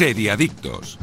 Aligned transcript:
Seriadictos. 0.00 0.96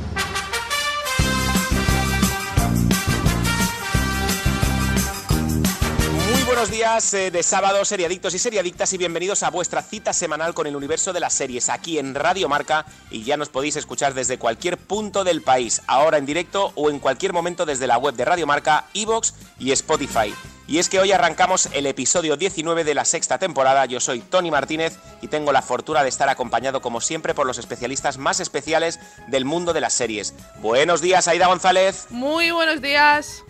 Muy 6.32 6.44
buenos 6.48 6.72
días 6.72 7.14
eh, 7.14 7.30
de 7.30 7.44
sábado, 7.44 7.86
seriadictos 7.86 8.34
y 8.34 8.40
seriadictas, 8.40 8.92
y 8.94 8.98
bienvenidos 8.98 9.44
a 9.44 9.52
vuestra 9.52 9.84
cita 9.84 10.14
semanal 10.14 10.56
con 10.56 10.66
el 10.66 10.76
universo 10.76 11.14
de 11.14 11.20
las 11.20 11.34
series 11.34 11.70
aquí 11.70 12.00
en 12.00 12.16
Radio 12.16 12.50
Marca. 12.50 12.88
Y 13.12 13.22
ya 13.22 13.38
nos 13.38 13.50
podéis 13.50 13.76
escuchar 13.76 14.16
desde 14.16 14.40
cualquier 14.40 14.78
punto 14.80 15.24
del 15.24 15.44
país, 15.44 15.84
ahora 15.86 16.18
en 16.18 16.26
directo 16.26 16.72
o 16.74 16.90
en 16.90 16.98
cualquier 16.98 17.34
momento 17.34 17.68
desde 17.68 17.86
la 17.86 18.00
web 18.00 18.16
de 18.16 18.26
Radio 18.26 18.48
Marca, 18.48 18.88
Evox 18.96 19.36
y 19.60 19.74
Spotify. 19.74 20.34
Y 20.68 20.80
es 20.80 20.90
que 20.90 21.00
hoy 21.00 21.14
arrancamos 21.14 21.70
el 21.72 21.86
episodio 21.86 22.36
19 22.36 22.84
de 22.84 22.94
la 22.94 23.06
sexta 23.06 23.40
temporada. 23.40 23.86
Yo 23.86 24.02
soy 24.02 24.20
Tony 24.20 24.52
Martínez 24.52 24.98
y 25.22 25.30
tengo 25.30 25.54
la 25.54 25.62
fortuna 25.62 26.04
de 26.04 26.10
estar 26.10 26.28
acompañado, 26.28 26.82
como 26.82 27.00
siempre, 27.00 27.34
por 27.34 27.48
los 27.48 27.58
especialistas 27.58 28.18
más 28.18 28.42
especiales 28.42 29.00
del 29.28 29.46
mundo 29.46 29.72
de 29.72 29.80
las 29.80 29.94
series. 29.94 30.34
Buenos 30.60 31.00
días, 31.00 31.30
Aida 31.30 31.48
González. 31.48 32.08
Muy 32.10 32.52
buenos 32.52 32.82
días. 32.82 33.44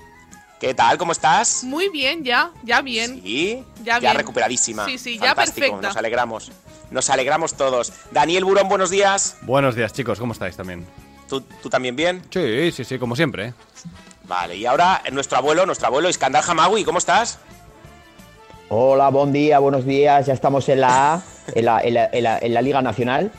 ¿Qué 0.60 0.76
tal? 0.76 1.00
¿Cómo 1.00 1.12
estás? 1.12 1.64
Muy 1.64 1.90
bien, 1.90 2.24
ya, 2.24 2.52
ya 2.64 2.82
bien. 2.82 3.20
Sí, 3.24 3.64
Ya 3.84 4.00
bien. 4.00 4.16
recuperadísima. 4.16 4.86
Sí, 4.86 4.98
sí, 5.00 5.16
ya 5.18 5.34
Fantástico, 5.36 5.56
perfecta. 5.68 5.88
Nos 5.88 5.98
alegramos. 5.98 6.52
Nos 6.92 7.10
alegramos 7.10 7.54
todos. 7.56 7.94
Daniel 8.12 8.46
Burón, 8.46 8.70
buenos 8.70 8.92
días. 8.92 9.38
Buenos 9.42 9.76
días, 9.76 9.92
chicos, 9.92 10.20
¿cómo 10.20 10.34
estáis 10.34 10.56
también? 10.56 10.86
¿Tú, 11.28 11.42
tú 11.42 11.70
también 11.70 11.96
bien? 11.96 12.24
Sí, 12.32 12.72
sí, 12.72 12.84
sí, 12.86 12.98
como 12.98 13.16
siempre. 13.16 13.54
Vale, 14.28 14.56
y 14.56 14.66
ahora 14.66 15.02
eh, 15.06 15.12
nuestro 15.12 15.38
abuelo, 15.38 15.66
nuestro 15.66 15.88
abuelo 15.88 16.10
Iskandar 16.10 16.44
Hamawi, 16.46 16.84
¿cómo 16.84 16.98
estás? 16.98 17.40
Hola, 18.70 19.10
buen 19.10 19.32
día, 19.32 19.60
buenos 19.60 19.86
días. 19.86 20.26
Ya 20.26 20.34
estamos 20.34 20.68
en 20.68 20.82
la 20.82 21.14
A, 21.14 21.22
en 21.56 21.64
la, 21.66 21.82
en 21.82 21.94
la- 21.94 22.10
en 22.12 22.24
la- 22.24 22.38
en 22.40 22.54
la 22.54 22.62
Liga 22.62 22.82
Nacional. 22.82 23.32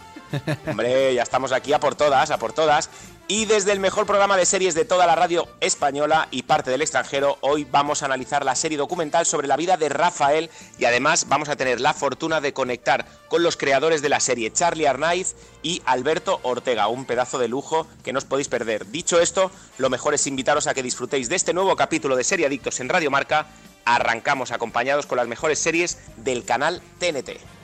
Hombre, 0.67 1.15
ya 1.15 1.23
estamos 1.23 1.53
aquí 1.53 1.73
a 1.75 1.81
por 1.81 1.95
todas, 1.95 2.31
a 2.31 2.39
por 2.39 2.53
todas. 2.55 2.89
Y 3.31 3.45
desde 3.45 3.73
el 3.73 3.79
mejor 3.79 4.07
programa 4.07 4.39
de 4.39 4.47
series 4.47 4.75
de 4.75 4.87
toda 4.87 5.07
la 5.07 5.15
radio 5.15 5.47
española 5.61 6.29
y 6.31 6.45
parte 6.45 6.71
del 6.71 6.81
extranjero, 6.81 7.37
hoy 7.43 7.67
vamos 7.71 8.03
a 8.03 8.07
analizar 8.07 8.43
la 8.43 8.55
serie 8.55 8.79
documental 8.79 9.27
sobre 9.27 9.47
la 9.47 9.59
vida 9.59 9.77
de 9.77 9.91
Rafael 9.91 10.49
y 10.79 10.87
además 10.87 11.27
vamos 11.29 11.51
a 11.51 11.57
tener 11.57 11.79
la 11.79 11.93
fortuna 11.93 12.41
de 12.41 12.55
conectar 12.55 13.05
con 13.29 13.43
los 13.43 13.59
creadores 13.59 14.01
de 14.01 14.09
la 14.09 14.21
serie, 14.21 14.51
Charlie 14.51 14.87
Arnaiz 14.87 15.35
y 15.63 15.83
Alberto 15.85 16.41
Ortega, 16.43 16.89
un 16.89 17.05
pedazo 17.05 17.39
de 17.39 17.49
lujo 17.49 17.87
que 18.03 18.15
no 18.15 18.19
os 18.19 18.25
podéis 18.25 18.49
perder. 18.49 18.87
Dicho 18.87 19.21
esto, 19.21 19.51
lo 19.77 19.91
mejor 19.91 20.15
es 20.15 20.27
invitaros 20.27 20.67
a 20.67 20.73
que 20.73 20.83
disfrutéis 20.83 21.29
de 21.29 21.37
este 21.37 21.53
nuevo 21.53 21.77
capítulo 21.77 22.17
de 22.17 22.25
Serie 22.25 22.47
Adictos 22.47 22.81
en 22.81 22.89
Radio 22.89 23.11
Marca. 23.11 23.45
Arrancamos 23.85 24.53
acompañados 24.53 25.05
con 25.05 25.19
las 25.19 25.29
mejores 25.29 25.59
series 25.59 25.99
del 26.17 26.47
canal 26.47 26.81
TNT. 26.99 27.58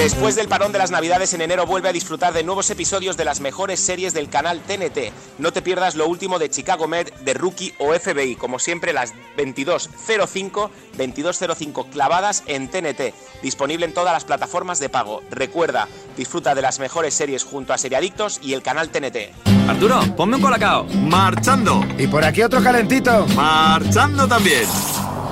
Después 0.00 0.34
del 0.34 0.48
parón 0.48 0.72
de 0.72 0.78
las 0.78 0.90
Navidades 0.90 1.34
en 1.34 1.42
enero 1.42 1.66
vuelve 1.66 1.90
a 1.90 1.92
disfrutar 1.92 2.32
de 2.32 2.42
nuevos 2.42 2.70
episodios 2.70 3.18
de 3.18 3.26
las 3.26 3.40
mejores 3.40 3.80
series 3.80 4.14
del 4.14 4.30
canal 4.30 4.62
TNT. 4.62 5.12
No 5.38 5.52
te 5.52 5.60
pierdas 5.60 5.94
lo 5.94 6.08
último 6.08 6.38
de 6.38 6.48
Chicago 6.48 6.88
Med, 6.88 7.12
de 7.20 7.34
Rookie 7.34 7.74
o 7.78 7.92
FBI, 7.92 8.36
como 8.36 8.58
siempre 8.58 8.94
las 8.94 9.12
22.05, 9.36 10.70
22.05 10.96 11.90
clavadas 11.90 12.44
en 12.46 12.68
TNT, 12.70 13.12
disponible 13.42 13.84
en 13.84 13.92
todas 13.92 14.14
las 14.14 14.24
plataformas 14.24 14.78
de 14.78 14.88
pago. 14.88 15.20
Recuerda, 15.30 15.86
disfruta 16.16 16.54
de 16.54 16.62
las 16.62 16.78
mejores 16.78 17.12
series 17.12 17.44
junto 17.44 17.74
a 17.74 17.78
Seriadictos 17.78 18.40
y 18.42 18.54
el 18.54 18.62
canal 18.62 18.88
TNT. 18.88 19.68
Arturo, 19.68 20.00
ponme 20.16 20.36
un 20.36 20.42
colacao. 20.42 20.84
Marchando. 20.84 21.84
Y 21.98 22.06
por 22.06 22.24
aquí 22.24 22.40
otro 22.42 22.62
calentito. 22.62 23.26
Marchando 23.36 24.26
también. 24.26 24.64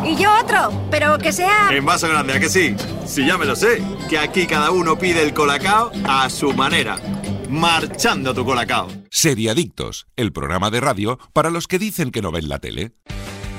Y 0.04 0.14
yo 0.14 0.30
otro, 0.38 0.70
pero 0.90 1.16
que 1.16 1.32
sea... 1.32 1.70
En 1.70 1.86
vaso 1.86 2.06
grande, 2.06 2.34
¿a 2.34 2.38
que 2.38 2.50
sí? 2.50 2.76
Si 3.08 3.26
ya 3.26 3.38
me 3.38 3.46
lo 3.46 3.56
sé, 3.56 3.82
que 4.10 4.18
aquí 4.18 4.46
cada 4.46 4.70
uno 4.70 4.98
pide 4.98 5.22
el 5.22 5.32
colacao 5.32 5.90
a 6.06 6.28
su 6.28 6.52
manera. 6.52 6.98
Marchando 7.48 8.34
tu 8.34 8.44
colacao. 8.44 8.88
Seriadictos, 9.10 10.06
el 10.16 10.30
programa 10.30 10.70
de 10.70 10.80
radio 10.80 11.18
para 11.32 11.48
los 11.48 11.66
que 11.66 11.78
dicen 11.78 12.10
que 12.10 12.20
no 12.20 12.30
ven 12.30 12.50
la 12.50 12.58
tele. 12.58 12.92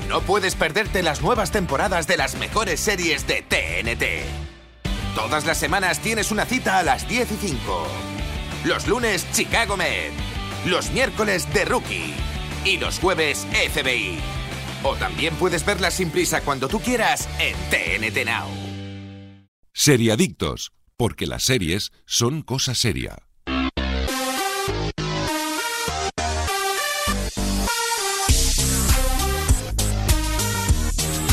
No 0.08 0.20
puedes 0.20 0.54
perderte 0.54 1.02
las 1.02 1.20
nuevas 1.20 1.50
temporadas 1.50 2.06
de 2.06 2.16
las 2.16 2.36
mejores 2.36 2.78
series 2.78 3.26
de 3.26 3.42
TNT. 3.42 4.04
Todas 5.16 5.44
las 5.44 5.58
semanas 5.58 5.98
tienes 5.98 6.30
una 6.30 6.46
cita 6.46 6.78
a 6.78 6.84
las 6.84 7.08
10 7.08 7.32
y 7.32 7.48
5. 7.48 7.86
Los 8.66 8.86
lunes, 8.86 9.26
Chicago 9.32 9.76
Med. 9.76 10.12
Los 10.64 10.92
miércoles, 10.92 11.48
The 11.52 11.64
Rookie. 11.64 12.14
Y 12.64 12.76
los 12.76 13.00
jueves, 13.00 13.48
FBI. 13.72 14.20
O 14.84 14.94
también 14.94 15.34
puedes 15.34 15.66
verlas 15.66 15.94
sin 15.94 16.10
prisa 16.10 16.40
cuando 16.42 16.68
tú 16.68 16.78
quieras 16.78 17.28
en 17.40 17.56
TNT 17.68 18.24
Now. 18.24 18.69
Seriadictos, 19.82 20.72
porque 20.98 21.26
las 21.26 21.42
series 21.42 21.90
son 22.04 22.42
cosa 22.42 22.74
seria. 22.74 23.16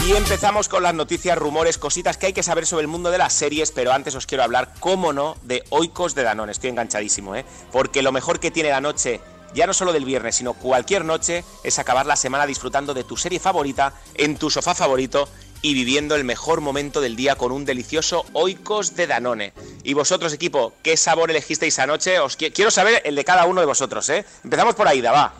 Y 0.07 0.11
empezamos 0.13 0.69
con 0.69 0.81
las 0.81 0.93
noticias, 0.93 1.37
rumores, 1.37 1.77
cositas 1.77 2.15
que 2.15 2.27
hay 2.27 2.31
que 2.31 2.41
saber 2.41 2.65
sobre 2.65 2.83
el 2.83 2.87
mundo 2.87 3.11
de 3.11 3.17
las 3.17 3.33
series, 3.33 3.73
pero 3.73 3.91
antes 3.91 4.15
os 4.15 4.25
quiero 4.25 4.45
hablar, 4.45 4.73
cómo 4.79 5.11
no, 5.11 5.35
de 5.43 5.65
Oikos 5.69 6.15
de 6.15 6.23
Danone. 6.23 6.53
Estoy 6.53 6.69
enganchadísimo, 6.69 7.35
¿eh? 7.35 7.43
Porque 7.73 8.01
lo 8.01 8.13
mejor 8.13 8.39
que 8.39 8.49
tiene 8.49 8.69
la 8.69 8.79
noche, 8.79 9.19
ya 9.53 9.67
no 9.67 9.73
solo 9.73 9.91
del 9.91 10.05
viernes, 10.05 10.37
sino 10.37 10.53
cualquier 10.53 11.03
noche, 11.03 11.43
es 11.65 11.79
acabar 11.79 12.05
la 12.05 12.15
semana 12.15 12.45
disfrutando 12.45 12.93
de 12.93 13.03
tu 13.03 13.17
serie 13.17 13.41
favorita, 13.41 13.93
en 14.15 14.37
tu 14.37 14.49
sofá 14.49 14.73
favorito 14.73 15.27
y 15.61 15.73
viviendo 15.73 16.15
el 16.15 16.23
mejor 16.23 16.61
momento 16.61 17.01
del 17.01 17.15
día 17.15 17.35
con 17.35 17.51
un 17.51 17.65
delicioso 17.65 18.25
Oikos 18.33 18.95
de 18.95 19.07
Danone. 19.07 19.53
Y 19.83 19.93
vosotros, 19.93 20.31
equipo, 20.33 20.73
¿qué 20.83 20.97
sabor 20.97 21.31
elegisteis 21.31 21.79
anoche? 21.79 22.19
Os 22.19 22.37
qui- 22.37 22.51
quiero 22.53 22.71
saber 22.71 23.01
el 23.05 23.15
de 23.15 23.25
cada 23.25 23.45
uno 23.45 23.59
de 23.61 23.67
vosotros, 23.67 24.07
¿eh? 24.09 24.25
Empezamos 24.43 24.75
por 24.75 24.87
Aida, 24.87 25.11
va. 25.11 25.33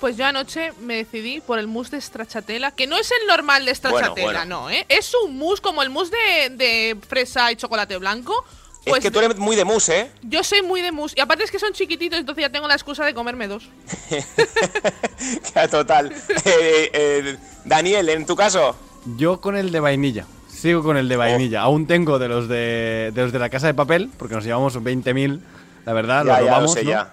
Pues 0.00 0.16
yo 0.16 0.24
anoche 0.26 0.72
me 0.80 0.96
decidí 0.96 1.40
por 1.40 1.60
el 1.60 1.68
mousse 1.68 1.90
de 1.92 2.00
stracciatella, 2.00 2.72
que 2.72 2.88
no 2.88 2.96
es 2.98 3.08
el 3.20 3.26
normal 3.28 3.64
de 3.64 3.72
stracciatella, 3.74 4.10
Bueno, 4.26 4.38
bueno. 4.40 4.60
no, 4.62 4.70
¿eh? 4.70 4.84
Es 4.88 5.12
un 5.14 5.38
mousse 5.38 5.60
como 5.60 5.80
el 5.82 5.90
mousse 5.90 6.10
de, 6.10 6.50
de 6.56 6.96
fresa 7.08 7.52
y 7.52 7.56
chocolate 7.56 7.96
blanco. 7.98 8.44
Pues 8.84 8.98
es 8.98 9.02
que 9.04 9.10
tú 9.12 9.20
eres 9.20 9.36
muy 9.38 9.54
de 9.54 9.64
mus, 9.64 9.88
¿eh? 9.90 10.10
yo 10.22 10.42
soy 10.42 10.60
muy 10.62 10.80
de 10.82 10.90
mousse. 10.90 11.14
Y 11.16 11.20
aparte 11.20 11.44
es 11.44 11.52
que 11.52 11.60
son 11.60 11.72
chiquititos, 11.72 12.18
entonces 12.18 12.42
ya 12.42 12.50
tengo 12.50 12.66
la 12.66 12.74
excusa 12.74 13.04
de 13.04 13.14
comerme 13.14 13.46
dos. 13.46 13.62
Ya, 15.54 15.68
Total. 15.68 16.12
Eh, 16.44 16.90
eh, 16.92 17.36
Daniel, 17.64 18.08
en 18.08 18.26
tu 18.26 18.34
caso. 18.34 18.74
Yo 19.16 19.40
con 19.40 19.56
el 19.56 19.72
de 19.72 19.80
vainilla. 19.80 20.26
Sigo 20.48 20.82
con 20.82 20.96
el 20.96 21.08
de 21.08 21.16
vainilla. 21.16 21.62
Aún 21.62 21.86
tengo 21.86 22.18
de 22.18 22.28
los 22.28 22.48
de, 22.48 23.10
de 23.14 23.22
los 23.22 23.32
de 23.32 23.38
la 23.38 23.48
casa 23.48 23.66
de 23.66 23.74
papel, 23.74 24.10
porque 24.16 24.34
nos 24.34 24.44
llevamos 24.44 24.76
20.000, 24.76 25.40
la 25.86 25.92
verdad, 25.92 26.24
Ya, 26.24 26.32
lo 26.32 26.32
ya, 26.32 26.40
lo 26.40 26.46
robamos, 26.48 26.72
sé 26.74 26.84
¿no? 26.84 26.90
ya. 26.90 27.12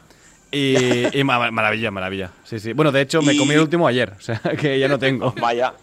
Y, 0.51 1.17
y 1.19 1.23
ma- 1.23 1.51
maravilla, 1.51 1.89
maravilla. 1.91 2.31
Sí, 2.43 2.59
sí. 2.59 2.73
Bueno, 2.73 2.91
de 2.91 3.01
hecho, 3.01 3.21
me 3.21 3.33
Y- 3.33 3.37
comí 3.37 3.53
el 3.53 3.61
último 3.61 3.87
ayer, 3.87 4.13
o 4.17 4.21
sea, 4.21 4.39
que 4.59 4.77
ya 4.79 4.87
no 4.87 4.99
tengo. 4.99 5.33
Vaya. 5.39 5.73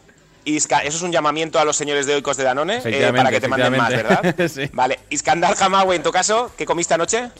Isca, 0.44 0.78
eso 0.84 0.96
es 0.98 1.02
un 1.02 1.10
llamamiento 1.10 1.58
a 1.58 1.64
los 1.64 1.76
señores 1.76 2.06
de 2.06 2.14
Oikos 2.14 2.36
de 2.36 2.44
Danone 2.44 2.80
eh, 2.84 3.12
para 3.16 3.30
que 3.30 3.40
te 3.40 3.48
manden 3.48 3.76
más, 3.76 3.90
¿verdad? 3.90 4.34
Sí. 4.48 4.70
Vale. 4.72 5.00
Iskandar 5.10 5.56
Hamawe, 5.60 5.96
en 5.96 6.04
tu 6.04 6.12
caso, 6.12 6.52
¿qué 6.56 6.64
comiste 6.64 6.94
anoche? 6.94 7.30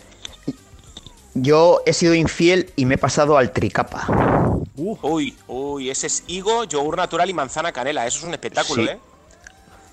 Yo 1.39 1.83
he 1.85 1.93
sido 1.93 2.15
infiel 2.15 2.73
y 2.77 2.87
me 2.87 2.95
he 2.95 2.99
pasado 2.99 3.37
al 3.37 3.53
tricapa. 3.53 4.07
Uy, 4.77 5.37
uy, 5.47 5.91
ese 5.91 6.07
es 6.07 6.25
higo, 6.27 6.65
yogur 6.65 6.97
natural 6.97 7.29
y 7.29 7.35
manzana 7.35 7.73
canela. 7.73 8.07
Eso 8.07 8.19
es 8.19 8.25
un 8.25 8.33
espectáculo, 8.33 8.83
Sí. 8.83 8.89
¿eh? 8.89 8.99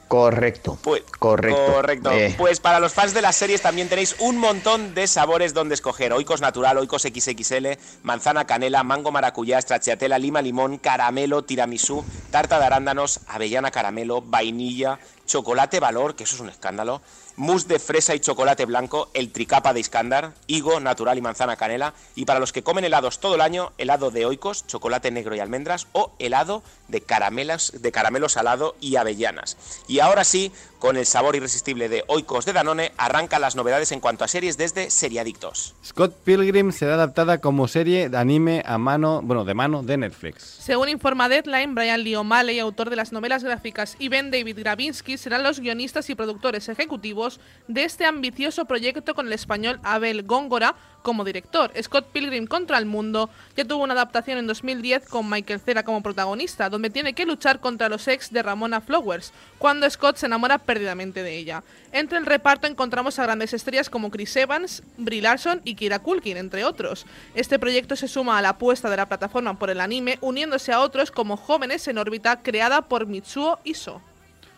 Correcto. 0.07 0.77
Pues, 0.83 1.01
correcto. 1.19 1.65
Correcto. 1.73 2.11
Eh, 2.11 2.35
Pues 2.37 2.59
para 2.59 2.79
los 2.79 2.93
fans 2.93 3.13
de 3.13 3.21
las 3.21 3.35
series 3.35 3.61
también 3.61 3.89
tenéis 3.89 4.15
un 4.19 4.37
montón 4.37 4.93
de 4.93 5.07
sabores 5.07 5.53
donde 5.53 5.73
escoger. 5.73 6.13
Oikos 6.13 6.39
natural, 6.39 6.77
oikos 6.77 7.01
XXL, 7.01 7.77
manzana 8.03 8.45
canela, 8.45 8.83
mango 8.83 9.11
maracuyá, 9.11 9.59
stracciatella, 9.59 10.19
lima 10.19 10.41
limón, 10.41 10.77
caramelo, 10.77 11.43
tiramisú, 11.43 12.05
tarta 12.31 12.59
de 12.59 12.65
arándanos, 12.65 13.21
avellana 13.27 13.71
caramelo, 13.71 14.21
vainilla, 14.21 14.99
chocolate 15.25 15.79
valor, 15.79 16.15
que 16.15 16.25
eso 16.25 16.35
es 16.35 16.41
un 16.41 16.49
escándalo, 16.49 17.01
mousse 17.35 17.67
de 17.67 17.79
fresa 17.79 18.15
y 18.15 18.19
chocolate 18.19 18.65
blanco, 18.65 19.09
el 19.13 19.31
tricapa 19.31 19.73
de 19.73 19.79
Iskandar, 19.79 20.33
higo 20.47 20.79
natural 20.79 21.17
y 21.17 21.21
manzana 21.21 21.55
canela, 21.55 21.93
y 22.15 22.25
para 22.25 22.39
los 22.39 22.53
que 22.53 22.63
comen 22.63 22.85
helados 22.85 23.19
todo 23.19 23.35
el 23.35 23.41
año, 23.41 23.73
helado 23.77 24.11
de 24.11 24.25
oikos, 24.25 24.67
chocolate 24.67 25.11
negro 25.11 25.35
y 25.35 25.39
almendras, 25.39 25.87
o 25.93 26.11
helado 26.19 26.63
de, 26.87 27.01
caramelas, 27.01 27.81
de 27.81 27.91
caramelo 27.91 28.29
salado 28.29 28.75
y 28.79 28.95
avellanas. 28.95 29.57
Y 29.87 29.99
ahora 29.99 30.23
sí, 30.23 30.51
con 30.83 30.97
el 30.97 31.05
sabor 31.05 31.37
irresistible 31.37 31.87
de 31.87 32.03
oikos 32.07 32.43
de 32.43 32.51
Danone, 32.51 32.91
arrancan 32.97 33.39
las 33.39 33.55
novedades 33.55 33.93
en 33.93 34.01
cuanto 34.01 34.25
a 34.25 34.27
series 34.27 34.57
desde 34.57 34.89
Seriadictos. 34.89 35.75
Scott 35.81 36.13
Pilgrim 36.25 36.73
será 36.73 36.95
adaptada 36.95 37.37
como 37.37 37.69
serie 37.69 38.09
de 38.09 38.17
anime 38.17 38.63
a 38.65 38.77
mano, 38.77 39.21
bueno, 39.23 39.45
de 39.45 39.53
mano 39.53 39.81
de 39.81 39.95
Netflix. 39.95 40.43
Según 40.43 40.89
informa 40.89 41.29
Deadline, 41.29 41.73
Brian 41.73 42.03
Lee 42.03 42.17
O'Malley, 42.17 42.59
autor 42.59 42.89
de 42.89 42.97
las 42.97 43.13
novelas 43.13 43.45
gráficas, 43.45 43.95
y 43.97 44.09
Ben 44.09 44.29
David 44.29 44.59
Gravinsky 44.59 45.17
serán 45.17 45.43
los 45.43 45.61
guionistas 45.61 46.09
y 46.09 46.15
productores 46.15 46.67
ejecutivos 46.67 47.39
de 47.69 47.85
este 47.85 48.03
ambicioso 48.03 48.65
proyecto 48.65 49.15
con 49.15 49.27
el 49.27 49.31
español 49.31 49.79
Abel 49.83 50.23
Góngora, 50.23 50.75
como 51.03 51.23
director. 51.23 51.71
Scott 51.79 52.07
Pilgrim 52.11 52.47
contra 52.47 52.79
el 52.79 52.87
mundo 52.87 53.29
ya 53.55 53.65
tuvo 53.65 53.83
una 53.83 53.93
adaptación 53.93 54.39
en 54.39 54.47
2010 54.47 55.07
con 55.07 55.29
Michael 55.29 55.59
Cera 55.59 55.83
como 55.83 56.01
protagonista, 56.01 56.69
donde 56.69 56.89
tiene 56.89 57.13
que 57.13 57.27
luchar 57.27 57.59
contra 57.59 57.89
los 57.89 58.07
ex 58.07 58.31
de 58.33 58.41
Ramona 58.41 58.81
Flowers, 58.81 59.31
cuando 59.59 59.87
Scott 59.87 60.15
se 60.17 60.25
enamora 60.25 60.57
perdidamente 60.57 61.21
de 61.21 61.37
ella. 61.37 61.61
Entre 61.91 62.17
el 62.17 62.25
reparto 62.25 62.65
encontramos 62.65 63.19
a 63.19 63.23
grandes 63.23 63.53
estrellas 63.53 63.89
como 63.91 64.09
Chris 64.09 64.35
Evans, 64.35 64.81
Brie 64.97 65.21
Larson 65.21 65.61
y 65.63 65.75
Kira 65.75 65.99
Culkin, 65.99 66.37
entre 66.37 66.65
otros. 66.65 67.05
Este 67.35 67.59
proyecto 67.59 67.95
se 67.95 68.07
suma 68.07 68.39
a 68.39 68.41
la 68.41 68.49
apuesta 68.49 68.89
de 68.89 68.97
la 68.97 69.07
plataforma 69.07 69.59
por 69.59 69.69
el 69.69 69.79
anime, 69.81 70.17
uniéndose 70.21 70.71
a 70.71 70.79
otros 70.79 71.11
como 71.11 71.37
Jóvenes 71.37 71.87
en 71.87 71.99
órbita 71.99 72.41
creada 72.41 72.81
por 72.81 73.05
Mitsuo 73.05 73.59
Iso. 73.63 74.01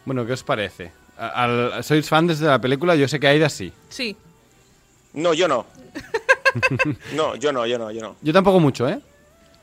Bueno, 0.06 0.26
¿qué 0.26 0.34
os 0.34 0.44
parece? 0.44 0.92
Al- 1.18 1.84
¿Sois 1.84 2.08
fan 2.08 2.28
desde 2.28 2.46
la 2.46 2.60
película? 2.60 2.96
Yo 2.96 3.08
sé 3.08 3.20
que 3.20 3.28
Aida 3.28 3.50
sí. 3.50 3.74
Sí, 3.90 4.16
No, 5.14 5.34
yo 5.34 5.48
no. 5.48 5.66
No, 7.14 7.36
yo 7.36 7.52
no, 7.52 7.66
yo 7.66 7.78
no, 7.78 7.92
yo 7.92 8.02
no. 8.02 8.16
Yo 8.22 8.34
tampoco 8.34 8.60
mucho, 8.60 8.88
¿eh? 8.88 9.00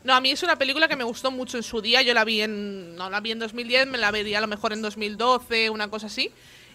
No, 0.05 0.15
a 0.15 0.21
mí 0.21 0.31
es 0.33 0.43
una 0.43 0.56
película 0.56 0.89
que 0.89 0.97
me 0.97 1.05
gustó 1.05 1.31
mucho 1.31 1.56
en 1.56 1.62
su 1.62 1.81
día. 1.81 2.03
Yo 2.03 2.12
la 2.15 2.25
vi 2.25 2.41
en. 2.43 2.97
No 2.97 3.09
la 3.09 3.21
vi 3.21 3.31
en 3.31 3.39
2010, 3.39 3.87
me 3.87 3.99
la 3.99 4.11
vería 4.11 4.39
a 4.39 4.41
lo 4.41 4.49
mejor 4.49 4.73
en 4.73 4.83
2012, 4.83 5.71
una 5.71 5.89
cosa 5.89 6.06
así. 6.06 6.31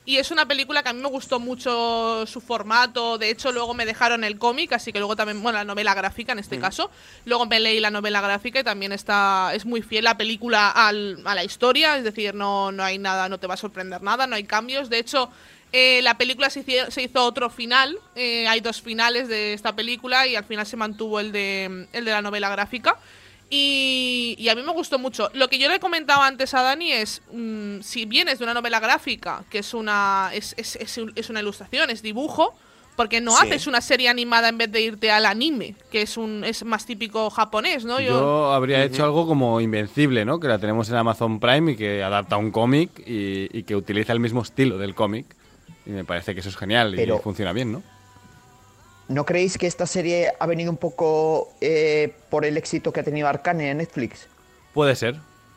Y 0.06 0.16
es 0.20 0.32
una 0.32 0.46
película 0.48 0.82
que 0.84 0.88
a 0.88 0.94
mí 0.94 1.02
me 1.02 1.10
gustó 1.10 1.38
mucho 1.38 2.26
su 2.26 2.40
formato. 2.40 3.18
De 3.18 3.30
hecho, 3.30 3.52
luego 3.52 3.74
me 3.74 3.86
dejaron 3.86 4.24
el 4.24 4.38
cómic, 4.40 4.72
así 4.72 4.94
que 4.94 5.00
luego 5.00 5.18
también, 5.18 5.44
bueno, 5.44 5.58
la 5.58 5.66
novela 5.66 5.94
gráfica 5.94 6.32
en 6.32 6.40
este 6.40 6.58
caso. 6.62 6.90
Luego 7.26 7.46
me 7.46 7.60
leí 7.60 7.82
la 7.82 7.92
novela 7.92 8.22
gráfica 8.22 8.62
y 8.62 8.64
también 8.64 8.94
está. 8.94 9.52
Es 9.54 9.66
muy 9.66 9.82
fiel 9.82 10.06
la 10.06 10.16
película 10.16 10.70
al- 10.72 11.20
a 11.26 11.36
la 11.36 11.44
historia. 11.44 11.98
Es 11.98 12.06
decir, 12.06 12.34
no, 12.34 12.72
no 12.72 12.82
hay 12.84 12.98
nada, 12.98 13.28
no 13.28 13.38
te 13.38 13.48
va 13.48 13.56
a 13.56 13.58
sorprender 13.58 14.02
nada, 14.02 14.26
no 14.28 14.38
hay 14.38 14.46
cambios. 14.46 14.90
De 14.90 15.00
hecho. 15.00 15.30
Eh, 15.74 16.02
la 16.04 16.18
película 16.18 16.50
se 16.50 16.62
hizo, 16.62 16.90
se 16.92 17.04
hizo 17.04 17.24
otro 17.24 17.50
final, 17.50 17.98
eh, 18.16 18.48
hay 18.48 18.60
dos 18.62 18.82
finales 18.82 19.28
de 19.28 19.54
esta 19.54 19.76
película 19.76 20.26
y 20.28 20.36
al 20.36 20.44
final 20.46 20.66
se 20.66 20.78
mantuvo 20.78 21.20
el 21.20 21.32
de, 21.32 21.88
el 21.94 22.06
de 22.06 22.12
la 22.12 22.22
novela 22.22 22.50
gráfica. 22.50 22.96
Y, 23.50 24.36
y 24.38 24.50
a 24.50 24.56
mí 24.56 24.62
me 24.62 24.74
gustó 24.74 25.00
mucho. 25.00 25.30
Lo 25.34 25.48
que 25.50 25.58
yo 25.58 25.70
le 25.70 25.80
comentaba 25.80 26.28
antes 26.28 26.54
a 26.54 26.62
Dani 26.64 26.92
es, 26.92 27.22
mm, 27.32 27.80
si 27.82 28.06
vienes 28.06 28.40
de 28.40 28.44
una 28.44 28.54
novela 28.54 28.80
gráfica, 28.82 29.44
que 29.50 29.60
es 29.60 29.74
una, 29.74 30.32
es, 30.34 30.54
es- 30.58 30.76
es 30.76 30.98
un- 30.98 31.14
es 31.16 31.30
una 31.30 31.40
ilustración, 31.40 31.90
es 31.90 32.02
dibujo, 32.02 32.54
porque 32.98 33.22
no 33.22 33.32
Sí. 33.38 33.46
haces 33.46 33.68
una 33.68 33.80
serie 33.80 34.10
animada 34.10 34.50
en 34.50 34.58
vez 34.58 34.70
de 34.72 34.82
irte 34.82 35.12
al 35.12 35.26
anime, 35.26 35.76
que 35.92 36.02
es 36.02 36.18
un 36.18 36.44
es 36.44 36.66
más 36.66 36.86
típico 36.86 37.30
japonés, 37.30 37.86
¿no? 37.86 38.02
Yo, 38.02 38.52
habría 38.52 38.84
hecho 38.84 39.06
algo 39.06 39.26
como 39.28 39.62
Invencible, 39.62 40.26
¿no? 40.26 40.40
Que 40.42 40.48
la 40.50 40.58
tenemos 40.60 40.90
en 40.90 40.96
Amazon 40.96 41.40
Prime 41.40 41.72
y 41.72 41.76
que 41.78 42.04
adapta 42.04 42.36
un 42.38 42.52
cómic 42.52 42.90
y, 43.08 43.56
y 43.58 43.64
que 43.64 43.76
utiliza 43.78 44.12
el 44.14 44.20
mismo 44.20 44.42
estilo 44.42 44.78
del 44.78 44.94
cómic. 44.96 45.26
Y 45.88 45.92
me 45.92 46.04
parece 46.06 46.34
que 46.34 46.42
eso 46.42 46.50
es 46.50 46.58
genial 46.58 46.94
Pero- 46.96 47.16
y 47.18 47.20
funciona 47.20 47.54
bien, 47.54 47.72
¿no? 47.72 47.82
¿No 49.08 49.26
creéis 49.26 49.58
que 49.58 49.68
esta 49.68 49.88
serie 49.88 50.34
ha 50.38 50.46
venido 50.46 50.70
un 50.70 50.76
poco 50.78 51.54
eh, 51.62 52.14
por 52.30 52.44
el 52.44 52.58
éxito 52.58 52.92
que 52.92 53.00
ha 53.00 53.04
tenido 53.04 53.28
Arcane 53.30 53.72
en 53.72 53.78
Netflix? 53.78 54.28
Puede 54.74 54.96
ser, 54.98 55.16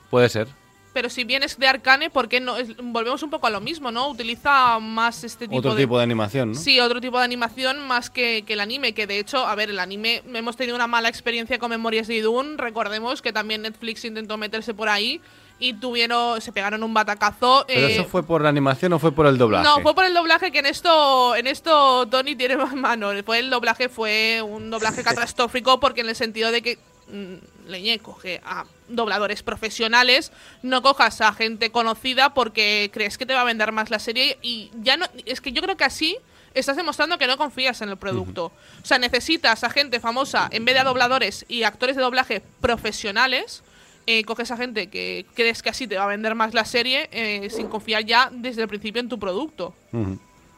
puede 0.09 0.29
ser. 0.29 0.47
Pero 0.93 1.11
si 1.11 1.25
vienes 1.25 1.59
de 1.59 1.67
Arcane, 1.67 2.11
¿por 2.11 2.29
qué 2.29 2.39
no? 2.41 2.57
Es- 2.57 2.77
volvemos 2.77 3.23
un 3.25 3.31
poco 3.31 3.49
a 3.49 3.51
lo 3.51 3.61
mismo, 3.61 3.91
¿no? 3.91 4.09
Utiliza 4.09 4.79
más 4.79 5.25
este 5.25 5.47
tipo 5.49 5.59
Otro 5.59 5.75
de... 5.75 5.83
tipo 5.83 5.97
de 5.99 6.05
animación, 6.05 6.53
¿no? 6.53 6.59
Sí, 6.59 6.79
otro 6.79 7.01
tipo 7.01 7.19
de 7.19 7.25
animación 7.25 7.81
más 7.89 8.09
que, 8.09 8.45
que 8.47 8.53
el 8.53 8.61
anime, 8.61 8.93
que 8.95 9.09
de 9.09 9.19
hecho, 9.19 9.45
a 9.45 9.55
ver, 9.57 9.71
el 9.71 9.81
anime, 9.81 10.23
hemos 10.33 10.57
tenido 10.57 10.77
una 10.77 10.87
mala 10.87 11.09
experiencia 11.09 11.59
con 11.59 11.71
Memorias 11.71 12.07
de 12.07 12.15
Idun, 12.17 12.57
recordemos 12.57 13.21
que 13.21 13.33
también 13.33 13.63
Netflix 13.63 14.05
intentó 14.05 14.37
meterse 14.37 14.75
por 14.75 14.89
ahí 14.89 15.21
y 15.61 15.75
tuvieron, 15.75 16.41
se 16.41 16.53
pegaron 16.53 16.83
un 16.83 16.93
batacazo. 16.93 17.65
¿Pero 17.69 17.87
eh, 17.87 17.95
eso 17.95 18.05
fue 18.07 18.23
por 18.25 18.43
la 18.43 18.49
animación 18.49 18.95
o 18.95 18.99
fue 18.99 19.13
por 19.13 19.27
el 19.27 19.39
doblaje? 19.39 19.63
no, 19.65 19.81
fue 19.81 19.95
por 19.95 20.05
el 20.05 20.15
doblaje 20.15 20.51
que 20.51 20.59
en 20.59 20.67
esto, 20.67 21.37
en 21.37 21.47
esto 21.47 22.09
Tony 22.09 22.35
tiene 22.35 22.57
más 22.57 22.75
mano. 22.75 23.11
Fue 23.25 23.39
el 23.39 23.51
doblaje, 23.51 23.89
fue 23.89 24.43
un 24.43 24.71
doblaje 24.71 25.05
catastrófico 25.05 25.79
porque 25.79 26.01
en 26.01 26.09
el 26.09 26.17
sentido 26.17 26.51
de 26.51 26.63
que 26.63 26.79
mm, 27.13 27.69
Leñé 27.69 27.99
coge 28.01 28.41
a 28.45 28.65
dobladores 28.89 29.43
profesionales, 29.43 30.33
no 30.63 30.83
cojas 30.83 31.21
a 31.21 31.33
gente 31.35 31.71
conocida 31.71 32.35
porque 32.35 32.91
crees 32.93 33.19
que 33.19 33.27
te 33.27 33.35
va 33.35 33.43
a 33.43 33.45
vender 33.45 33.71
más 33.71 33.91
la 33.91 33.99
serie 33.99 34.39
y 34.43 34.71
ya 34.81 34.97
no, 34.97 35.07
es 35.27 35.41
que 35.41 35.53
yo 35.53 35.63
creo 35.63 35.77
que 35.77 35.85
así 35.85 36.17
estás 36.55 36.77
demostrando 36.77 37.19
que 37.19 37.27
no 37.27 37.37
confías 37.37 37.81
en 37.83 37.91
el 37.91 37.97
producto. 37.97 38.47
O 38.47 38.87
sea, 38.87 38.99
necesitas 38.99 39.63
a 39.63 39.71
gente 39.71 40.01
famosa 40.01 40.49
en 40.51 40.65
vez 40.65 40.75
de 40.75 40.81
a 40.81 40.85
dobladores 40.85 41.45
y 41.49 41.63
actores 41.63 41.97
de 41.97 42.03
doblaje 42.03 42.43
profesionales. 42.61 43.63
Eh, 44.07 44.25
coges 44.25 44.51
a 44.51 44.57
gente 44.57 44.89
que 44.89 45.27
crees 45.35 45.63
que 45.63 45.69
así 45.71 45.87
te 45.87 45.97
va 45.97 46.05
a 46.05 46.09
vender 46.09 46.35
más 46.35 46.55
la 46.55 46.65
serie 46.65 47.09
eh, 47.13 47.49
sin 47.51 47.69
confiar 47.69 48.05
ya 48.05 48.31
desde 48.33 48.63
el 48.63 48.69
principio 48.69 49.01
en 49.01 49.09
tu 49.09 49.19
producto. 49.19 49.75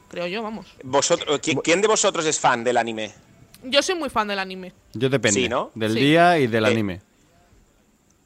Creo 0.09 0.27
yo, 0.27 0.43
vamos. 0.43 0.67
Vosotros, 0.85 1.41
¿qui- 1.41 1.61
¿Quién 1.63 1.81
de 1.81 1.89
vosotros 1.89 2.25
es 2.27 2.39
fan 2.39 2.63
del 2.65 2.77
anime? 2.77 3.13
Yo 3.65 3.81
soy 3.83 3.95
muy 3.95 4.11
fan 4.11 4.29
del 4.29 4.39
anime. 4.39 4.73
Yo 4.93 5.09
depende. 5.09 5.41
Sí, 5.41 5.49
¿no? 5.49 5.71
Del 5.75 5.95
Sí. 5.95 6.01
día 6.01 6.39
y 6.39 6.47
del 6.49 6.65
Eh, 6.65 6.69
anime. 6.69 7.01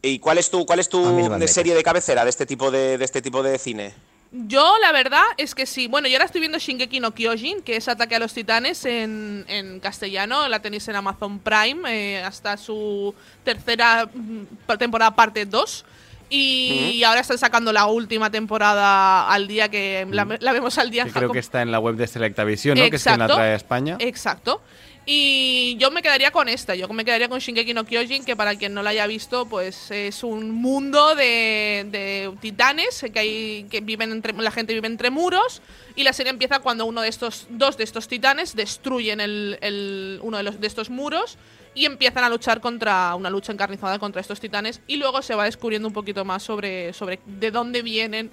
¿Y 0.02 0.18
cuál 0.18 0.38
es 0.38 0.50
tu, 0.50 0.64
cuál 0.66 0.78
es 0.80 0.88
tu 0.88 1.02
serie 1.48 1.74
de 1.74 1.82
cabecera 1.82 2.24
de 2.24 2.30
este 2.30 2.46
tipo 2.46 2.70
de, 2.70 2.96
de 2.98 3.04
este 3.04 3.20
tipo 3.22 3.42
de 3.42 3.58
cine? 3.58 3.94
Yo, 4.38 4.71
la 4.83 4.93
verdad, 4.93 5.23
es 5.38 5.55
que 5.55 5.65
sí. 5.65 5.87
Bueno, 5.87 6.09
yo 6.09 6.17
ahora 6.17 6.27
estoy 6.27 6.41
viendo 6.41 6.59
Shingeki 6.59 7.00
no 7.00 7.12
Kyojin, 7.12 7.62
que 7.62 7.77
es 7.77 7.88
Ataque 7.88 8.17
a 8.17 8.19
los 8.19 8.35
Titanes 8.35 8.85
en, 8.85 9.47
en 9.49 9.81
castellano. 9.81 10.47
La 10.49 10.61
tenéis 10.61 10.87
en 10.88 10.97
Amazon 10.97 11.38
Prime 11.38 11.83
eh, 11.87 12.23
hasta 12.23 12.59
su 12.59 13.15
tercera 13.44 14.06
mm, 14.12 14.77
temporada, 14.79 15.15
parte 15.15 15.47
2. 15.47 15.85
Y 16.29 17.03
ahora 17.05 17.21
están 17.21 17.38
sacando 17.38 17.73
la 17.73 17.87
última 17.87 18.31
temporada 18.31 19.29
al 19.29 19.47
día, 19.47 19.69
que 19.69 20.06
la, 20.11 20.37
la 20.41 20.53
vemos 20.53 20.77
al 20.77 20.91
día. 20.91 21.05
Que 21.05 21.12
creo 21.12 21.31
que 21.31 21.38
está 21.38 21.62
en 21.62 21.71
la 21.71 21.79
web 21.79 21.94
de 21.94 22.06
Selectavision, 22.06 22.77
¿no? 22.77 22.91
Que 22.91 22.97
es 22.97 23.03
quien 23.03 23.19
la 23.19 23.29
trae 23.29 23.53
a 23.53 23.55
España. 23.55 23.97
Exacto. 24.00 24.61
Y 25.08 25.76
yo 25.79 25.93
me 25.93 26.03
quedaría 26.03 26.32
con 26.32 26.49
esta, 26.49 26.75
yo 26.75 26.88
me 26.88 27.05
quedaría 27.05 27.29
con 27.29 27.38
Shingeki 27.38 27.73
no 27.75 27.85
Kyojin, 27.85 28.25
que 28.25 28.35
para 28.35 28.56
quien 28.56 28.75
no 28.75 28.82
la 28.82 28.91
haya 28.91 29.06
visto, 29.06 29.47
pues 29.47 29.88
es 29.93 30.25
un 30.25 30.50
mundo 30.50 31.14
de, 31.14 31.87
de 31.88 32.32
titanes 32.41 33.05
que 33.14 33.19
hay 33.20 33.67
que 33.70 33.81
viven 33.82 34.11
entre 34.11 34.32
la 34.32 34.50
gente 34.50 34.75
vive 34.75 34.88
entre 34.88 35.11
muros 35.11 35.62
y 35.94 36.03
la 36.03 36.12
serie 36.12 36.31
empieza 36.31 36.58
cuando 36.58 36.87
uno 36.87 37.03
de 37.03 37.08
estos 37.08 37.47
dos 37.50 37.76
de 37.76 37.85
estos 37.85 38.08
titanes 38.08 38.56
destruyen 38.56 39.20
el, 39.20 39.58
el- 39.61 40.19
uno 40.23 40.38
de, 40.38 40.43
los, 40.43 40.61
de 40.61 40.67
estos 40.67 40.91
muros 40.91 41.38
y 41.73 41.85
empiezan 41.85 42.25
a 42.25 42.29
luchar 42.29 42.61
contra 42.61 43.14
una 43.14 43.31
lucha 43.31 43.52
encarnizada 43.52 44.00
contra 44.00 44.20
estos 44.20 44.41
titanes 44.41 44.81
y 44.88 44.97
luego 44.97 45.23
se 45.23 45.37
va 45.37 45.44
descubriendo 45.44 45.87
un 45.87 45.94
poquito 45.94 46.25
más 46.25 46.43
sobre, 46.43 46.93
sobre 46.93 47.20
de 47.26 47.52
dónde 47.52 47.82
vienen 47.82 48.32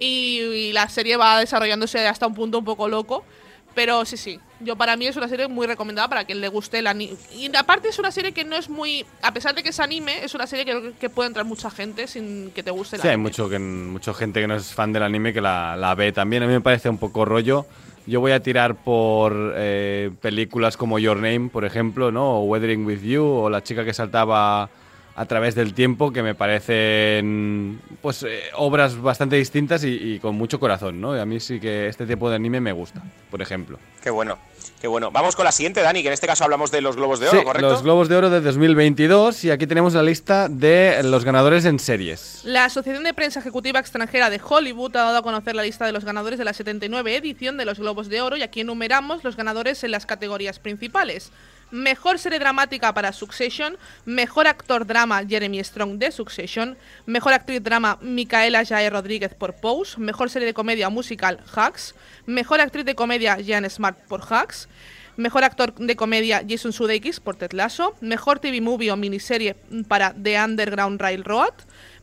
y 0.00 0.72
la 0.72 0.88
serie 0.88 1.18
va 1.18 1.40
desarrollándose 1.40 2.06
hasta 2.06 2.26
un 2.26 2.34
punto 2.34 2.58
un 2.58 2.64
poco 2.64 2.88
loco. 2.88 3.26
Pero 3.74 4.04
sí, 4.04 4.16
sí. 4.16 4.40
Yo 4.60 4.76
para 4.76 4.96
mí 4.96 5.06
es 5.06 5.16
una 5.16 5.28
serie 5.28 5.48
muy 5.48 5.66
recomendada 5.66 6.08
para 6.08 6.24
quien 6.24 6.40
le 6.40 6.48
guste 6.48 6.78
el 6.78 6.86
anime. 6.86 7.16
Y 7.34 7.54
aparte 7.56 7.88
es 7.88 7.98
una 7.98 8.10
serie 8.10 8.32
que 8.32 8.44
no 8.44 8.56
es 8.56 8.68
muy... 8.68 9.04
A 9.22 9.34
pesar 9.34 9.54
de 9.54 9.62
que 9.62 9.70
es 9.70 9.80
anime, 9.80 10.24
es 10.24 10.34
una 10.34 10.46
serie 10.46 10.64
que, 10.64 10.92
que 10.98 11.10
puede 11.10 11.28
entrar 11.28 11.44
mucha 11.44 11.70
gente 11.70 12.06
sin 12.06 12.50
que 12.52 12.62
te 12.62 12.70
guste 12.70 12.96
el 12.96 13.02
Sí, 13.02 13.08
hay 13.08 13.16
mucho, 13.16 13.48
que, 13.48 13.58
mucha 13.58 14.14
gente 14.14 14.40
que 14.40 14.46
no 14.46 14.54
es 14.54 14.72
fan 14.72 14.92
del 14.92 15.02
anime 15.02 15.32
que 15.32 15.40
la, 15.40 15.76
la 15.76 15.94
ve 15.94 16.12
también. 16.12 16.44
A 16.44 16.46
mí 16.46 16.52
me 16.52 16.60
parece 16.60 16.88
un 16.88 16.98
poco 16.98 17.24
rollo. 17.24 17.66
Yo 18.06 18.20
voy 18.20 18.32
a 18.32 18.40
tirar 18.40 18.76
por 18.76 19.54
eh, 19.56 20.10
películas 20.20 20.76
como 20.76 20.98
Your 20.98 21.16
Name, 21.16 21.48
por 21.50 21.64
ejemplo, 21.64 22.12
¿no? 22.12 22.38
O 22.38 22.44
Weathering 22.44 22.84
with 22.84 23.00
You, 23.00 23.24
o 23.24 23.50
La 23.50 23.62
chica 23.62 23.84
que 23.84 23.94
saltaba 23.94 24.68
a 25.16 25.26
través 25.26 25.54
del 25.54 25.74
tiempo, 25.74 26.12
que 26.12 26.22
me 26.22 26.34
parecen 26.34 27.80
pues 28.02 28.22
eh, 28.24 28.42
obras 28.56 29.00
bastante 29.00 29.36
distintas 29.36 29.84
y, 29.84 29.88
y 29.90 30.18
con 30.18 30.34
mucho 30.34 30.58
corazón, 30.58 31.00
¿no? 31.00 31.16
Y 31.16 31.20
a 31.20 31.24
mí 31.26 31.40
sí 31.40 31.60
que 31.60 31.86
este 31.88 32.06
tipo 32.06 32.28
de 32.30 32.36
anime 32.36 32.60
me 32.60 32.72
gusta, 32.72 33.02
por 33.30 33.40
ejemplo. 33.40 33.78
Qué 34.02 34.10
bueno, 34.10 34.38
qué 34.80 34.88
bueno. 34.88 35.10
Vamos 35.10 35.36
con 35.36 35.44
la 35.44 35.52
siguiente, 35.52 35.80
Dani, 35.82 36.02
que 36.02 36.08
en 36.08 36.14
este 36.14 36.26
caso 36.26 36.44
hablamos 36.44 36.70
de 36.70 36.80
los 36.80 36.96
Globos 36.96 37.20
de 37.20 37.28
Oro, 37.28 37.38
Sí, 37.38 37.44
¿correcto? 37.44 37.68
los 37.70 37.82
Globos 37.82 38.08
de 38.08 38.16
Oro 38.16 38.28
de 38.30 38.40
2022 38.40 39.44
y 39.44 39.50
aquí 39.50 39.66
tenemos 39.66 39.94
la 39.94 40.02
lista 40.02 40.48
de 40.48 41.00
los 41.04 41.24
ganadores 41.24 41.64
en 41.64 41.78
series. 41.78 42.40
La 42.44 42.64
Asociación 42.64 43.04
de 43.04 43.14
Prensa 43.14 43.40
Ejecutiva 43.40 43.78
Extranjera 43.78 44.30
de 44.30 44.40
Hollywood 44.46 44.96
ha 44.96 45.04
dado 45.04 45.18
a 45.18 45.22
conocer 45.22 45.54
la 45.54 45.62
lista 45.62 45.86
de 45.86 45.92
los 45.92 46.04
ganadores 46.04 46.38
de 46.38 46.44
la 46.44 46.52
79 46.52 47.16
edición 47.16 47.56
de 47.56 47.64
los 47.64 47.78
Globos 47.78 48.08
de 48.08 48.20
Oro 48.20 48.36
y 48.36 48.42
aquí 48.42 48.60
enumeramos 48.62 49.22
los 49.24 49.36
ganadores 49.36 49.84
en 49.84 49.92
las 49.92 50.06
categorías 50.06 50.58
principales. 50.58 51.30
Mejor 51.70 52.18
serie 52.18 52.38
dramática 52.38 52.92
para 52.94 53.12
Succession, 53.12 53.76
mejor 54.04 54.46
actor 54.46 54.86
drama 54.86 55.24
Jeremy 55.26 55.58
Strong 55.60 55.98
de 55.98 56.12
Succession, 56.12 56.76
mejor 57.06 57.32
actriz 57.32 57.62
drama 57.62 57.98
Micaela 58.00 58.64
Jae 58.64 58.90
Rodríguez 58.90 59.34
por 59.34 59.54
Pose, 59.54 59.98
mejor 59.98 60.30
serie 60.30 60.46
de 60.46 60.54
comedia 60.54 60.88
musical 60.90 61.40
Hacks, 61.54 61.94
mejor 62.26 62.60
actriz 62.60 62.84
de 62.84 62.94
comedia 62.94 63.38
Jan 63.44 63.68
Smart 63.68 63.98
por 64.08 64.22
Hacks, 64.30 64.68
Mejor 65.16 65.44
actor 65.44 65.72
de 65.74 65.94
comedia 65.94 66.42
Jason 66.48 66.72
Sudeikis 66.72 67.20
por 67.20 67.36
Ted 67.36 67.52
Lasso. 67.52 67.94
Mejor 68.00 68.40
TV 68.40 68.60
movie 68.60 68.90
o 68.90 68.96
miniserie 68.96 69.54
para 69.86 70.12
The 70.12 70.42
Underground 70.42 71.00
Railroad. 71.00 71.54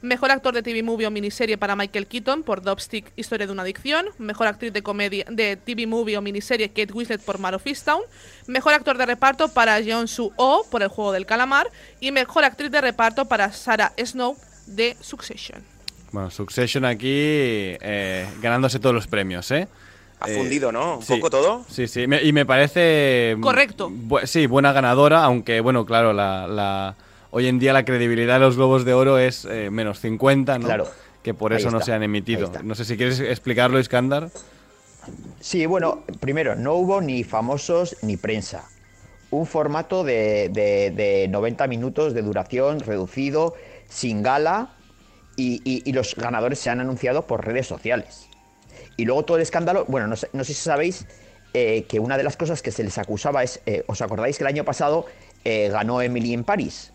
Mejor 0.01 0.31
actor 0.31 0.51
de 0.55 0.63
TV 0.63 0.81
movie 0.81 1.05
o 1.05 1.12
miniserie 1.12 1.60
para 1.60 1.75
Michael 1.75 2.08
Keaton 2.08 2.41
por 2.41 2.63
Dopstick 2.63 3.12
Historia 3.15 3.46
de 3.46 3.53
una 3.53 3.62
adicción. 3.62 4.08
Mejor 4.17 4.48
actriz 4.48 4.74
de 4.74 4.81
comedia 4.81 5.25
de 5.29 5.58
TV 5.58 5.86
movie 5.86 6.17
o 6.17 6.22
miniserie 6.24 6.70
Kate 6.70 6.91
Winslet 6.91 7.22
por 7.22 7.38
Man 7.38 7.53
of 7.53 7.67
Easttown. 7.67 8.01
Mejor 8.48 8.74
actor 8.74 8.98
de 8.98 9.05
reparto 9.05 9.50
para 9.53 9.79
Jeon 9.84 10.08
Soo 10.08 10.34
Oh 10.38 10.65
por 10.72 10.81
El 10.81 10.88
juego 10.89 11.12
del 11.12 11.27
calamar 11.27 11.67
y 12.00 12.12
mejor 12.12 12.46
actriz 12.46 12.72
de 12.72 12.81
reparto 12.81 13.25
para 13.25 13.51
Sarah 13.51 13.93
Snow 14.03 14.36
de 14.65 14.98
Succession. 15.01 15.62
Bueno, 16.12 16.31
Succession 16.31 16.84
aquí 16.84 17.08
eh, 17.13 18.27
ganándose 18.41 18.79
todos 18.79 18.96
los 18.96 19.05
premios, 19.05 19.51
¿eh? 19.51 19.67
Ha 20.20 20.29
Eh, 20.29 20.36
fundido, 20.36 20.72
¿no? 20.72 20.98
Un 20.98 21.03
sí. 21.03 21.13
poco 21.13 21.29
todo. 21.29 21.63
Sí, 21.70 21.88
sí, 21.88 22.08
me- 22.08 22.24
y 22.24 22.34
me 22.34 22.46
parece... 22.48 23.36
mm, 23.38 23.41
Correcto. 23.41 23.89
bu- 23.91 24.25
sí, 24.25 24.48
buena 24.48 24.72
ganadora, 24.74 25.24
aunque, 25.24 25.62
bueno, 25.62 25.86
claro, 25.86 26.12
la, 26.12 26.48
la- 26.48 26.96
hoy 27.31 27.47
en 27.47 27.59
día 27.59 27.73
la 27.73 27.83
credibilidad 27.85 28.35
de 28.35 28.39
los 28.41 28.55
Globos 28.55 28.85
de 28.85 28.93
Oro 28.93 29.17
es 29.17 29.45
eh, 29.45 29.69
menos 29.71 30.00
50, 30.00 30.59
¿no? 30.59 30.65
Claro. 30.65 30.88
Que 31.23 31.33
por 31.33 31.53
eso 31.53 31.69
no 31.69 31.81
se 31.81 31.93
han 31.93 32.01
emitido. 32.03 32.51
No 32.63 32.73
sé 32.75 32.83
si 32.85 32.97
quieres 32.97 33.19
explicarlo, 33.19 33.79
Iskandar. 33.79 34.29
Sí, 35.39 35.65
bueno, 35.65 36.03
primero, 36.19 36.55
no 36.55 36.73
hubo 36.75 37.01
ni 37.01 37.23
famosos 37.23 37.97
ni 38.01 38.17
prensa. 38.17 38.67
Un 39.29 39.45
formato 39.45 40.03
de, 40.03 40.50
de- 40.50 40.91
de 40.91 41.27
90 41.29 41.67
minutos 41.67 42.13
de 42.13 42.21
duración 42.21 42.79
reducido, 42.79 43.53
sin 43.88 44.21
gala, 44.23 44.73
y, 45.35 45.61
y- 45.63 45.83
y 45.89 45.93
los 45.93 46.15
ganadores 46.15 46.59
se 46.59 46.69
han 46.69 46.79
anunciado 46.79 47.25
por 47.27 47.45
redes 47.45 47.67
sociales. 47.67 48.27
Y 48.97 49.05
luego 49.05 49.23
todo 49.23 49.38
el 49.38 49.43
escándalo, 49.43 49.85
bueno, 49.88 50.07
no 50.07 50.15
sé, 50.15 50.27
no 50.33 50.43
sé 50.43 50.53
si 50.53 50.61
sabéis 50.61 51.05
eh, 51.53 51.85
que 51.88 52.00
una 52.00 52.17
de 52.17 52.23
las 52.23 52.35
cosas 52.35 52.61
que 52.61 52.71
se 52.71 52.83
les 52.83 52.97
acusaba 52.97 53.43
es, 53.43 53.61
eh, 53.65 53.83
¿os 53.88 54.01
acordáis 54.01 54.38
que 54.38 54.43
el 54.43 54.47
año 54.47 54.65
pasado 54.65 55.05
eh, 55.45 55.69
ganó 55.71 56.01
Emily 56.01 56.33
en 56.33 56.43
París? 56.43 56.91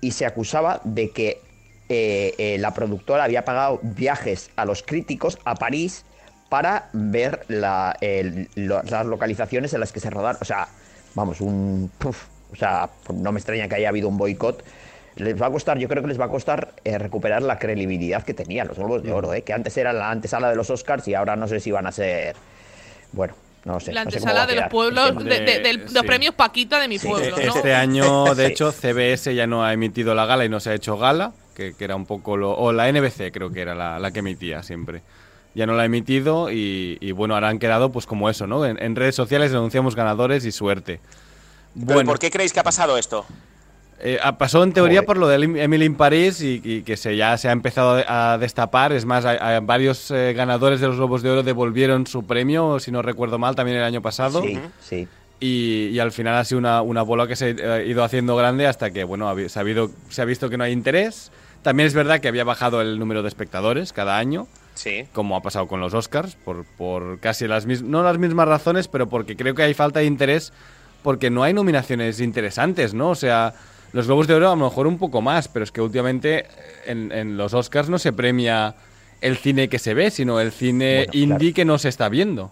Y 0.00 0.12
se 0.12 0.26
acusaba 0.26 0.80
de 0.84 1.10
que 1.10 1.40
eh, 1.88 2.34
eh, 2.38 2.56
la 2.58 2.72
productora 2.74 3.24
había 3.24 3.44
pagado 3.44 3.80
viajes 3.82 4.50
a 4.56 4.64
los 4.64 4.82
críticos 4.82 5.38
a 5.44 5.54
París 5.54 6.04
para 6.48 6.88
ver 6.92 7.44
la- 7.48 7.96
el- 8.00 8.48
lo- 8.54 8.82
las 8.82 9.06
localizaciones 9.06 9.72
en 9.74 9.80
las 9.80 9.92
que 9.92 10.00
se 10.00 10.10
rodaron. 10.10 10.38
O 10.40 10.44
sea, 10.44 10.68
vamos, 11.14 11.40
un... 11.40 11.90
puf, 11.98 12.26
o 12.52 12.56
sea, 12.56 12.90
no 13.12 13.32
me 13.32 13.38
extraña 13.40 13.68
que 13.68 13.74
haya 13.76 13.88
habido 13.88 14.08
un 14.08 14.16
boicot. 14.18 14.62
Les 15.16 15.40
va 15.40 15.46
a 15.46 15.50
costar, 15.50 15.78
yo 15.78 15.88
creo 15.88 16.02
que 16.02 16.08
les 16.08 16.20
va 16.20 16.26
a 16.26 16.30
costar 16.30 16.74
eh, 16.84 16.96
recuperar 16.96 17.42
la 17.42 17.58
credibilidad 17.58 18.22
que 18.22 18.34
tenían 18.34 18.68
los 18.68 18.76
Globos 18.78 19.02
de 19.02 19.12
Oro, 19.12 19.34
eh, 19.34 19.42
que 19.42 19.52
antes 19.52 19.76
era 19.76 19.92
la 19.92 20.10
antesala 20.10 20.48
de 20.48 20.54
los 20.56 20.70
Oscars 20.70 21.08
y 21.08 21.14
ahora 21.14 21.34
no 21.36 21.48
sé 21.48 21.58
si 21.58 21.72
van 21.72 21.86
a 21.88 21.92
ser... 21.92 22.36
Bueno, 23.12 23.34
no 23.64 23.80
sé. 23.80 23.92
La 23.92 24.04
no 24.04 24.10
sé 24.10 24.16
antesala 24.18 24.46
de 24.46 24.56
los 24.56 24.64
pueblos, 24.70 25.24
de, 25.24 25.40
de- 25.40 25.72
Sí. 25.86 25.94
los 25.94 26.04
premios 26.04 26.34
Paquita 26.34 26.80
de 26.80 26.88
mi 26.88 26.98
Sí. 26.98 27.08
pueblo, 27.08 27.36
¿no? 27.36 27.56
Este 27.56 27.74
año, 27.74 28.34
de 28.34 28.46
Sí. 28.46 28.52
hecho, 28.52 28.72
CBS 28.72 29.34
ya 29.34 29.46
no 29.46 29.64
ha 29.64 29.72
emitido 29.72 30.14
la 30.14 30.26
gala 30.26 30.44
y 30.44 30.48
no 30.48 30.60
se 30.60 30.70
ha 30.70 30.74
hecho 30.74 30.96
gala, 30.96 31.32
que, 31.54 31.74
que 31.74 31.84
era 31.84 31.96
un 31.96 32.06
poco 32.06 32.36
lo... 32.36 32.52
O 32.52 32.72
la 32.72 32.88
NBC 32.88 33.30
creo 33.32 33.50
que 33.50 33.60
era 33.60 33.74
la, 33.74 33.98
la 33.98 34.10
que 34.10 34.20
emitía 34.20 34.62
siempre. 34.62 35.02
Ya 35.54 35.66
no 35.66 35.72
la 35.74 35.82
ha 35.82 35.86
emitido 35.86 36.50
y, 36.52 36.98
y, 37.00 37.12
bueno, 37.12 37.34
ahora 37.34 37.48
han 37.48 37.58
quedado 37.58 37.90
pues 37.90 38.06
como 38.06 38.30
eso, 38.30 38.46
¿no? 38.46 38.64
En, 38.64 38.80
en 38.82 38.94
redes 38.94 39.14
sociales 39.16 39.50
anunciamos 39.52 39.96
ganadores 39.96 40.44
y 40.44 40.52
suerte. 40.52 41.00
Pero 41.86 42.04
¿Por 42.04 42.18
qué 42.18 42.30
creéis 42.30 42.52
que 42.52 42.60
ha 42.60 42.64
pasado 42.64 42.96
esto? 42.96 43.26
Eh, 44.00 44.18
pasó 44.38 44.62
en 44.62 44.72
teoría 44.72 44.98
Joder. 45.00 45.06
por 45.06 45.16
lo 45.16 45.26
de 45.28 45.36
Em- 45.44 45.56
Emily 45.56 45.84
in 45.86 45.94
Paris 45.96 46.40
y, 46.40 46.60
y 46.62 46.82
que 46.82 46.96
se, 46.96 47.16
ya 47.16 47.36
se 47.36 47.48
ha 47.48 47.52
empezado 47.52 48.02
a 48.06 48.38
destapar. 48.38 48.92
Es 48.92 49.04
más, 49.04 49.24
hay 49.24 49.60
varios 49.60 50.10
eh, 50.12 50.32
ganadores 50.34 50.80
de 50.80 50.86
los 50.86 50.96
Globos 50.96 51.22
de 51.22 51.30
Oro 51.30 51.42
devolvieron 51.42 52.06
su 52.06 52.24
premio, 52.24 52.78
si 52.78 52.90
no 52.92 53.02
recuerdo 53.02 53.38
mal, 53.38 53.56
también 53.56 53.78
el 53.78 53.84
año 53.84 54.00
pasado. 54.00 54.42
Sí, 54.42 54.58
sí. 54.80 55.08
Y, 55.40 55.88
y 55.92 55.98
al 56.00 56.12
final 56.12 56.34
ha 56.36 56.44
sido 56.44 56.58
una, 56.58 56.82
una 56.82 57.02
bola 57.02 57.26
que 57.26 57.36
se 57.36 57.56
ha 57.62 57.82
ido 57.82 58.02
haciendo 58.04 58.34
grande 58.36 58.66
hasta 58.66 58.90
que, 58.90 59.04
bueno, 59.04 59.28
ha 59.28 59.34
se 59.48 59.58
ha, 59.58 59.62
habido- 59.62 59.90
se 60.10 60.22
ha 60.22 60.24
visto 60.24 60.48
que 60.50 60.56
no 60.56 60.64
hay 60.64 60.72
interés. 60.72 61.30
También 61.62 61.86
es 61.88 61.94
verdad 61.94 62.20
que 62.20 62.28
había 62.28 62.44
bajado 62.44 62.80
el 62.80 62.98
número 63.00 63.22
de 63.22 63.28
espectadores 63.28 63.92
cada 63.92 64.16
año, 64.18 64.46
Sí. 64.74 65.06
como 65.12 65.34
ha 65.36 65.42
pasado 65.42 65.66
con 65.66 65.80
los 65.80 65.92
Oscars, 65.92 66.36
por, 66.36 66.64
por 66.64 67.18
casi 67.18 67.48
las 67.48 67.66
mismas, 67.66 67.90
no 67.90 68.02
las 68.04 68.16
mismas 68.18 68.46
razones, 68.46 68.86
pero 68.86 69.08
porque 69.08 69.36
creo 69.36 69.56
que 69.56 69.64
hay 69.64 69.74
falta 69.74 69.98
de 70.00 70.06
interés, 70.06 70.52
porque 71.02 71.30
no 71.30 71.42
hay 71.42 71.52
nominaciones 71.52 72.20
interesantes, 72.20 72.94
¿no? 72.94 73.10
O 73.10 73.14
sea, 73.16 73.54
los 73.92 74.06
Globos 74.06 74.26
de 74.26 74.34
Oro 74.34 74.48
a 74.52 74.56
lo 74.56 74.64
mejor 74.64 74.86
un 74.86 74.98
poco 74.98 75.20
más, 75.22 75.48
pero 75.48 75.64
es 75.64 75.72
que 75.72 75.80
últimamente 75.80 76.46
en, 76.86 77.10
en 77.12 77.36
los 77.36 77.54
Oscars 77.54 77.88
no 77.88 77.98
se 77.98 78.12
premia 78.12 78.74
el 79.20 79.36
cine 79.36 79.68
que 79.68 79.78
se 79.78 79.94
ve, 79.94 80.10
sino 80.10 80.40
el 80.40 80.52
cine 80.52 81.06
Bueno, 81.06 81.12
claro. 81.12 81.34
indie 81.34 81.52
que 81.54 81.64
no 81.64 81.78
se 81.78 81.88
está 81.88 82.08
viendo. 82.08 82.50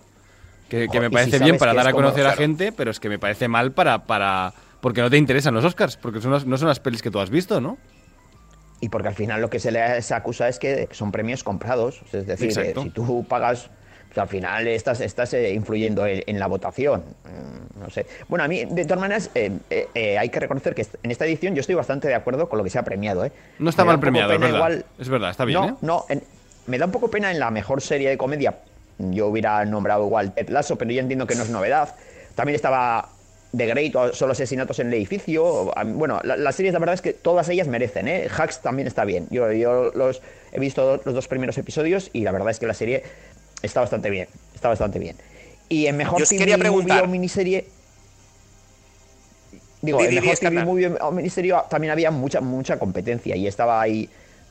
Que, 0.69 0.89
me 0.89 1.07
si 1.07 1.11
parece 1.13 1.39
bien 1.39 1.59
para 1.59 1.75
dar 1.75 1.87
a 1.89 1.93
como- 1.93 2.05
conocer 2.05 2.25
a 2.27 2.31
claro. 2.31 2.39
gente, 2.39 2.73
pero 2.73 2.91
es 2.91 2.99
que 2.99 3.09
me 3.09 3.19
parece 3.21 3.47
mal 3.47 3.73
para, 3.73 4.05
para 4.07 4.53
porque 4.81 5.01
no 5.01 5.09
te 5.11 5.17
interesan 5.17 5.55
los 5.55 5.65
Oscars, 5.65 5.97
porque 5.97 6.21
son 6.21 6.33
las- 6.33 6.45
no 6.47 6.59
son 6.59 6.67
las 6.69 6.81
pelis 6.81 7.03
que 7.03 7.11
tú 7.11 7.21
has 7.21 7.31
visto, 7.31 7.61
¿no? 7.61 7.79
Y 8.81 8.89
porque 8.89 9.09
al 9.09 9.15
final 9.15 9.41
lo 9.41 9.49
que 9.49 9.59
se 9.61 9.71
les 9.71 10.11
acusa 10.13 10.49
es 10.49 10.59
que 10.59 10.89
son 10.91 11.13
premios 11.13 11.45
comprados. 11.45 12.03
Es 12.13 12.27
decir, 12.27 12.51
eh, 12.59 12.75
si 12.83 12.91
tú 12.91 13.25
pagas, 13.29 13.71
al 14.21 14.29
final 14.29 14.67
estás, 14.69 15.01
estás 15.01 15.33
eh, 15.35 15.51
influyendo 15.53 16.07
en, 16.07 16.23
en 16.27 16.39
la 16.39 16.47
votación. 16.47 17.03
Mm, 17.25 17.81
No 17.81 17.91
sé. 17.91 18.07
Bueno, 18.29 18.45
a 18.45 18.49
mí, 18.49 18.65
de 18.65 18.85
todas 18.85 19.01
maneras, 19.01 19.31
eh, 19.35 19.51
eh, 19.95 20.19
hay 20.19 20.29
que 20.31 20.41
reconocer 20.41 20.75
que 20.75 20.87
en 21.03 21.11
esta 21.11 21.25
edición 21.27 21.55
yo 21.55 21.61
estoy 21.61 21.75
bastante 21.75 22.09
de 22.09 22.15
acuerdo 22.15 22.49
con 22.49 22.59
lo 22.59 22.65
que 22.65 22.71
se 22.71 22.79
ha 22.79 22.83
premiado. 22.85 23.25
¿eh? 23.25 23.33
No 23.59 23.71
está 23.71 23.85
mal 23.85 24.01
premiado, 24.01 24.33
es 24.33 24.41
verdad. 24.41 24.57
igual- 24.57 24.85
Es 24.99 25.09
verdad, 25.09 25.31
está 25.31 25.45
bien, 25.45 25.61
no, 25.61 25.69
¿eh? 25.69 25.75
no, 25.83 26.05
en- 26.09 26.23
me 26.67 26.79
da 26.79 26.87
un 26.87 26.93
poco 26.93 27.09
pena 27.11 27.31
en 27.31 27.39
la 27.39 27.51
mejor 27.51 27.81
serie 27.83 28.09
de 28.09 28.17
comedia. 28.19 28.57
Yo 28.99 29.27
hubiera 29.29 29.65
nombrado 29.67 30.07
igual 30.07 30.33
Ted 30.35 30.49
Lasso, 30.49 30.77
pero 30.77 30.91
yo 30.91 31.01
entiendo 31.01 31.27
que 31.27 31.35
no 31.35 31.43
es 31.43 31.51
novedad. 31.51 31.95
También 32.35 32.55
estaba 32.57 33.11
The 33.57 33.67
Great 33.67 34.15
Solo 34.15 34.33
Asesinatos 34.33 34.79
en 34.81 34.89
el 34.89 34.95
Edificio. 34.95 35.71
Bueno, 35.85 36.21
la- 36.25 36.37
las 36.37 36.57
series, 36.57 36.73
la 36.73 36.79
verdad 36.81 36.95
es 36.95 37.03
que 37.03 37.13
todas 37.13 37.49
ellas 37.51 37.69
merecen, 37.69 38.09
¿eh? 38.09 38.27
Hacks 38.37 38.63
también 38.63 38.89
está 38.89 39.05
bien. 39.05 39.27
Yo, 39.31 39.53
yo 39.53 39.93
los 39.95 40.23
he 40.53 40.59
visto 40.59 41.01
los 41.05 41.15
dos 41.15 41.29
primeros 41.29 41.57
episodios 41.59 42.11
y 42.15 42.23
la 42.23 42.33
verdad 42.33 42.51
es 42.51 42.59
que 42.59 42.67
la 42.67 42.75
serie 42.75 43.05
está 43.63 43.81
bastante 43.81 44.11
bien. 44.11 44.29
Está 44.55 44.69
bastante 44.69 44.99
bien. 44.99 45.17
Y 45.69 45.87
en 45.87 45.97
mejor 45.97 46.23
TV 46.23 46.39
quería 46.39 46.57
movie 46.57 46.63
preguntar- 46.69 47.05
o 47.05 47.09
miniserie. 47.09 47.67
Digo, 49.83 49.99
Di, 49.99 50.07
en 50.07 50.15
mejor 50.15 50.39
TV 50.39 50.65
movie 50.65 50.87
o 51.01 51.11
miniserie 51.13 51.55
también 51.69 51.93
había 51.93 52.11
mucha, 52.11 52.41
mucha 52.41 52.79
competencia 52.79 53.37
y 53.37 53.47
estaba 53.47 53.81
ahí 53.81 54.09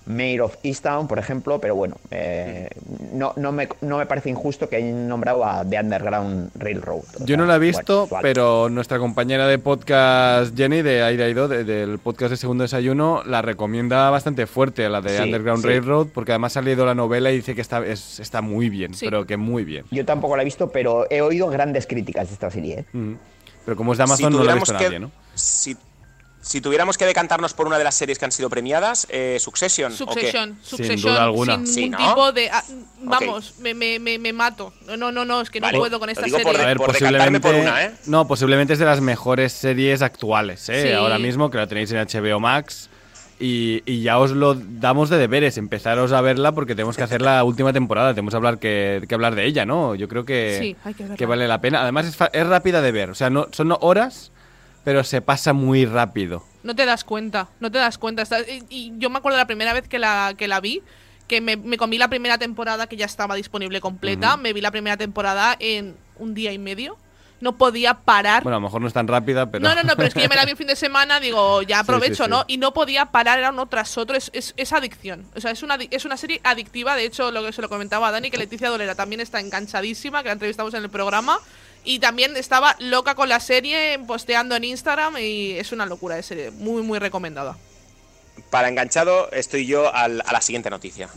Mayor 0.07 0.41
of 0.43 0.57
Easttown, 0.63 1.07
por 1.07 1.17
ejemplo, 1.19 1.59
pero 1.59 1.75
bueno, 1.75 1.95
eh, 2.11 2.69
no, 3.13 3.33
no, 3.37 3.51
me, 3.51 3.67
no 3.81 3.97
me 3.97 4.05
parece 4.05 4.29
injusto 4.29 4.69
que 4.69 4.75
hayan 4.75 5.07
nombrado 5.07 5.43
a 5.45 5.65
The 5.67 5.79
Underground 5.79 6.51
Railroad. 6.55 7.01
Yo 7.21 7.25
sea, 7.25 7.37
no 7.37 7.45
la 7.45 7.55
he 7.55 7.59
visto, 7.59 8.07
bueno, 8.07 8.21
pero 8.21 8.69
nuestra 8.69 8.99
compañera 8.99 9.47
de 9.47 9.57
podcast, 9.57 10.55
Jenny, 10.55 10.81
de 10.81 11.01
Aira 11.03 11.27
Ido, 11.27 11.47
de- 11.47 11.63
del 11.63 11.97
podcast 11.99 12.31
de 12.31 12.37
Segundo 12.37 12.61
Desayuno, 12.63 13.23
la 13.25 13.41
recomienda 13.41 14.09
bastante 14.09 14.45
fuerte, 14.47 14.87
la 14.89 15.01
de 15.01 15.17
Sí, 15.17 15.23
Underground 15.23 15.61
sí. 15.63 15.67
Railroad, 15.69 16.07
porque 16.13 16.31
además 16.33 16.55
ha 16.57 16.61
leído 16.61 16.85
la 16.85 16.93
novela 16.95 17.31
y 17.31 17.37
dice 17.37 17.55
que 17.55 17.61
está, 17.61 17.85
es- 17.85 18.19
está 18.19 18.41
muy 18.41 18.69
bien, 18.69 18.93
Sí. 18.93 19.05
pero 19.05 19.25
que 19.25 19.37
muy 19.37 19.63
bien. 19.63 19.85
Yo 19.91 20.05
tampoco 20.05 20.35
la 20.35 20.43
he 20.43 20.45
visto, 20.45 20.69
pero 20.69 21.07
he 21.09 21.21
oído 21.21 21.47
grandes 21.49 21.87
críticas 21.87 22.27
de 22.27 22.33
esta 22.33 22.51
serie. 22.51 22.85
¿eh? 22.93 23.15
Pero 23.65 23.75
como 23.77 23.93
es 23.93 23.97
de 23.97 24.03
Amazon, 24.03 24.31
no 24.33 24.43
la 24.43 24.51
ha 24.51 24.55
visto 24.55 24.77
que, 24.77 24.83
nadie, 24.83 24.99
¿no? 24.99 25.11
Si, 25.33 25.75
si 26.47 26.61
tuviéramos 26.61 26.95
que 26.97 27.05
decantarnos 27.07 27.55
por 27.55 27.65
una 27.65 27.79
de 27.79 27.83
las 27.83 27.95
series 27.95 28.19
que 28.19 28.25
han 28.25 28.31
sido 28.31 28.51
premiadas, 28.51 29.07
eh, 29.09 29.37
Succession. 29.39 29.91
¿o 29.91 29.95
qué? 29.95 29.97
Succession, 30.05 30.59
Sin 30.63 31.01
duda 31.01 31.23
alguna. 31.23 31.55
sin 31.55 31.67
Sí, 31.67 31.81
ningún 31.89 31.99
¿no? 31.99 32.07
tipo 32.09 32.31
de... 32.33 32.49
ah, 32.51 32.63
vamos, 33.01 33.55
me, 33.59 33.73
me, 33.73 33.97
me, 33.97 34.19
me 34.19 34.31
mato. 34.31 34.71
No, 34.95 35.11
no, 35.11 35.25
no, 35.25 35.41
es 35.41 35.49
que 35.49 35.59
Vale. 35.59 35.73
no 35.73 35.79
puedo 35.79 35.99
con 35.99 36.09
esta 36.09 36.21
digo 36.21 36.37
por 36.39 36.51
serie. 36.51 36.61
A 36.63 36.67
ver, 36.67 36.77
por 36.77 36.87
posiblemente. 36.87 37.39
por 37.39 37.55
una, 37.55 37.83
¿eh? 37.85 37.91
No, 38.05 38.27
posiblemente 38.27 38.73
es 38.73 38.79
de 38.79 38.85
las 38.85 39.01
mejores 39.01 39.53
series 39.53 40.03
actuales, 40.03 40.69
¿eh? 40.69 40.83
Sí. 40.89 40.93
Ahora 40.93 41.17
mismo, 41.17 41.49
que 41.49 41.57
la 41.57 41.65
tenéis 41.65 41.91
en 41.91 41.97
HBO 42.07 42.39
Max. 42.39 42.89
Y, 43.37 43.81
y 43.85 44.01
ya 44.01 44.17
os 44.19 44.31
lo 44.31 44.53
damos 44.55 45.09
de 45.09 45.17
deberes, 45.17 45.57
empezaros 45.57 46.13
a 46.13 46.21
verla 46.21 46.53
porque 46.53 46.73
tenemos 46.73 46.95
que 46.95 47.03
hacer 47.03 47.21
la 47.21 47.43
última 47.43 47.73
temporada, 47.73 48.13
tenemos 48.13 48.31
que 48.31 48.37
hablar, 48.37 48.59
que, 48.59 49.03
que 49.09 49.13
hablar 49.13 49.35
de 49.35 49.45
ella, 49.45 49.65
¿no? 49.65 49.93
Yo 49.95 50.07
creo 50.07 50.23
que, 50.23 50.57
Sí, 50.61 50.75
hay 50.85 50.93
que 50.93 51.03
verla. 51.05 51.27
vale 51.27 51.47
la 51.49 51.59
pena. 51.59 51.81
Además 51.81 52.05
es, 52.05 52.15
fa- 52.15 52.29
es 52.31 52.47
rápida 52.47 52.81
de 52.81 52.93
ver, 52.93 53.09
o 53.09 53.15
sea, 53.15 53.29
no, 53.29 53.47
son 53.51 53.75
horas, 53.81 54.31
pero 54.85 55.03
se 55.03 55.19
pasa 55.19 55.51
muy 55.51 55.85
rápido. 55.85 56.45
No 56.63 56.75
te 56.75 56.85
das 56.85 57.03
cuenta, 57.03 57.49
no 57.59 57.71
te 57.71 57.79
das 57.79 57.97
cuenta. 57.97 58.23
Y, 58.69 58.93
yo 58.97 59.09
me 59.09 59.17
acuerdo 59.17 59.37
la 59.37 59.47
primera 59.47 59.73
vez 59.73 59.87
que 59.89 59.99
la, 59.99 60.35
que 60.37 60.47
la 60.47 60.61
vi, 60.61 60.83
que 61.27 61.41
me, 61.41 61.57
me 61.57 61.75
comí 61.75 61.97
la 61.97 62.07
primera 62.07 62.37
temporada 62.37 62.87
que 62.87 62.95
ya 62.95 63.05
estaba 63.05 63.35
disponible 63.35 63.81
completa. 63.81 64.37
Me 64.37 64.53
vi 64.53 64.61
la 64.61 64.71
primera 64.71 64.95
temporada 64.95 65.57
en 65.59 65.97
un 66.17 66.35
día 66.35 66.53
y 66.53 66.59
medio. 66.59 66.97
No 67.41 67.57
podía 67.57 67.95
parar. 67.95 68.43
Bueno, 68.43 68.57
a 68.57 68.59
lo 68.59 68.67
mejor 68.67 68.79
no 68.79 68.87
es 68.87 68.93
tan 68.93 69.07
rápida, 69.07 69.51
pero... 69.51 69.67
No, 69.67 69.75
no, 69.75 69.83
no, 69.83 69.95
pero 69.95 70.07
es 70.07 70.13
que 70.13 70.21
yo 70.21 70.29
me 70.29 70.35
la 70.35 70.45
vi 70.45 70.51
un 70.53 70.57
fin 70.57 70.67
de 70.67 70.75
semana, 70.75 71.19
digo, 71.19 71.63
ya 71.63 71.79
aprovecho, 71.79 72.23
sí, 72.23 72.23
sí. 72.23 72.29
¿no? 72.29 72.45
Y 72.47 72.57
no 72.57 72.73
podía 72.73 73.07
parar, 73.07 73.39
era 73.39 73.49
uno 73.49 73.65
tras 73.65 73.97
otro, 73.97 74.15
es, 74.15 74.29
es, 74.33 74.53
es 74.55 74.71
adicción. 74.71 75.27
O 75.35 75.41
sea, 75.41 75.51
es 75.51 75.61
una, 75.61 75.77
es 75.89 76.05
una 76.05 76.15
serie 76.15 76.39
adictiva, 76.43 76.95
de 76.95 77.05
hecho, 77.05 77.31
lo 77.31 77.43
que 77.43 77.51
se 77.51 77.61
lo 77.61 77.69
comentaba 77.69 78.07
a 78.07 78.11
Dani, 78.11 78.31
que 78.31 78.37
Leticia 78.37 78.69
Dolera 78.69 78.95
también 78.95 79.19
está 79.19 79.39
enganchadísima, 79.39 80.21
que 80.23 80.29
la 80.29 80.33
entrevistamos 80.33 80.73
en 80.75 80.83
el 80.83 80.89
programa, 80.89 81.39
y 81.85 81.99
también 81.99 82.35
estaba 82.35 82.75
loca 82.79 83.15
con 83.15 83.29
la 83.29 83.39
serie, 83.39 83.99
posteando 84.05 84.55
en 84.55 84.63
Instagram, 84.65 85.17
y 85.19 85.51
es 85.51 85.71
una 85.71 85.85
locura 85.85 86.15
de 86.15 86.23
serie, 86.23 86.51
muy, 86.51 86.81
muy 86.81 86.99
recomendada. 86.99 87.55
Para 88.49 88.67
enganchado, 88.67 89.31
estoy 89.31 89.65
yo 89.65 89.93
al- 89.93 90.21
a 90.25 90.33
la 90.33 90.41
siguiente 90.41 90.69
noticia. 90.69 91.07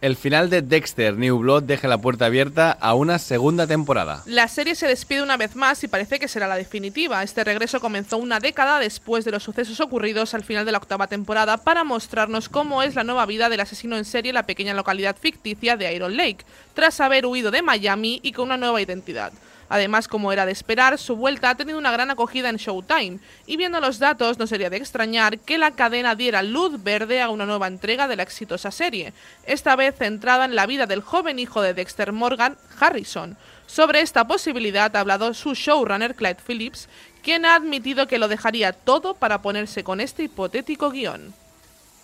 El 0.00 0.16
final 0.16 0.48
de 0.48 0.62
Dexter 0.62 1.14
New 1.14 1.40
Blood 1.40 1.64
deja 1.64 1.86
la 1.86 1.98
puerta 1.98 2.24
abierta 2.24 2.72
a 2.80 2.94
una 2.94 3.18
segunda 3.18 3.66
temporada. 3.66 4.22
La 4.24 4.48
serie 4.48 4.74
se 4.74 4.86
despide 4.86 5.22
una 5.22 5.36
vez 5.36 5.54
más 5.56 5.84
y 5.84 5.88
parece 5.88 6.18
que 6.18 6.26
será 6.26 6.48
la 6.48 6.56
definitiva. 6.56 7.22
Este 7.22 7.44
regreso 7.44 7.80
comenzó 7.80 8.16
una 8.16 8.40
década 8.40 8.78
después 8.78 9.26
de 9.26 9.30
los 9.30 9.42
sucesos 9.42 9.78
ocurridos 9.78 10.32
al 10.32 10.42
final 10.42 10.64
de 10.64 10.72
la 10.72 10.78
octava 10.78 11.06
temporada 11.06 11.58
para 11.58 11.84
mostrarnos 11.84 12.48
cómo 12.48 12.82
es 12.82 12.94
la 12.94 13.04
nueva 13.04 13.26
vida 13.26 13.50
del 13.50 13.60
asesino 13.60 13.98
en 13.98 14.06
serie 14.06 14.30
en 14.30 14.36
la 14.36 14.46
pequeña 14.46 14.72
localidad 14.72 15.16
ficticia 15.20 15.76
de 15.76 15.92
Iron 15.92 16.16
Lake, 16.16 16.46
tras 16.72 16.98
haber 17.02 17.26
huido 17.26 17.50
de 17.50 17.60
Miami 17.60 18.20
y 18.22 18.32
con 18.32 18.46
una 18.46 18.56
nueva 18.56 18.80
identidad. 18.80 19.34
Además, 19.70 20.08
como 20.08 20.32
era 20.32 20.46
de 20.46 20.52
esperar, 20.52 20.98
su 20.98 21.14
vuelta 21.14 21.48
ha 21.48 21.54
tenido 21.54 21.78
una 21.78 21.92
gran 21.92 22.10
acogida 22.10 22.50
en 22.50 22.56
Showtime, 22.56 23.20
y 23.46 23.56
viendo 23.56 23.80
los 23.80 24.00
datos 24.00 24.38
no 24.38 24.48
sería 24.48 24.68
de 24.68 24.76
extrañar 24.76 25.38
que 25.38 25.58
la 25.58 25.70
cadena 25.70 26.16
diera 26.16 26.42
luz 26.42 26.82
verde 26.82 27.22
a 27.22 27.30
una 27.30 27.46
nueva 27.46 27.68
entrega 27.68 28.08
de 28.08 28.16
la 28.16 28.24
exitosa 28.24 28.72
serie, 28.72 29.14
esta 29.46 29.76
vez 29.76 29.94
centrada 29.96 30.44
en 30.44 30.56
la 30.56 30.66
vida 30.66 30.86
del 30.86 31.02
joven 31.02 31.38
hijo 31.38 31.62
de 31.62 31.72
Dexter 31.72 32.12
Morgan, 32.12 32.58
Harrison. 32.80 33.36
Sobre 33.66 34.00
esta 34.00 34.26
posibilidad 34.26 34.94
ha 34.96 35.00
hablado 35.00 35.32
su 35.34 35.54
showrunner 35.54 36.16
Clyde 36.16 36.42
Phillips, 36.44 36.88
quien 37.22 37.44
ha 37.44 37.54
admitido 37.54 38.08
que 38.08 38.18
lo 38.18 38.26
dejaría 38.26 38.72
todo 38.72 39.14
para 39.14 39.40
ponerse 39.40 39.84
con 39.84 40.00
este 40.00 40.24
hipotético 40.24 40.90
guion. 40.90 41.32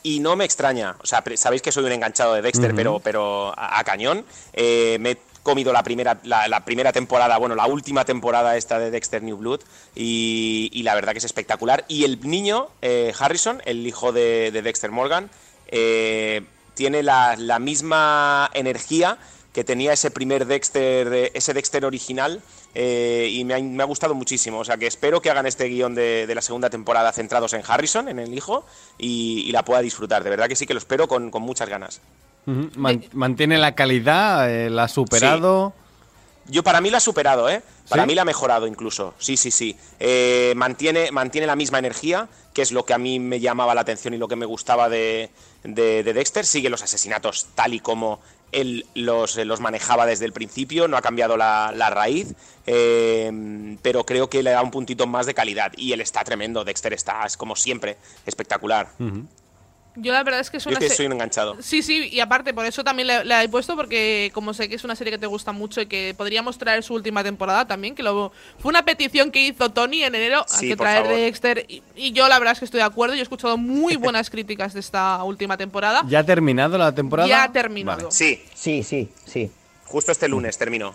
Y 0.04 0.20
no 0.20 0.36
me 0.36 0.44
extraña, 0.44 0.94
o 1.02 1.06
sea, 1.06 1.24
sabéis 1.34 1.62
que 1.62 1.72
soy 1.72 1.84
un 1.84 1.90
enganchado 1.90 2.34
de 2.34 2.42
Dexter, 2.42 2.76
pero, 2.76 3.00
pero 3.00 3.52
a, 3.58 3.80
a 3.80 3.82
cañón. 3.82 4.24
Eh, 4.52 4.98
me 5.00 5.10
he 5.10 5.18
comido 5.46 5.72
la 5.72 5.82
primera, 5.82 6.18
la, 6.24 6.48
la 6.48 6.66
primera 6.66 6.92
temporada, 6.92 7.38
bueno, 7.38 7.54
la 7.54 7.66
última 7.66 8.04
temporada 8.04 8.56
esta 8.56 8.78
de 8.78 8.90
Dexter 8.90 9.22
New 9.22 9.38
Blood, 9.38 9.60
y, 9.94 10.82
la 10.82 10.94
verdad 10.94 11.12
que 11.12 11.18
es 11.18 11.24
espectacular. 11.24 11.86
Y 11.88 12.04
el 12.04 12.20
niño, 12.20 12.68
eh, 12.82 13.14
Harrison, 13.18 13.62
el 13.64 13.86
hijo 13.86 14.12
de, 14.12 14.50
de 14.50 14.60
Dexter 14.60 14.90
Morgan, 14.90 15.30
eh, 15.68 16.42
tiene 16.74 17.02
la, 17.02 17.36
la 17.36 17.58
misma 17.58 18.50
energía 18.52 19.16
que 19.54 19.64
tenía 19.64 19.94
ese 19.94 20.10
primer 20.10 20.44
Dexter, 20.44 21.30
ese 21.32 21.54
Dexter 21.54 21.86
original, 21.86 22.42
eh, 22.74 23.30
y 23.32 23.44
me 23.44 23.54
ha, 23.54 23.58
me 23.58 23.82
ha 23.82 23.86
gustado 23.86 24.14
muchísimo. 24.14 24.58
O 24.58 24.64
sea 24.64 24.76
que 24.76 24.86
espero 24.86 25.22
que 25.22 25.30
hagan 25.30 25.46
este 25.46 25.64
guion 25.68 25.94
de, 25.94 26.26
de 26.26 26.34
la 26.34 26.42
segunda 26.42 26.68
temporada 26.68 27.10
centrados 27.12 27.54
en 27.54 27.62
Harrison, 27.66 28.08
en 28.08 28.18
el 28.18 28.34
hijo, 28.34 28.66
y, 28.98 29.44
y 29.46 29.52
la 29.52 29.64
pueda 29.64 29.80
disfrutar. 29.80 30.22
De 30.24 30.28
verdad 30.30 30.48
que 30.48 30.56
sí 30.56 30.66
que 30.66 30.74
lo 30.74 30.78
espero 30.78 31.08
con, 31.08 31.30
con 31.30 31.42
muchas 31.42 31.68
ganas. 31.70 32.00
Man- 32.46 33.04
mantiene 33.12 33.58
la 33.58 33.74
calidad, 33.74 34.50
eh, 34.50 34.70
la 34.70 34.84
ha 34.84 34.88
superado. 34.88 35.74
Yo 36.48 36.62
para 36.62 36.80
mí 36.80 36.90
la 36.90 36.98
ha 36.98 37.00
superado, 37.00 37.48
¿eh? 37.50 37.60
Para 37.88 38.02
¿Sí? 38.04 38.06
mí 38.06 38.14
la 38.14 38.22
ha 38.22 38.24
mejorado 38.24 38.68
incluso. 38.68 39.14
Sí, 39.18 39.36
sí, 39.36 39.50
sí. 39.50 39.76
Eh, 39.98 40.52
mantiene, 40.56 41.10
mantiene 41.10 41.46
la 41.48 41.56
misma 41.56 41.80
energía, 41.80 42.28
que 42.54 42.62
es 42.62 42.70
lo 42.70 42.84
que 42.84 42.94
a 42.94 42.98
mí 42.98 43.18
me 43.18 43.40
llamaba 43.40 43.74
la 43.74 43.80
atención 43.80 44.14
y 44.14 44.18
lo 44.18 44.28
que 44.28 44.36
me 44.36 44.46
gustaba 44.46 44.88
de, 44.88 45.30
de- 45.64 46.04
de 46.04 46.12
Dexter. 46.12 46.46
Sigue 46.46 46.70
los 46.70 46.82
asesinatos 46.84 47.48
tal 47.56 47.74
y 47.74 47.80
como 47.80 48.20
él 48.52 48.86
los, 48.94 49.36
eh, 49.38 49.44
los 49.44 49.58
manejaba 49.58 50.06
desde 50.06 50.24
el 50.24 50.32
principio, 50.32 50.86
no 50.86 50.96
ha 50.96 51.02
cambiado 51.02 51.36
la, 51.36 51.72
la 51.74 51.90
raíz, 51.90 52.32
eh, 52.64 53.76
pero 53.82 54.06
creo 54.06 54.30
que 54.30 54.44
le 54.44 54.50
da 54.52 54.62
un 54.62 54.70
puntito 54.70 55.08
más 55.08 55.26
de 55.26 55.34
calidad. 55.34 55.72
Y 55.76 55.92
él 55.92 56.00
está 56.00 56.22
tremendo, 56.22 56.62
Dexter 56.62 56.92
está, 56.92 57.26
es 57.26 57.36
como 57.36 57.56
siempre, 57.56 57.96
espectacular. 58.24 58.90
Yo 59.96 60.12
la 60.12 60.22
verdad 60.22 60.40
es 60.40 60.50
que 60.50 60.58
es 60.58 60.64
Yo 60.64 60.70
una 60.70 60.78
es 60.78 60.84
que 60.84 60.88
se- 60.90 60.96
soy 60.96 61.06
un 61.06 61.12
enganchado. 61.12 61.56
Sí, 61.60 61.82
sí, 61.82 62.08
y 62.12 62.20
aparte, 62.20 62.52
por 62.54 62.66
eso 62.66 62.84
también 62.84 63.08
la, 63.08 63.24
la 63.24 63.42
he 63.42 63.48
puesto, 63.48 63.74
porque 63.76 64.30
como 64.34 64.52
sé 64.54 64.68
que 64.68 64.74
es 64.76 64.84
una 64.84 64.94
serie 64.94 65.10
que 65.10 65.18
te 65.18 65.26
gusta 65.26 65.52
mucho 65.52 65.80
y 65.80 65.86
que 65.86 66.14
podríamos 66.16 66.58
traer 66.58 66.82
su 66.82 66.94
última 66.94 67.24
temporada 67.24 67.66
también, 67.66 67.94
que 67.94 68.02
lo, 68.02 68.32
fue 68.58 68.68
una 68.68 68.84
petición 68.84 69.30
que 69.30 69.40
hizo 69.46 69.70
Tony 69.70 70.02
en 70.04 70.14
enero, 70.14 70.44
Sí, 70.48 70.66
hay 70.66 70.68
que 70.70 70.76
traer 70.76 71.02
favor. 71.04 71.18
Dexter, 71.18 71.64
y, 71.68 71.82
y 71.94 72.12
yo 72.12 72.28
la 72.28 72.38
verdad 72.38 72.52
es 72.52 72.58
que 72.58 72.64
estoy 72.66 72.78
de 72.78 72.84
acuerdo, 72.84 73.14
yo 73.14 73.20
he 73.20 73.22
escuchado 73.22 73.56
muy 73.56 73.96
buenas 73.96 74.28
críticas 74.30 74.74
de 74.74 74.80
esta 74.80 75.22
última 75.24 75.56
temporada. 75.56 76.02
¿Ya 76.08 76.18
ha 76.20 76.24
terminado 76.24 76.76
la 76.78 76.94
temporada? 76.94 77.28
Ya 77.28 77.44
ha 77.44 77.52
terminado. 77.52 77.98
Vale. 77.98 78.10
Sí, 78.12 78.42
Sí, 78.54 78.82
sí, 78.82 79.08
sí. 79.24 79.50
justo 79.86 80.12
este 80.12 80.28
lunes 80.28 80.58
terminó. 80.58 80.94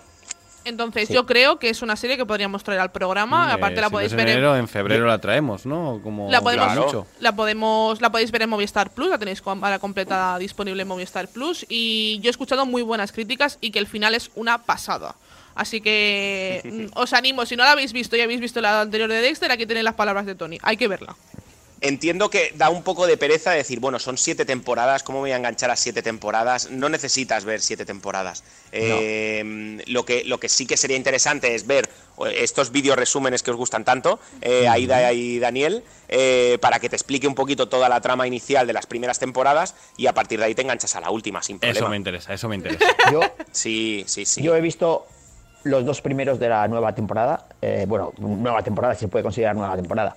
Entonces, 0.63 1.07
Sí. 1.07 1.13
yo 1.13 1.25
creo 1.25 1.57
que 1.59 1.69
es 1.69 1.81
una 1.81 1.95
serie 1.95 2.17
que 2.17 2.25
podríamos 2.25 2.63
traer 2.63 2.79
al 2.81 2.91
programa, 2.91 3.49
Eh, 3.49 3.53
aparte 3.53 3.81
la 3.81 3.87
si 3.87 3.93
podéis 3.93 4.13
ver 4.13 4.27
en- 4.27 4.33
enero, 4.33 4.55
en 4.55 4.67
febrero 4.67 5.07
la 5.07 5.17
traemos, 5.19 5.65
¿no? 5.65 5.99
Como 6.03 6.29
La 6.29 6.41
podemos, 6.41 7.05
la 7.19 7.35
podemos, 7.35 7.99
la 8.01 8.11
podéis 8.11 8.31
ver 8.31 8.43
en 8.43 8.49
Movistar 8.49 8.91
Plus, 8.91 9.09
la 9.09 9.17
tenéis 9.17 9.41
ahora 9.45 9.79
completa 9.79 10.37
disponible 10.37 10.81
en 10.83 10.87
Movistar 10.87 11.27
Plus 11.27 11.65
y 11.69 12.19
yo 12.21 12.29
he 12.29 12.31
escuchado 12.31 12.65
muy 12.65 12.81
buenas 12.83 13.11
críticas 13.11 13.57
y 13.61 13.71
que 13.71 13.79
el 13.79 13.87
final 13.87 14.13
es 14.15 14.29
una 14.35 14.59
pasada. 14.59 15.15
Así 15.55 15.81
que 15.81 16.61
mm, 16.93 16.97
os 16.99 17.11
animo, 17.13 17.45
si 17.45 17.55
no 17.55 17.63
la 17.63 17.71
habéis 17.71 17.91
visto 17.91 18.15
y 18.15 18.21
habéis 18.21 18.39
visto 18.39 18.61
la 18.61 18.81
anterior 18.81 19.09
de 19.09 19.21
Dexter, 19.21 19.51
aquí 19.51 19.65
tenéis 19.65 19.83
las 19.83 19.95
palabras 19.95 20.25
de 20.25 20.35
Tony. 20.35 20.57
Hay 20.61 20.77
que 20.77 20.87
verla. 20.87 21.15
Entiendo 21.83 22.29
que 22.29 22.53
da 22.55 22.69
un 22.69 22.83
poco 22.83 23.07
de 23.07 23.17
pereza 23.17 23.51
decir, 23.51 23.79
bueno, 23.79 23.97
son 23.97 24.15
siete 24.15 24.45
temporadas, 24.45 25.01
¿cómo 25.01 25.17
me 25.17 25.23
voy 25.23 25.31
a 25.31 25.37
enganchar 25.37 25.71
a 25.71 25.75
siete 25.75 26.03
temporadas? 26.03 26.69
No 26.69 26.89
necesitas 26.89 27.43
ver 27.43 27.59
siete 27.59 27.85
temporadas. 27.85 28.43
Eh, 28.71 29.81
lo, 29.87 30.05
que, 30.05 30.23
lo 30.23 30.39
que 30.39 30.47
sí 30.47 30.67
que 30.67 30.77
sería 30.77 30.95
interesante 30.95 31.55
es 31.55 31.65
ver 31.65 31.89
estos 32.35 32.71
vídeos 32.71 32.95
resúmenes 32.97 33.41
que 33.41 33.49
os 33.49 33.57
gustan 33.57 33.83
tanto, 33.83 34.19
eh, 34.41 34.67
Aida 34.67 35.11
y 35.11 35.39
Daniel, 35.39 35.83
eh, 36.07 36.59
para 36.61 36.79
que 36.79 36.87
te 36.87 36.95
explique 36.95 37.27
un 37.27 37.33
poquito 37.33 37.67
toda 37.67 37.89
la 37.89 37.99
trama 37.99 38.27
inicial 38.27 38.67
de 38.67 38.73
las 38.73 38.85
primeras 38.85 39.17
temporadas 39.17 39.73
y 39.97 40.05
a 40.05 40.13
partir 40.13 40.37
de 40.39 40.45
ahí 40.45 40.53
te 40.53 40.61
enganchas 40.61 40.95
a 40.95 41.01
la 41.01 41.09
última 41.09 41.41
sin 41.41 41.57
problema. 41.57 41.79
Eso 41.79 41.89
me 41.89 41.97
interesa, 41.97 42.31
eso 42.31 42.47
me 42.47 42.57
interesa. 42.57 42.85
Yo, 43.11 43.21
Sí, 43.51 44.03
sí, 44.05 44.25
sí. 44.25 44.43
Yo 44.43 44.55
he 44.55 44.61
visto 44.61 45.07
los 45.63 45.83
dos 45.83 46.01
primeros 46.01 46.39
de 46.39 46.49
la 46.49 46.67
nueva 46.67 46.93
temporada. 46.93 47.47
eh, 47.61 47.85
bueno, 47.87 48.13
nueva 48.19 48.61
temporada, 48.61 48.93
si 48.93 49.01
se 49.01 49.07
puede 49.07 49.23
considerar 49.23 49.55
nueva 49.55 49.75
temporada. 49.75 50.15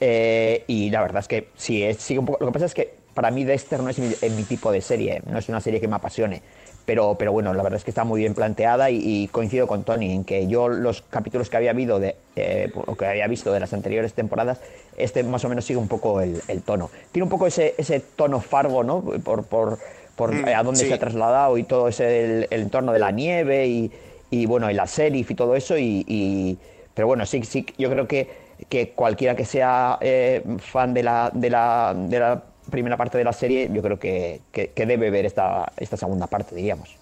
Eh, 0.00 0.64
y 0.68 0.90
la 0.90 1.02
verdad 1.02 1.20
es 1.20 1.28
que 1.28 1.48
sí, 1.56 1.82
es, 1.82 1.98
sigue 1.98 2.20
un 2.20 2.26
poco. 2.26 2.38
Lo 2.40 2.46
que 2.46 2.52
pasa 2.52 2.66
es 2.66 2.74
que 2.74 2.98
para 3.14 3.30
mí 3.30 3.44
Dexter 3.44 3.82
no 3.82 3.90
es 3.90 3.98
mi, 3.98 4.14
eh, 4.20 4.30
mi 4.30 4.44
tipo 4.44 4.70
de 4.70 4.80
serie, 4.80 5.22
no 5.26 5.38
es 5.38 5.48
una 5.48 5.60
serie 5.60 5.80
que 5.80 5.88
me 5.88 5.96
apasione. 5.96 6.42
Pero, 6.84 7.16
pero 7.18 7.32
bueno, 7.32 7.52
la 7.52 7.62
verdad 7.62 7.76
es 7.76 7.84
que 7.84 7.90
está 7.90 8.04
muy 8.04 8.20
bien 8.20 8.34
planteada 8.34 8.90
y, 8.90 9.00
y 9.04 9.28
coincido 9.28 9.66
con 9.66 9.84
Tony 9.84 10.10
en 10.14 10.24
que 10.24 10.46
yo 10.46 10.68
los 10.68 11.02
capítulos 11.02 11.50
que 11.50 11.58
había 11.58 11.72
habido 11.72 11.98
de, 12.00 12.16
eh, 12.34 12.72
o 12.74 12.96
que 12.96 13.04
había 13.04 13.26
visto 13.26 13.52
de 13.52 13.60
las 13.60 13.74
anteriores 13.74 14.14
temporadas, 14.14 14.62
este 14.96 15.22
más 15.22 15.44
o 15.44 15.50
menos 15.50 15.66
sigue 15.66 15.78
un 15.78 15.88
poco 15.88 16.22
el, 16.22 16.40
el 16.48 16.62
tono. 16.62 16.90
Tiene 17.12 17.24
un 17.24 17.28
poco 17.28 17.46
ese, 17.46 17.74
ese 17.76 18.00
tono 18.00 18.40
fargo, 18.40 18.84
¿no? 18.84 19.02
Por, 19.02 19.44
por, 19.44 19.78
por 20.16 20.32
Mm, 20.32 20.48
a 20.48 20.62
dónde 20.62 20.80
sí. 20.84 20.88
se 20.88 20.94
ha 20.94 20.98
trasladado 20.98 21.58
y 21.58 21.64
todo 21.64 21.88
ese 21.88 22.24
el, 22.24 22.48
el 22.50 22.60
entorno 22.62 22.92
de 22.92 22.98
la 23.00 23.10
nieve 23.10 23.66
y, 23.66 23.92
y, 24.30 24.46
bueno 24.46 24.70
y 24.70 24.74
la 24.74 24.86
y 24.96 25.24
todo 25.34 25.56
eso 25.56 25.76
y, 25.76 26.04
y- 26.08 26.58
pero 26.94 27.06
bueno 27.06 27.24
sí 27.26 27.42
sí 27.44 27.66
yo 27.78 27.90
creo 27.90 28.08
que, 28.08 28.47
que 28.68 28.90
cualquiera 28.90 29.34
que 29.34 29.44
sea 29.44 29.98
eh, 30.00 30.42
fan 30.58 30.92
de 30.94 31.02
la, 31.02 31.30
de 31.32 31.50
la 31.50 31.94
de 31.96 32.18
la 32.18 32.42
primera 32.70 32.96
parte 32.96 33.16
de 33.16 33.24
la 33.24 33.32
serie 33.32 33.70
yo 33.72 33.80
creo 33.82 33.98
que, 33.98 34.40
que- 34.52 34.68
que 34.72 34.84
debe 34.86 35.10
ver 35.10 35.24
esta, 35.24 35.72
esta 35.78 35.96
segunda 35.96 36.26
parte 36.26 36.54
diríamos 36.54 36.96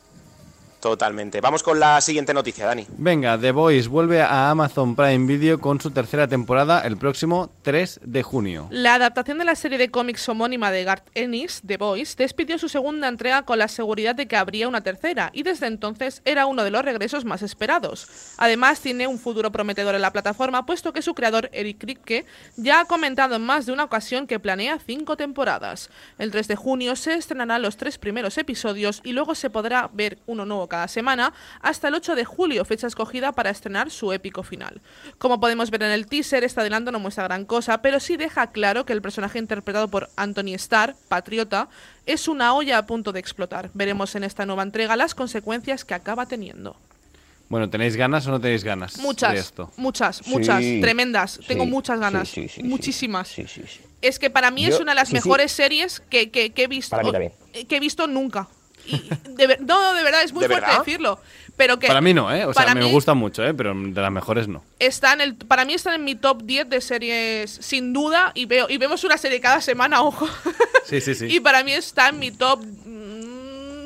Totalmente. 0.86 1.40
Vamos 1.40 1.64
con 1.64 1.80
la 1.80 2.00
siguiente 2.00 2.32
noticia, 2.32 2.64
Dani. 2.64 2.86
Venga, 2.96 3.36
The 3.36 3.50
Voice 3.50 3.88
vuelve 3.88 4.22
a 4.22 4.50
Amazon 4.50 4.94
Prime 4.94 5.26
Video 5.26 5.58
con 5.58 5.80
su 5.80 5.90
tercera 5.90 6.28
temporada 6.28 6.82
el 6.82 6.96
próximo 6.96 7.50
3 7.62 8.02
de 8.04 8.22
junio. 8.22 8.68
La 8.70 8.94
adaptación 8.94 9.38
de 9.38 9.44
la 9.44 9.56
serie 9.56 9.78
de 9.78 9.90
cómics 9.90 10.28
homónima 10.28 10.70
de 10.70 10.84
Garth 10.84 11.08
Ennis, 11.14 11.60
The 11.66 11.76
Boys, 11.76 12.16
despidió 12.16 12.56
su 12.56 12.68
segunda 12.68 13.08
entrega 13.08 13.42
con 13.42 13.58
la 13.58 13.66
seguridad 13.66 14.14
de 14.14 14.28
que 14.28 14.36
habría 14.36 14.68
una 14.68 14.82
tercera, 14.82 15.30
y 15.32 15.42
desde 15.42 15.66
entonces 15.66 16.22
era 16.24 16.46
uno 16.46 16.62
de 16.62 16.70
los 16.70 16.84
regresos 16.84 17.24
más 17.24 17.42
esperados. 17.42 18.06
Además, 18.36 18.80
tiene 18.80 19.08
un 19.08 19.18
futuro 19.18 19.50
prometedor 19.50 19.96
en 19.96 20.02
la 20.02 20.12
plataforma, 20.12 20.66
puesto 20.66 20.92
que 20.92 21.02
su 21.02 21.14
creador, 21.14 21.50
Eric 21.52 21.78
Kripke, 21.78 22.26
ya 22.56 22.78
ha 22.78 22.84
comentado 22.84 23.34
en 23.34 23.42
más 23.42 23.66
de 23.66 23.72
una 23.72 23.82
ocasión 23.82 24.28
que 24.28 24.38
planea 24.38 24.78
cinco 24.78 25.16
temporadas. 25.16 25.90
El 26.16 26.30
3 26.30 26.46
de 26.46 26.54
junio 26.54 26.94
se 26.94 27.14
estrenarán 27.14 27.62
los 27.62 27.76
tres 27.76 27.98
primeros 27.98 28.38
episodios 28.38 29.00
y 29.02 29.10
luego 29.10 29.34
se 29.34 29.50
podrá 29.50 29.90
ver 29.92 30.18
uno 30.26 30.46
nuevo 30.46 30.68
cada 30.76 30.88
semana 30.88 31.32
hasta 31.62 31.88
el 31.88 31.94
8 31.94 32.14
de 32.14 32.24
julio, 32.26 32.64
fecha 32.66 32.86
escogida 32.86 33.32
para 33.32 33.48
estrenar 33.48 33.90
su 33.90 34.12
épico 34.12 34.42
final. 34.42 34.82
Como 35.16 35.40
podemos 35.40 35.70
ver 35.70 35.82
en 35.84 35.90
el 35.90 36.06
teaser, 36.06 36.44
este 36.44 36.60
adelanto 36.60 36.92
no 36.92 37.00
muestra 37.00 37.24
gran 37.24 37.46
cosa, 37.46 37.80
pero 37.80 37.98
sí 37.98 38.16
deja 38.18 38.48
claro 38.48 38.84
que 38.84 38.92
el 38.92 39.00
personaje 39.00 39.38
interpretado 39.38 39.88
por 39.88 40.10
Anthony 40.16 40.52
Starr, 40.54 40.94
patriota, 41.08 41.68
es 42.04 42.28
una 42.28 42.52
olla 42.54 42.76
a 42.76 42.84
punto 42.86 43.12
de 43.12 43.20
explotar. 43.20 43.70
Veremos 43.72 44.14
en 44.16 44.24
esta 44.24 44.44
nueva 44.44 44.62
entrega 44.64 44.96
las 44.96 45.14
consecuencias 45.14 45.84
que 45.86 45.94
acaba 45.94 46.26
teniendo. 46.26 46.76
Bueno, 47.48 47.70
¿tenéis 47.70 47.96
ganas 47.96 48.26
o 48.26 48.30
no 48.32 48.40
tenéis 48.40 48.62
ganas 48.64 48.96
de 48.96 49.02
Muchas, 49.02 49.34
esto? 49.38 49.72
muchas, 49.78 50.26
muchas, 50.26 50.58
Sí, 50.62 50.80
tremendas. 50.82 51.40
Tengo 51.46 51.64
sí, 51.64 51.70
muchas 51.70 51.98
ganas, 52.00 52.28
sí, 52.28 52.42
sí, 52.42 52.48
sí, 52.48 52.54
sí. 52.60 52.62
muchísimas. 52.64 53.28
Sí, 53.28 53.46
sí, 53.48 53.62
sí. 53.66 53.80
Es 54.02 54.18
que 54.18 54.28
para 54.28 54.50
mí 54.50 54.66
es 54.66 54.78
una 54.78 54.92
de 54.92 54.96
las 54.96 55.08
sí, 55.08 55.12
sí. 55.12 55.14
mejores 55.16 55.52
series 55.52 56.00
que, 56.10 56.30
que- 56.30 56.50
que 56.50 56.64
he 56.64 56.66
visto. 56.66 56.90
Para 56.90 57.04
mí 57.04 57.12
también. 57.12 57.32
Que 57.66 57.76
he 57.76 57.80
visto 57.80 58.06
nunca. 58.06 58.48
Y 58.86 59.08
de 59.36 59.58
no, 59.60 59.94
de 59.94 60.02
verdad, 60.02 60.22
es 60.22 60.32
muy 60.32 60.42
¿De 60.42 60.48
fuerte 60.48 60.66
verdad? 60.66 60.78
decirlo. 60.84 61.20
Pero 61.56 61.78
que 61.78 61.86
Para 61.86 62.00
mí 62.02 62.12
no, 62.12 62.30
¿eh? 62.34 62.44
O 62.44 62.52
sea, 62.52 62.74
me 62.74 62.84
gusta 62.84 63.14
mucho, 63.14 63.42
¿eh? 63.44 63.54
Pero 63.54 63.72
de 63.74 64.00
las 64.00 64.12
mejores 64.12 64.46
no. 64.46 64.62
Está 64.78 65.14
en 65.14 65.22
el, 65.22 65.36
para 65.36 65.64
mí 65.64 65.72
están 65.72 65.94
en 65.94 66.04
mi 66.04 66.14
top 66.14 66.42
10 66.42 66.68
de 66.68 66.80
series 66.82 67.50
sin 67.50 67.92
duda. 67.94 68.32
Y, 68.34 68.44
veo, 68.44 68.66
y 68.68 68.76
vemos 68.76 69.02
una 69.04 69.16
serie 69.16 69.40
cada 69.40 69.60
semana, 69.62 70.02
ojo. 70.02 70.28
Sí, 70.84 71.00
sí, 71.00 71.14
sí. 71.14 71.26
y 71.30 71.40
para 71.40 71.64
mí 71.64 71.72
está 71.72 72.10
en 72.10 72.18
mi 72.18 72.30
top. 72.30 72.62
mm, 72.62 73.76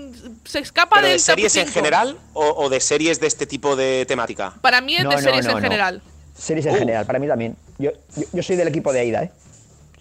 se 0.44 0.58
escapa 0.58 0.96
¿Pero 0.96 1.06
del 1.08 1.16
de 1.16 1.18
series 1.20 1.54
en 1.56 1.66
5. 1.66 1.72
general 1.74 2.18
o, 2.32 2.44
o 2.64 2.68
de 2.68 2.80
series 2.80 3.20
de 3.20 3.28
este 3.28 3.46
tipo 3.46 3.76
de 3.76 4.04
temática? 4.06 4.54
Para 4.60 4.80
mí 4.80 4.96
es 4.96 5.04
No, 5.04 5.10
de 5.10 5.16
no, 5.16 5.22
series 5.22 5.44
no, 5.44 5.50
en 5.52 5.56
no. 5.56 5.62
general. 5.62 6.02
series 6.36 6.66
en 6.66 6.74
Uh. 6.74 6.78
general 6.78 7.06
para 7.06 7.18
mí 7.20 7.28
también 7.28 7.56
yo, 7.78 7.90
yo, 8.16 8.24
yo 8.32 8.42
soy 8.42 8.56
del 8.56 8.66
equipo 8.68 8.92
de 8.92 9.00
Aida 9.00 9.22
¿eh? 9.24 9.30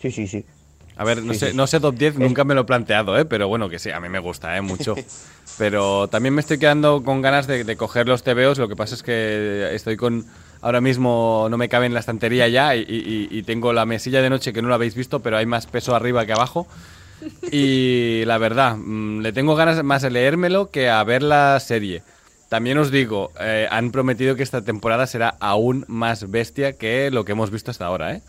sí 0.01 0.09
sí 0.11 0.27
sí 0.27 0.45
A 0.99 1.03
ver, 1.05 1.23
no 1.23 1.33
sé, 1.33 1.53
no 1.53 1.65
sé 1.65 1.79
top 1.79 1.95
10, 1.95 2.15
nunca 2.19 2.43
me 2.43 2.53
lo 2.53 2.61
he 2.61 2.63
planteado, 2.65 3.17
¿eh? 3.17 3.25
Pero 3.25 3.47
bueno, 3.47 3.69
que 3.69 3.79
sí, 3.79 3.89
a 3.89 3.99
mí 3.99 4.09
me 4.09 4.19
gusta, 4.19 4.55
¿eh? 4.57 4.61
Mucho. 4.61 4.95
Pero 5.57 6.07
también 6.09 6.33
me 6.35 6.41
estoy 6.41 6.57
quedando 6.59 7.03
con 7.03 7.21
ganas 7.21 7.47
de, 7.47 7.63
de 7.63 7.75
coger 7.77 8.07
los 8.07 8.23
TVOs. 8.23 8.57
Lo 8.59 8.67
que 8.69 8.75
pasa 8.75 8.95
es 8.95 9.03
que 9.03 9.69
estoy 9.73 9.97
con. 9.97 10.25
Ahora 10.61 10.81
mismo 10.81 11.47
no 11.49 11.57
me 11.57 11.69
cabe 11.69 11.85
en 11.85 11.93
la 11.93 12.01
estantería 12.01 12.47
ya 12.49 12.75
y, 12.75 12.81
y- 12.81 13.27
y 13.31 13.43
tengo 13.43 13.71
la 13.73 13.85
mesilla 13.85 14.21
de 14.21 14.29
noche 14.29 14.51
que 14.53 14.61
no 14.61 14.67
la 14.69 14.75
habéis 14.75 14.93
visto, 14.95 15.21
pero 15.21 15.37
hay 15.37 15.45
más 15.45 15.67
peso 15.67 15.95
arriba 15.95 16.25
que 16.25 16.33
abajo. 16.33 16.67
Y 17.51 18.23
la 18.25 18.37
verdad, 18.37 18.75
mm, 18.77 19.21
le 19.21 19.31
tengo 19.33 19.55
ganas 19.55 19.81
más 19.83 20.01
de 20.01 20.09
leérmelo 20.11 20.69
que 20.69 20.89
a 20.89 21.03
ver 21.03 21.23
la 21.23 21.59
serie. 21.59 22.03
También 22.49 22.77
os 22.77 22.91
digo, 22.91 23.31
eh, 23.39 23.67
han 23.69 23.91
prometido 23.91 24.35
que 24.35 24.43
esta 24.43 24.61
temporada 24.63 25.07
será 25.07 25.35
aún 25.39 25.85
más 25.87 26.29
bestia 26.31 26.73
que 26.73 27.11
lo 27.11 27.23
que 27.25 27.33
hemos 27.33 27.51
visto 27.51 27.71
hasta 27.71 27.85
ahora, 27.85 28.13
¿eh? 28.15 28.21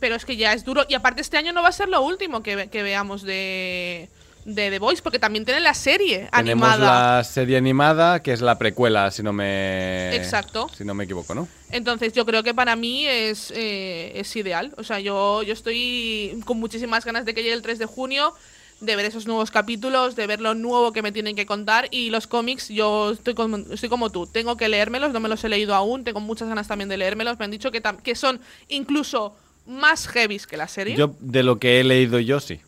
Pero 0.00 0.14
es 0.16 0.24
que 0.24 0.36
ya 0.36 0.52
es 0.52 0.64
duro. 0.64 0.84
Y 0.88 0.94
aparte 0.94 1.20
este 1.22 1.36
año 1.36 1.52
no 1.52 1.62
va 1.62 1.68
a 1.68 1.72
ser 1.72 1.88
lo 1.88 2.02
último 2.02 2.42
que, 2.42 2.56
ve- 2.56 2.68
que 2.68 2.82
veamos 2.82 3.22
de, 3.22 4.08
de 4.44 4.70
The 4.70 4.78
Voice, 4.78 5.02
porque 5.02 5.18
también 5.18 5.44
tienen 5.44 5.64
la 5.64 5.74
serie 5.74 6.28
Tenemos 6.36 6.68
animada. 6.68 7.16
la 7.18 7.24
serie 7.24 7.56
animada, 7.56 8.22
que 8.22 8.32
es 8.32 8.40
la 8.40 8.58
precuela, 8.58 9.10
si 9.10 9.22
no 9.22 9.32
me... 9.32 10.14
Exacto. 10.14 10.68
Si 10.76 10.84
no 10.84 10.94
me 10.94 11.04
equivoco, 11.04 11.34
¿no? 11.34 11.48
Entonces 11.70 12.12
yo 12.12 12.24
creo 12.26 12.42
que 12.42 12.54
para 12.54 12.76
mí 12.76 13.06
es, 13.06 13.50
eh, 13.54 14.12
es 14.14 14.34
ideal. 14.36 14.72
O 14.76 14.84
sea, 14.84 15.00
yo, 15.00 15.42
yo 15.42 15.52
estoy 15.52 16.40
con 16.44 16.58
muchísimas 16.60 17.04
ganas 17.04 17.24
de 17.24 17.34
que 17.34 17.42
llegue 17.42 17.54
el 17.54 17.62
3 17.62 17.78
de 17.78 17.86
junio, 17.86 18.34
de 18.80 18.94
ver 18.94 19.06
esos 19.06 19.26
nuevos 19.26 19.50
capítulos, 19.50 20.16
de 20.16 20.26
ver 20.26 20.40
lo 20.42 20.54
nuevo 20.54 20.92
que 20.92 21.00
me 21.00 21.10
tienen 21.10 21.34
que 21.34 21.46
contar. 21.46 21.88
Y 21.90 22.10
los 22.10 22.26
cómics, 22.26 22.68
yo 22.68 23.12
estoy 23.12 23.34
como, 23.34 23.56
estoy 23.72 23.88
como 23.88 24.10
tú. 24.10 24.26
Tengo 24.26 24.56
que 24.58 24.68
leérmelos, 24.68 25.12
no 25.12 25.20
me 25.20 25.28
los 25.30 25.42
he 25.44 25.48
leído 25.48 25.74
aún, 25.74 26.04
tengo 26.04 26.20
muchas 26.20 26.46
ganas 26.48 26.68
también 26.68 26.88
de 26.90 26.98
leérmelos. 26.98 27.38
Me 27.38 27.46
han 27.46 27.50
dicho 27.50 27.70
que, 27.72 27.82
que 28.04 28.14
son 28.14 28.38
incluso 28.68 29.34
más 29.66 30.06
heavies 30.08 30.46
que 30.46 30.56
la 30.56 30.68
serie. 30.68 30.96
Yo, 30.96 31.16
de 31.20 31.42
lo 31.42 31.58
que 31.58 31.80
he 31.80 31.84
leído 31.84 32.18
yo, 32.18 32.40
sí. 32.40 32.60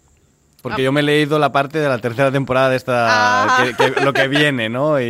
Porque 0.60 0.82
Ah. 0.82 0.84
yo 0.86 0.92
me 0.92 1.00
he 1.00 1.02
leído 1.04 1.38
la 1.38 1.52
parte 1.52 1.78
de 1.78 1.88
la 1.88 1.98
tercera 1.98 2.32
temporada 2.32 2.68
de 2.70 2.76
esta... 2.76 3.06
Ah. 3.60 3.64
que- 3.78 3.92
que- 3.94 4.00
lo 4.00 4.12
que 4.12 4.26
viene, 4.26 4.68
¿no? 4.68 5.00
Y, 5.00 5.04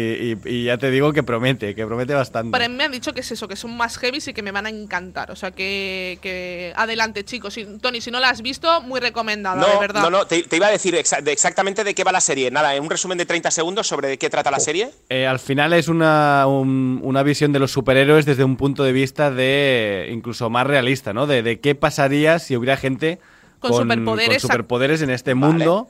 y- 0.45 0.49
y 0.49 0.65
ya 0.65 0.77
te 0.77 0.91
digo 0.91 1.15
que 1.15 1.23
promete, 1.23 1.75
que 1.75 1.87
promete 1.87 2.13
bastante. 2.13 2.51
Para 2.51 2.69
mí 2.69 2.75
me 2.75 2.85
han 2.85 2.93
dicho 2.93 3.15
que 3.15 3.21
es 3.21 3.33
eso, 3.33 3.49
que 3.49 3.57
son 3.57 3.75
más 3.75 3.97
heavies 3.97 4.29
y 4.29 4.35
que 4.35 4.43
me 4.43 4.53
van 4.53 4.67
a 4.67 4.69
encantar. 4.69 5.31
O 5.31 5.37
sea, 5.37 5.51
que, 5.53 6.19
que 6.21 6.73
adelante, 6.77 7.25
chicos. 7.25 7.55
Si- 7.55 7.65
Tony, 7.81 8.03
si 8.03 8.11
no 8.11 8.21
la 8.21 8.29
has 8.29 8.43
visto, 8.43 8.83
muy 8.83 9.01
recomendada, 9.01 9.65
de 9.67 9.73
No, 9.75 9.81
verdad. 9.81 10.03
no, 10.03 10.11
no, 10.11 10.27
te, 10.27 10.43
te 10.43 10.57
iba 10.57 10.67
a 10.67 10.71
decir 10.71 10.95
exa- 10.95 11.23
de 11.23 11.33
exactamente 11.33 11.83
de 11.83 11.95
qué 11.95 12.05
va 12.05 12.13
la 12.13 12.21
serie. 12.21 12.51
Nada, 12.51 12.75
en 12.77 12.83
un 12.83 12.91
resumen 12.91 13.17
de 13.17 13.25
30 13.25 13.51
segundos 13.51 13.87
sobre 13.87 14.09
de 14.09 14.19
qué 14.19 14.29
trata 14.29 14.51
Oh. 14.51 14.53
la 14.53 14.61
serie. 14.61 14.91
Eh, 15.09 15.27
al 15.27 15.39
final 15.39 15.73
es 15.73 15.89
una, 15.89 16.45
un- 16.47 17.01
una 17.03 17.23
visión 17.23 17.53
de 17.55 17.59
los 17.59 17.73
superhéroes 17.73 18.27
desde 18.27 18.45
un 18.45 18.57
punto 18.59 18.85
de 18.85 18.93
vista 18.93 19.31
de 19.31 20.11
incluso 20.13 20.51
más 20.51 20.67
realista, 20.67 21.15
¿no? 21.15 21.27
De, 21.27 21.43
de 21.43 21.59
qué 21.61 21.75
pasaría 21.75 22.39
si 22.39 22.55
hubiera 22.57 22.77
gente 22.77 23.19
Con 23.61 23.73
superpoderes, 23.75 24.43
con 24.43 24.51
superpoderes 24.51 25.03
en 25.03 25.11
este 25.11 25.35
mundo, 25.35 25.89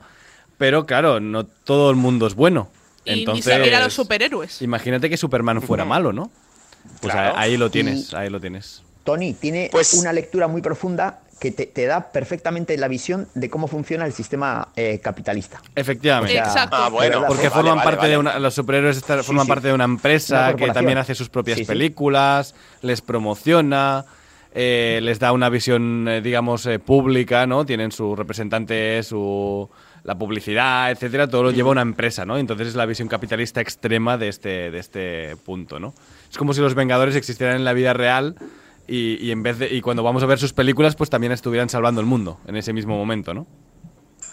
pero 0.57 0.87
claro, 0.87 1.21
no 1.21 1.45
todo 1.45 1.91
el 1.91 1.97
mundo 1.97 2.27
es 2.27 2.35
bueno. 2.35 2.69
Y 3.05 3.13
ni 3.13 3.19
Entonces, 3.21 3.55
siquiera 3.55 3.81
los 3.83 3.95
superhéroes. 3.95 4.61
Imagínate 4.63 5.09
que 5.09 5.17
Superman 5.17 5.63
fuera 5.63 5.85
malo, 5.85 6.13
¿no? 6.13 6.31
Pues 7.01 7.13
Claro. 7.13 7.37
ahí 7.37 7.57
lo 7.57 7.71
tienes, 7.71 8.13
ahí 8.15 8.29
lo 8.31 8.41
tienes. 8.41 8.83
Tony 9.05 9.33
tiene 9.35 9.69
Pues- 9.73 9.95
una 9.95 10.13
lectura 10.13 10.49
muy 10.49 10.61
profunda 10.63 11.21
que 11.41 11.53
te, 11.53 11.67
te 11.67 11.87
da 11.87 12.11
perfectamente 12.11 12.77
la 12.77 12.89
visión 12.89 13.29
de 13.35 13.49
cómo 13.49 13.69
funciona 13.69 14.05
el 14.05 14.13
sistema 14.13 14.69
eh, 14.75 14.99
capitalista. 15.03 15.63
Efectivamente. 15.77 16.33
O 16.39 16.43
sea, 16.43 16.53
Exacto. 16.53 16.77
Ah, 16.77 16.89
bueno. 16.89 17.25
Porque 17.29 17.49
Vale, 17.49 17.55
forman 17.55 17.77
vale, 17.77 17.85
parte 17.85 17.97
vale. 18.01 18.11
de 18.11 18.19
una. 18.19 18.39
Los 18.41 18.55
superhéroes 18.55 19.01
forman 19.23 19.45
sí. 19.47 19.49
parte 19.49 19.69
de 19.69 19.75
una 19.75 19.85
Una 19.85 19.95
empresa 19.95 20.55
que 20.57 20.69
también 20.73 20.99
hace 20.99 21.15
sus 21.15 21.29
propias 21.29 21.59
Sí, 21.59 21.65
sí. 21.65 21.69
películas, 21.69 22.55
les 22.83 23.01
promociona, 23.01 24.05
eh, 24.61 24.99
les 25.05 25.21
da 25.21 25.31
una 25.31 25.51
visión, 25.51 26.09
eh, 26.09 26.21
digamos, 26.21 26.67
eh, 26.67 26.81
pública, 26.81 27.47
¿no? 27.47 27.65
Tienen 27.65 27.93
su 27.93 28.17
representante, 28.17 29.05
su. 29.05 29.71
la 30.03 30.19
publicidad, 30.19 30.91
etcétera, 30.91 31.29
todo 31.29 31.45
lo 31.45 31.51
lleva 31.53 31.71
una 31.71 31.83
empresa, 31.83 32.27
¿no? 32.27 32.37
Entonces 32.37 32.67
es 32.67 32.75
la 32.75 32.85
visión 32.85 33.07
capitalista 33.07 33.61
extrema 33.61 34.19
de 34.19 34.27
este, 34.27 34.73
de 34.73 34.79
este 34.81 35.37
punto, 35.37 35.79
¿no? 35.79 35.95
Es 36.29 36.37
como 36.37 36.55
si 36.55 36.61
los 36.61 36.75
Vengadores 36.75 37.15
existieran 37.15 37.55
en 37.55 37.65
la 37.65 37.73
vida 37.73 37.93
real 37.93 38.35
y, 38.89 39.25
y 39.25 39.31
en 39.31 39.45
vez 39.45 39.61
de. 39.61 39.73
y 39.73 39.81
cuando 39.81 40.03
vamos 40.03 40.25
a 40.25 40.27
ver 40.27 40.41
sus 40.41 40.53
películas, 40.53 40.97
pues 40.97 41.09
también 41.09 41.31
estuvieran 41.33 41.69
salvando 41.69 42.01
el 42.01 42.09
mundo 42.09 42.41
en 42.49 42.57
ese 42.57 42.73
mismo 42.73 42.97
momento, 42.97 43.35
¿no? 43.35 43.47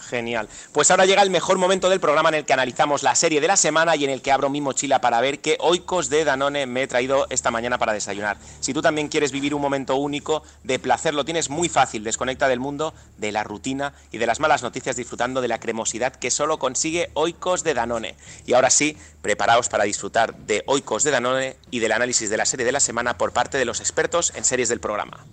Genial. 0.09 0.47
Pues 0.71 0.91
ahora 0.91 1.05
llega 1.05 1.21
el 1.21 1.29
mejor 1.29 1.57
momento 1.57 1.89
del 1.89 1.99
programa 1.99 2.29
en 2.29 2.35
el 2.35 2.45
que 2.45 2.53
analizamos 2.53 3.03
la 3.03 3.15
serie 3.15 3.41
de 3.41 3.47
la 3.47 3.57
semana 3.57 3.95
y 3.95 4.03
en 4.03 4.09
el 4.09 4.21
que 4.21 4.31
abro 4.31 4.49
mi 4.49 4.61
mochila 4.61 5.01
para 5.01 5.19
ver 5.21 5.39
qué 5.39 5.57
oikos 5.59 6.09
de 6.09 6.23
Danone 6.23 6.65
me 6.67 6.83
he 6.83 6.87
traído 6.87 7.27
esta 7.29 7.51
mañana 7.51 7.77
para 7.77 7.93
desayunar. 7.93 8.37
Si 8.59 8.73
tú 8.73 8.81
también 8.81 9.07
quieres 9.07 9.31
vivir 9.31 9.55
un 9.55 9.61
momento 9.61 9.95
único 9.95 10.43
de 10.63 10.79
placer, 10.79 11.13
lo 11.13 11.25
tienes 11.25 11.49
muy 11.49 11.69
fácil. 11.69 12.03
Desconecta 12.03 12.47
del 12.47 12.59
mundo, 12.59 12.93
de 13.17 13.31
la 13.31 13.43
rutina 13.43 13.93
y 14.11 14.17
de 14.17 14.27
las 14.27 14.39
malas 14.39 14.63
noticias 14.63 14.95
disfrutando 14.95 15.41
de 15.41 15.47
la 15.47 15.59
cremosidad 15.59 16.13
que 16.13 16.31
solo 16.31 16.59
consigue 16.59 17.09
oikos 17.13 17.63
de 17.63 17.73
Danone. 17.73 18.15
Y 18.45 18.53
ahora 18.53 18.69
sí, 18.69 18.97
preparaos 19.21 19.69
para 19.69 19.85
disfrutar 19.85 20.35
de 20.35 20.63
oikos 20.67 21.03
de 21.03 21.11
Danone 21.11 21.57
y 21.71 21.79
del 21.79 21.91
análisis 21.91 22.29
de 22.29 22.37
la 22.37 22.45
serie 22.45 22.65
de 22.65 22.71
la 22.71 22.79
semana 22.79 23.17
por 23.17 23.33
parte 23.33 23.57
de 23.57 23.65
los 23.65 23.79
expertos 23.79 24.33
en 24.35 24.43
series 24.43 24.69
del 24.69 24.79
programa. 24.79 25.25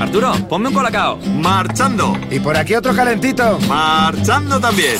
Arturo, 0.00 0.32
ponme 0.48 0.68
un 0.68 0.74
colacao. 0.74 1.16
Marchando. 1.16 2.16
Y 2.30 2.40
por 2.40 2.56
aquí 2.56 2.74
otro 2.74 2.94
calentito. 2.94 3.58
Marchando 3.68 4.60
también. 4.60 4.96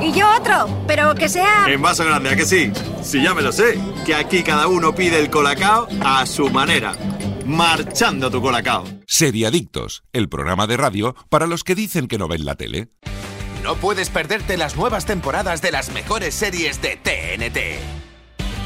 Y 0.00 0.12
yo 0.12 0.26
otro, 0.34 0.84
pero 0.86 1.14
que 1.14 1.28
sea... 1.28 1.66
En 1.68 1.82
vaso 1.82 2.04
grande, 2.04 2.30
¿a 2.30 2.36
que 2.36 2.46
sí? 2.46 2.72
Si 3.02 3.22
ya 3.22 3.34
me 3.34 3.42
lo 3.42 3.52
sé, 3.52 3.78
que 4.06 4.14
aquí 4.14 4.42
cada 4.42 4.66
uno 4.66 4.94
pide 4.94 5.18
el 5.18 5.30
colacao 5.30 5.88
a 6.02 6.24
su 6.24 6.48
manera. 6.48 6.94
Marchando 7.44 8.30
tu 8.30 8.40
colacao. 8.40 8.84
Seriadictos, 9.06 10.04
el 10.12 10.28
programa 10.28 10.66
de 10.66 10.76
radio 10.76 11.14
para 11.28 11.46
los 11.46 11.64
que 11.64 11.74
dicen 11.74 12.08
que 12.08 12.16
no 12.16 12.28
ven 12.28 12.44
la 12.44 12.54
tele. 12.54 12.88
No 13.62 13.74
puedes 13.74 14.08
perderte 14.08 14.56
las 14.56 14.76
nuevas 14.76 15.04
temporadas 15.04 15.60
de 15.60 15.70
las 15.70 15.90
mejores 15.90 16.34
series 16.34 16.80
de 16.80 16.96
TNT. 16.96 17.58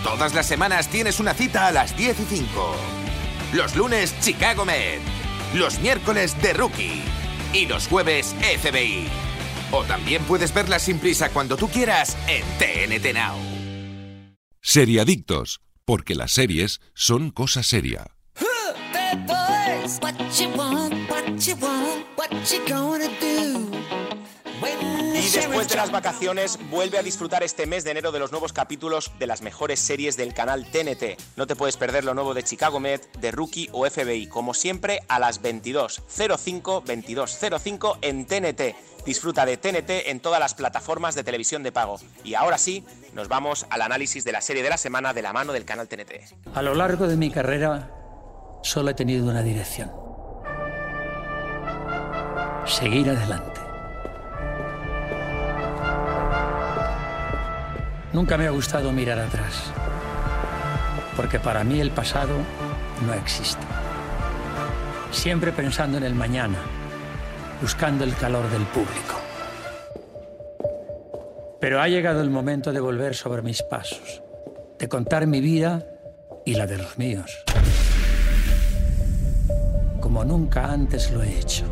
Todas 0.05 0.35
las 0.35 0.47
semanas 0.47 0.89
tienes 0.89 1.19
una 1.19 1.35
cita 1.35 1.67
a 1.67 1.73
las 1.73 1.97
10 1.97 2.21
y 2.21 2.25
5. 2.37 2.77
Los 3.55 3.75
lunes, 3.75 4.15
Chicago 4.21 4.65
Med. 4.65 5.01
Los 5.55 5.79
miércoles, 5.79 6.35
The 6.43 6.53
Rookie. 6.53 7.01
Y 7.53 7.67
los 7.67 7.87
jueves, 7.87 8.35
FBI. 8.61 9.07
O 9.71 9.85
también 9.85 10.25
puedes 10.25 10.53
verlas 10.53 10.83
sin 10.83 10.99
prisa 10.99 11.31
cuando 11.31 11.57
tú 11.57 11.69
quieras 11.69 12.17
en 12.27 12.43
TNT 12.59 13.15
Now. 13.15 13.37
Seriadictos, 14.61 15.61
porque 15.85 16.17
las 16.17 16.33
series 16.33 16.81
son 16.95 17.31
cosa 17.31 17.63
seria. 17.63 18.11
Y 25.25 25.31
después 25.31 25.67
de 25.69 25.77
las 25.77 25.91
vacaciones, 25.91 26.59
vuelve 26.69 26.99
a 26.99 27.03
disfrutar 27.03 27.43
este 27.43 27.65
mes 27.65 27.83
de 27.83 27.93
enero 27.93 28.13
de 28.13 28.19
los 28.19 28.31
nuevos 28.31 28.53
capítulos 28.53 29.11
de 29.19 29.27
las 29.27 29.41
mejores 29.41 29.81
series 29.81 30.19
del 30.19 30.35
canal 30.35 30.67
TNT. 30.67 31.19
No 31.37 31.47
te 31.47 31.57
puedes 31.57 31.79
perder 31.79 32.05
lo 32.05 32.13
nuevo 32.13 32.35
de 32.35 32.43
Chicago 32.43 32.79
Med, 32.79 33.01
de 33.21 33.31
Rookie 33.31 33.71
o 33.73 33.89
FBI, 33.89 34.27
como 34.27 34.53
siempre 34.53 35.01
a 35.09 35.19
las 35.19 35.43
22.05, 35.43 36.85
22.05 36.85 37.99
en 38.03 38.27
TNT. 38.27 38.77
Disfruta 39.07 39.47
de 39.47 39.57
TNT 39.57 40.11
en 40.11 40.21
todas 40.21 40.41
las 40.41 40.53
plataformas 40.53 41.15
de 41.15 41.25
televisión 41.25 41.63
de 41.63 41.73
pago. 41.73 41.99
Y 42.23 42.35
ahora 42.35 42.59
sí, 42.59 42.85
nos 43.15 43.29
vamos 43.29 43.65
al 43.71 43.81
análisis 43.81 44.25
de 44.25 44.33
la 44.33 44.43
serie 44.43 44.63
de 44.63 44.69
la 44.69 44.77
semana 44.77 45.15
de 45.15 45.23
la 45.23 45.33
mano 45.33 45.55
del 45.55 45.65
canal 45.65 45.89
TNT. 45.89 46.13
A 46.55 46.61
lo 46.61 46.75
largo 46.75 47.07
de 47.07 47.17
mi 47.17 47.31
carrera 47.31 47.91
solo 48.63 48.91
he 48.91 48.95
tenido 48.95 49.25
una 49.25 49.43
dirección. 49.43 49.91
Seguir 52.67 53.09
adelante. 53.09 53.64
Nunca 58.15 58.39
me 58.39 58.47
ha 58.47 58.51
gustado 58.51 58.93
mirar 58.93 59.19
atrás, 59.19 59.73
porque 61.17 61.41
para 61.41 61.65
mí 61.65 61.81
el 61.81 61.91
pasado 61.91 62.37
no 63.05 63.13
existe. 63.13 63.67
Siempre 65.11 65.51
pensando 65.51 65.99
en 65.99 66.05
el 66.05 66.15
mañana, 66.15 66.59
buscando 67.61 68.05
el 68.05 68.15
calor 68.15 68.49
del 68.51 68.63
público. 68.67 69.17
Pero 71.61 71.83
ha 71.83 71.89
llegado 71.89 72.21
el 72.21 72.31
momento 72.31 72.73
de 72.73 72.79
volver 72.79 73.17
sobre 73.17 73.43
mis 73.43 73.65
pasos, 73.65 74.23
de 74.79 74.89
contar 74.89 75.27
mi 75.27 75.41
vida 75.41 75.85
y 76.47 76.55
la 76.55 76.69
de 76.69 76.79
los 76.79 76.97
míos, 76.97 77.43
como 80.01 80.25
nunca 80.25 80.71
antes 80.71 81.11
lo 81.11 81.21
he 81.21 81.37
hecho. 81.37 81.65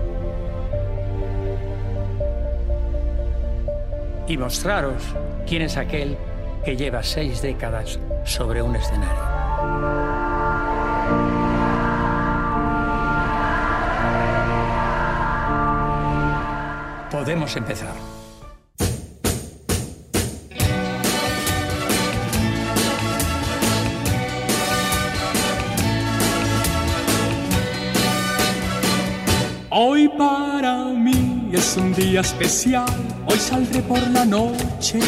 Y 4.27 4.37
mostraros 4.37 5.05
quién 5.47 5.63
es 5.63 5.77
aquel 5.77 6.17
que 6.65 6.77
lleva 6.77 7.03
seis 7.03 7.43
décadas 7.43 7.99
sobre 8.25 8.63
un 8.63 8.77
escenario. 8.77 9.33
Podemos 17.11 17.57
empezar. 17.57 17.95
Hoy 29.71 30.09
para 30.19 30.85
mí 30.85 31.51
es 31.53 31.77
un 31.77 31.95
día 31.95 32.21
especial, 32.21 32.85
hoy 33.27 33.39
saldré 33.39 33.83
por 33.83 33.99
la 34.09 34.25
noche. 34.25 35.01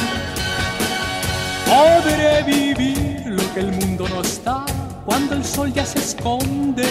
Podré 1.75 2.45
vivir 2.45 3.23
lo 3.27 3.53
que 3.53 3.61
el 3.61 3.73
mundo 3.73 4.07
no 4.09 4.21
está 4.21 4.65
cuando 5.05 5.35
el 5.35 5.45
sol 5.45 5.73
ya 5.73 5.85
se 5.85 5.99
esconde. 5.99 6.87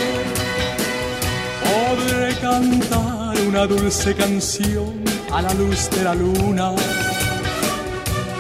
Podré 1.64 2.36
cantar 2.42 3.40
una 3.48 3.66
dulce 3.66 4.14
canción 4.14 5.02
a 5.32 5.42
la 5.42 5.54
luz 5.54 5.90
de 5.90 6.04
la 6.04 6.14
luna 6.14 6.74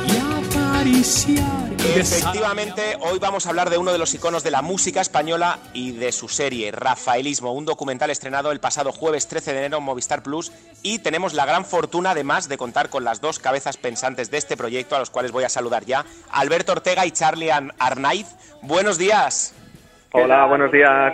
y 0.06 0.12
acariciar 0.42 1.63
Efectivamente, 1.86 2.98
hoy 3.02 3.20
vamos 3.20 3.46
a 3.46 3.50
hablar 3.50 3.70
de 3.70 3.78
uno 3.78 3.92
de 3.92 3.98
los 3.98 4.14
iconos 4.14 4.42
de 4.44 4.52
la 4.52 4.62
música 4.62 5.02
española 5.02 5.60
y 5.74 5.92
de 5.92 6.14
su 6.14 6.30
serie, 6.30 6.72
Rafaelismo, 6.72 7.52
un 7.52 7.66
documental 7.66 8.10
estrenado 8.10 8.52
el 8.52 8.62
pasado 8.62 8.94
jueves 8.94 9.28
13 9.28 9.52
de 9.52 9.60
enero 9.60 9.78
en 9.78 9.84
Movistar 9.84 10.24
Plus 10.24 10.52
y 10.82 11.00
tenemos 11.00 11.34
la 11.34 11.46
gran 11.46 11.66
fortuna 11.66 12.12
además 12.12 12.48
de 12.48 12.58
contar 12.58 12.90
con 12.90 13.04
las 13.04 13.20
dos 13.20 13.38
cabezas 13.38 13.78
pensantes 13.78 14.32
de 14.32 14.38
este 14.38 14.56
proyecto 14.56 14.96
a 14.96 15.00
los 15.00 15.10
cuales 15.10 15.34
voy 15.34 15.44
a 15.44 15.50
saludar 15.50 15.86
ya, 15.86 16.06
Alberto 16.32 16.72
Ortega 16.72 17.06
y 17.06 17.12
Charlie 17.12 17.52
Arnaiz. 17.52 18.28
Buenos 18.62 18.98
días. 18.98 19.54
Hola, 20.14 20.46
buenos 20.46 20.72
días. 20.72 21.14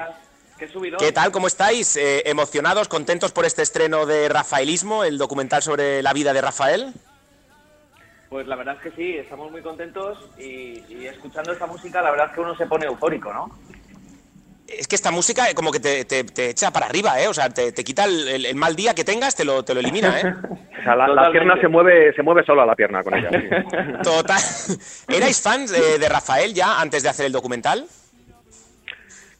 ¿Qué 0.99 1.11
tal? 1.11 1.31
¿Cómo 1.31 1.47
estáis? 1.47 1.97
Eh, 1.97 2.23
¿Emocionados, 2.25 2.87
contentos 2.87 3.31
por 3.31 3.45
este 3.45 3.63
estreno 3.63 4.05
de 4.05 4.29
Rafaelismo, 4.29 5.03
el 5.03 5.17
documental 5.17 5.63
sobre 5.63 6.03
la 6.03 6.13
vida 6.13 6.31
de 6.31 6.41
Rafael? 6.41 6.93
Pues 8.29 8.45
la 8.47 8.55
verdad 8.55 8.75
es 8.75 8.81
que 8.81 8.95
sí, 8.95 9.17
estamos 9.17 9.51
muy 9.51 9.61
contentos 9.61 10.29
y, 10.37 11.05
escuchando 11.05 11.51
esta 11.51 11.65
música 11.65 12.01
la 12.01 12.11
verdad 12.11 12.27
es 12.27 12.33
que 12.33 12.41
uno 12.41 12.55
se 12.55 12.67
pone 12.67 12.85
eufórico, 12.85 13.33
¿no? 13.33 13.49
Es 14.67 14.87
que 14.87 14.95
esta 14.95 15.09
música 15.09 15.45
como 15.55 15.71
que 15.71 15.79
te, 15.79 16.49
echa 16.49 16.69
para 16.69 16.85
arriba, 16.85 17.19
¿eh? 17.19 17.27
O 17.27 17.33
sea, 17.33 17.49
te, 17.49 17.73
quita 17.83 18.05
el, 18.05 18.55
mal 18.55 18.75
día 18.75 18.93
que 18.93 19.03
tengas, 19.03 19.35
te 19.35 19.43
lo, 19.43 19.65
te 19.65 19.73
lo 19.73 19.79
elimina, 19.79 20.19
¿eh? 20.19 20.35
o 20.79 20.83
sea, 20.83 20.95
la, 20.95 21.31
pierna 21.31 21.59
se 21.59 21.67
mueve, 21.67 22.13
se 22.13 22.21
mueve 22.21 22.43
sola 22.43 22.67
la 22.67 22.75
pierna 22.75 23.03
con 23.03 23.15
ella. 23.15 23.31
Total. 24.03 24.41
¿Erais 25.07 25.41
fans 25.41 25.71
de, 25.71 26.07
Rafael 26.07 26.53
ya 26.53 26.79
antes 26.79 27.01
de 27.01 27.09
hacer 27.09 27.25
el 27.25 27.31
documental? 27.31 27.87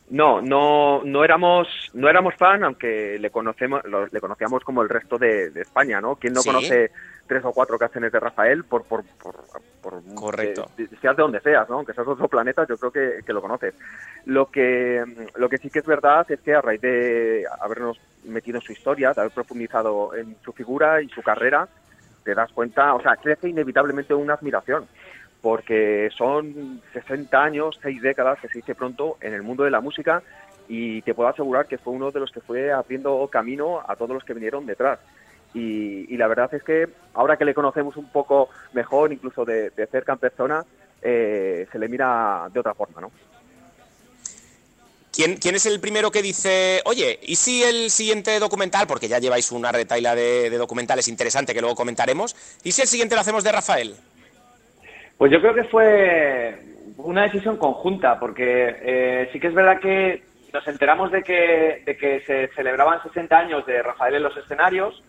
No, 0.09 0.41
no, 0.41 1.03
no 1.03 1.23
éramos, 1.23 1.67
no 1.93 2.09
éramos 2.09 2.33
fan, 2.33 2.63
aunque 2.63 3.19
le 3.19 3.29
conocemos, 3.29 3.83
le 4.11 4.19
conocíamos 4.19 4.63
como 4.63 4.81
el 4.81 4.89
resto 4.89 5.19
de, 5.19 5.51
España, 5.61 6.01
¿no? 6.01 6.15
¿Quién 6.15 6.33
no 6.33 6.41
conoce 6.41 6.89
tres 7.29 7.45
o 7.45 7.53
cuatro 7.53 7.77
canciones 7.77 8.11
de 8.11 8.19
Rafael 8.19 8.63
por, 8.63 8.83
por, 8.85 9.03
por, 9.21 9.35
Correcto. 10.15 10.65
seas 10.99 11.15
de 11.15 11.21
donde 11.21 11.39
seas, 11.39 11.69
¿no? 11.69 11.75
Aunque 11.75 11.93
seas 11.93 12.07
otro 12.07 12.27
planeta, 12.27 12.65
yo 12.67 12.75
creo 12.75 12.91
que, 12.91 13.23
que, 13.23 13.33
lo 13.33 13.41
conoces. 13.41 13.75
Lo 14.25 14.47
que, 14.47 15.05
lo 15.35 15.47
que 15.47 15.59
sí 15.59 15.69
que 15.69 15.79
es 15.79 15.85
verdad 15.85 16.29
es 16.29 16.41
que 16.41 16.55
a 16.55 16.61
raíz 16.61 16.81
de 16.81 17.45
habernos 17.61 18.01
metido 18.25 18.57
en 18.57 18.63
su 18.63 18.71
historia, 18.71 19.13
de 19.13 19.21
haber 19.21 19.31
profundizado 19.31 20.15
en 20.15 20.35
su 20.43 20.51
figura 20.53 21.03
y 21.03 21.09
su 21.09 21.21
carrera, 21.21 21.69
te 22.23 22.33
das 22.33 22.51
cuenta, 22.51 22.95
o 22.95 23.01
sea, 23.01 23.15
crece 23.15 23.47
inevitablemente 23.47 24.15
una 24.15 24.33
admiración, 24.33 24.87
porque 25.39 26.09
son 26.17 26.81
60 26.93 27.43
años, 27.43 27.79
6 27.83 28.01
décadas, 28.01 28.39
que 28.39 28.47
se 28.47 28.57
dice 28.57 28.73
pronto, 28.73 29.17
en 29.21 29.35
el 29.35 29.43
mundo 29.43 29.63
de 29.63 29.71
la 29.71 29.81
música 29.81 30.23
y 30.67 31.01
te 31.03 31.13
puedo 31.13 31.29
asegurar 31.29 31.67
que 31.67 31.77
fue 31.77 31.93
uno 31.93 32.11
de 32.11 32.19
los 32.19 32.31
que 32.31 32.41
fue 32.41 32.71
abriendo 32.71 33.27
camino 33.31 33.81
a 33.87 33.95
todos 33.95 34.11
los 34.11 34.23
que 34.23 34.33
vinieron 34.33 34.65
detrás. 34.65 34.99
Y, 35.53 36.15
la 36.17 36.27
verdad 36.27 36.53
es 36.53 36.63
que 36.63 36.87
ahora 37.13 37.37
que 37.37 37.45
le 37.45 37.53
conocemos 37.53 37.97
un 37.97 38.11
poco 38.11 38.49
mejor, 38.73 39.11
incluso 39.11 39.45
de, 39.45 39.71
cerca 39.91 40.13
en 40.13 40.19
persona, 40.19 40.63
eh, 41.01 41.67
se 41.71 41.79
le 41.79 41.87
mira 41.87 42.47
de 42.53 42.59
otra 42.59 42.73
forma, 42.73 43.01
¿no? 43.01 43.11
¿Quién, 45.11 45.37
¿Quién, 45.37 45.55
es 45.55 45.65
el 45.65 45.79
primero 45.79 46.11
que 46.11 46.21
dice, 46.21 46.81
oye, 46.85 47.19
¿y 47.23 47.35
si 47.35 47.63
el 47.63 47.89
siguiente 47.89 48.39
documental, 48.39 48.85
porque 48.87 49.07
ya 49.07 49.19
lleváis 49.19 49.51
una 49.51 49.71
retaila 49.71 50.15
de, 50.15 50.49
documentales 50.51 51.07
interesante 51.07 51.53
que 51.53 51.61
luego 51.61 51.75
comentaremos, 51.75 52.35
¿y 52.63 52.71
si 52.71 52.83
el 52.83 52.87
siguiente 52.87 53.15
lo 53.15 53.21
hacemos 53.21 53.43
de 53.43 53.51
Rafael? 53.51 53.95
Pues 55.17 55.31
yo 55.31 55.41
creo 55.41 55.55
que 55.55 55.63
fue 55.65 56.59
una 56.97 57.23
decisión 57.23 57.57
conjunta, 57.57 58.19
porque 58.19 58.75
eh, 58.81 59.29
sí 59.33 59.39
que 59.39 59.47
es 59.47 59.53
verdad 59.53 59.81
que 59.81 60.23
nos 60.53 60.65
enteramos 60.67 61.11
de 61.11 61.23
que, 61.23 61.83
de 61.85 61.97
que 61.97 62.21
se 62.21 62.47
celebraban 62.55 63.01
60 63.03 63.35
años 63.37 63.65
de 63.65 63.81
Rafael 63.81 64.15
en 64.15 64.23
los 64.23 64.37
escenarios, 64.37 65.03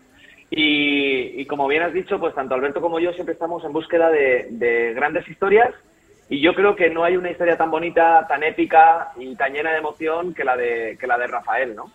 y, 0.53 1.45
como 1.45 1.65
bien 1.69 1.81
has 1.81 1.93
dicho, 1.93 2.19
pues 2.19 2.35
tanto 2.35 2.55
Alberto 2.55 2.81
como 2.81 2.99
yo 2.99 3.13
siempre 3.13 3.33
estamos 3.33 3.63
en 3.63 3.71
búsqueda 3.71 4.09
de, 4.09 4.91
grandes 4.93 5.25
historias 5.29 5.73
y 6.29 6.41
yo 6.41 6.53
creo 6.53 6.75
que 6.75 6.89
no 6.89 7.05
hay 7.05 7.15
una 7.15 7.31
historia 7.31 7.57
tan 7.57 7.71
bonita, 7.71 8.25
tan 8.27 8.43
épica 8.43 9.13
y 9.17 9.33
tan 9.35 9.53
llena 9.53 9.71
de 9.71 9.77
emoción 9.77 10.33
que 10.33 10.43
la 10.43 10.57
de, 10.57 10.97
que 10.99 11.07
la 11.07 11.17
de 11.17 11.27
Rafael, 11.27 11.73
¿no? 11.73 11.89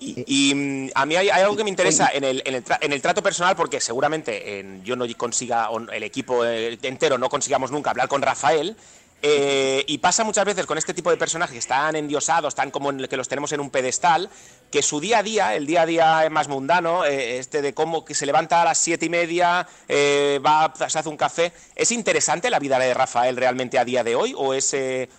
Y, 0.00 0.54
mm, 0.54 0.90
a 0.94 1.06
mí 1.06 1.16
hay, 1.16 1.28
algo 1.28 1.56
que 1.56 1.64
me 1.64 1.70
interesa 1.70 2.10
en 2.12 2.22
el, 2.22 2.42
en 2.44 2.56
el, 2.56 2.64
en 2.80 2.92
el 2.92 3.02
trato 3.02 3.22
personal, 3.22 3.56
porque 3.56 3.80
seguramente 3.80 4.64
yo 4.84 4.94
no 4.96 5.04
consiga, 5.16 5.68
el 5.92 6.02
equipo 6.02 6.44
eh, 6.44 6.78
entero 6.82 7.18
no 7.18 7.28
consigamos 7.28 7.72
nunca 7.72 7.90
hablar 7.90 8.08
con 8.08 8.22
Rafael, 8.22 8.76
eh, 9.22 9.84
y 9.86 9.98
pasa 9.98 10.22
muchas 10.22 10.44
veces 10.44 10.66
con 10.66 10.78
este 10.78 10.94
tipo 10.94 11.10
de 11.10 11.16
personajes 11.16 11.52
que 11.52 11.58
están 11.58 11.96
endiosados, 11.96 12.52
están 12.52 12.70
como 12.70 12.90
en 12.90 13.06
que 13.06 13.16
los 13.16 13.28
tenemos 13.28 13.52
en 13.52 13.60
un 13.60 13.70
pedestal, 13.70 14.30
que 14.70 14.82
su 14.82 15.00
día 15.00 15.18
a 15.18 15.22
día, 15.22 15.54
el 15.54 15.66
día 15.66 15.82
a 15.82 15.86
día 15.86 16.30
más 16.30 16.48
mundano, 16.48 17.04
eh, 17.04 17.38
este 17.38 17.62
de 17.62 17.74
cómo 17.74 18.04
que 18.04 18.14
se 18.14 18.26
levanta 18.26 18.62
a 18.62 18.64
las 18.64 18.78
siete 18.78 19.06
y 19.06 19.08
media, 19.08 19.66
eh, 19.88 20.40
se 20.74 20.98
hace 20.98 21.08
un 21.08 21.16
café. 21.16 21.52
¿Es 21.74 21.90
interesante 21.90 22.50
la 22.50 22.60
vida 22.60 22.78
de 22.78 22.94
Rafael 22.94 23.36
realmente 23.36 23.78
a 23.78 23.84
día 23.84 24.04
de 24.04 24.14
hoy 24.14 24.34
o 24.36 24.54
es, 24.54 24.76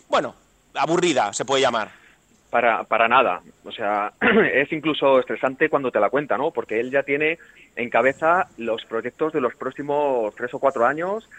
bueno, 0.08 0.36
aburrida, 0.76 1.34
se 1.34 1.46
puede 1.46 1.62
llamar? 1.62 1.90
Para, 2.50 2.84
para 2.84 3.08
nada. 3.08 3.42
O 3.64 3.72
sea, 3.72 4.14
es 4.54 4.72
incluso 4.72 5.20
estresante 5.20 5.70
cuando 5.70 5.92
te 5.92 6.00
la 6.00 6.10
cuenta, 6.10 6.38
¿no? 6.38 6.52
Porque 6.52 6.80
él 6.80 6.90
ya 6.90 7.04
tiene 7.04 7.38
en 7.76 7.90
cabeza 7.90 8.48
los 8.58 8.86
proyectos 8.86 9.34
de 9.34 9.42
los 9.42 9.56
próximos 9.56 10.34
tres 10.36 10.54
o 10.54 10.60
cuatro 10.60 10.86
años 10.86 11.30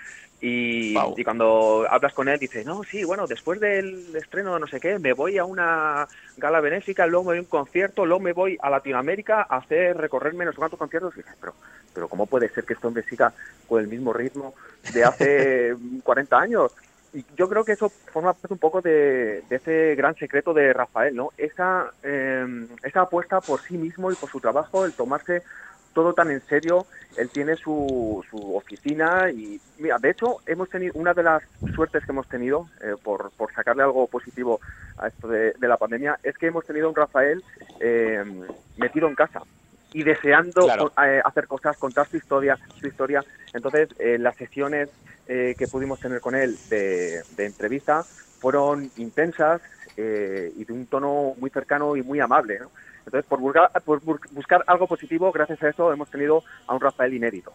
y, 0.42 0.94
cuando 1.22 1.86
hablas 1.90 2.14
con 2.14 2.28
él 2.28 2.38
dice, 2.38 2.64
no, 2.64 2.82
sí, 2.82 3.04
bueno, 3.04 3.26
después 3.26 3.60
del 3.60 4.16
estreno 4.16 4.54
de 4.54 4.60
no 4.60 4.66
sé 4.66 4.80
qué, 4.80 4.98
me 4.98 5.12
voy 5.12 5.36
a 5.36 5.44
una 5.44 6.08
gala 6.38 6.60
benéfica, 6.60 7.06
luego 7.06 7.24
me 7.24 7.28
voy 7.28 7.38
a 7.38 7.42
un 7.42 7.46
concierto, 7.46 8.06
luego 8.06 8.20
me 8.20 8.32
voy 8.32 8.56
a 8.62 8.70
Latinoamérica 8.70 9.46
a 9.48 9.58
hacer 9.58 9.98
recorrerme 9.98 10.46
no 10.46 10.52
sé 10.52 10.58
cuántos 10.58 10.78
conciertos. 10.78 11.14
Y 11.18 11.22
pero, 11.38 11.54
pero 11.92 12.08
¿cómo 12.08 12.24
puede 12.26 12.48
ser 12.48 12.64
que 12.64 12.72
este 12.72 12.86
hombre 12.86 13.02
siga 13.02 13.34
con 13.68 13.82
el 13.82 13.88
mismo 13.88 14.14
ritmo 14.14 14.54
de 14.94 15.04
hace 15.04 15.76
40 16.02 16.38
años? 16.38 16.72
Y 17.12 17.24
yo 17.36 17.48
creo 17.48 17.64
que 17.64 17.72
eso 17.72 17.90
forma 17.90 18.32
parte 18.32 18.54
un 18.54 18.60
poco 18.60 18.80
de, 18.80 19.42
ese 19.50 19.94
gran 19.96 20.14
secreto 20.14 20.54
de 20.54 20.72
Rafael, 20.72 21.14
¿no? 21.14 21.30
Esa, 21.36 21.90
eh, 22.02 22.66
esa 22.84 23.02
apuesta 23.02 23.40
por 23.40 23.60
sí 23.60 23.76
mismo 23.76 24.10
y 24.10 24.14
por 24.14 24.30
su 24.30 24.40
trabajo, 24.40 24.86
el 24.86 24.92
tomarse 24.92 25.42
todo 25.92 26.12
tan 26.12 26.30
en 26.30 26.40
serio. 26.42 26.86
Él 27.16 27.28
tiene 27.30 27.56
su, 27.56 28.24
su 28.30 28.56
oficina 28.56 29.30
y, 29.30 29.60
mira, 29.78 29.98
de 29.98 30.10
hecho, 30.10 30.38
hemos 30.46 30.68
tenido 30.68 30.92
una 30.94 31.12
de 31.12 31.22
las 31.22 31.42
suertes 31.74 32.04
que 32.04 32.12
hemos 32.12 32.28
tenido, 32.28 32.68
eh, 32.82 32.94
por, 33.02 33.30
por 33.32 33.52
sacarle 33.52 33.82
algo 33.82 34.06
positivo 34.06 34.60
a 34.98 35.08
esto 35.08 35.28
de, 35.28 35.54
la 35.60 35.76
pandemia, 35.76 36.18
es 36.22 36.36
que 36.38 36.46
hemos 36.46 36.64
tenido 36.64 36.88
un 36.88 36.94
Rafael 36.94 37.42
eh, 37.80 38.24
metido 38.76 39.08
en 39.08 39.14
casa 39.14 39.42
y 39.92 40.04
deseando 40.04 40.68
eh, 41.04 41.20
hacer 41.24 41.48
cosas, 41.48 41.76
contar 41.76 42.06
su 42.08 42.16
historia, 42.16 42.56
su 42.78 42.86
historia. 42.86 43.24
Entonces, 43.52 43.88
las 43.98 44.36
sesiones 44.36 44.88
que 45.26 45.68
pudimos 45.70 46.00
tener 46.00 46.20
con 46.20 46.34
él 46.34 46.56
de, 46.68 47.22
de 47.36 47.46
entrevista 47.46 48.02
fueron 48.40 48.90
intensas 48.96 49.60
y 50.56 50.64
de 50.64 50.72
un 50.72 50.86
tono 50.86 51.34
muy 51.38 51.50
cercano 51.50 51.96
y 51.96 52.02
muy 52.02 52.20
amable. 52.20 52.58
¿no? 52.58 52.70
Entonces, 53.06 53.28
por 53.28 53.40
buscar, 53.40 53.70
por 53.84 54.00
buscar 54.32 54.64
algo 54.66 54.86
positivo, 54.86 55.32
gracias 55.32 55.62
a 55.62 55.68
eso 55.68 55.92
hemos 55.92 56.10
tenido 56.10 56.42
a 56.66 56.74
un 56.74 56.80
Rafael 56.80 57.14
inédito. 57.14 57.52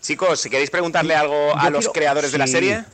Chicos, 0.00 0.40
si 0.40 0.50
queréis 0.50 0.70
preguntarle 0.70 1.14
algo 1.14 1.56
a 1.56 1.70
los 1.70 1.88
creadores 1.88 2.32
de 2.32 2.38
la 2.38 2.46
serie. 2.46 2.84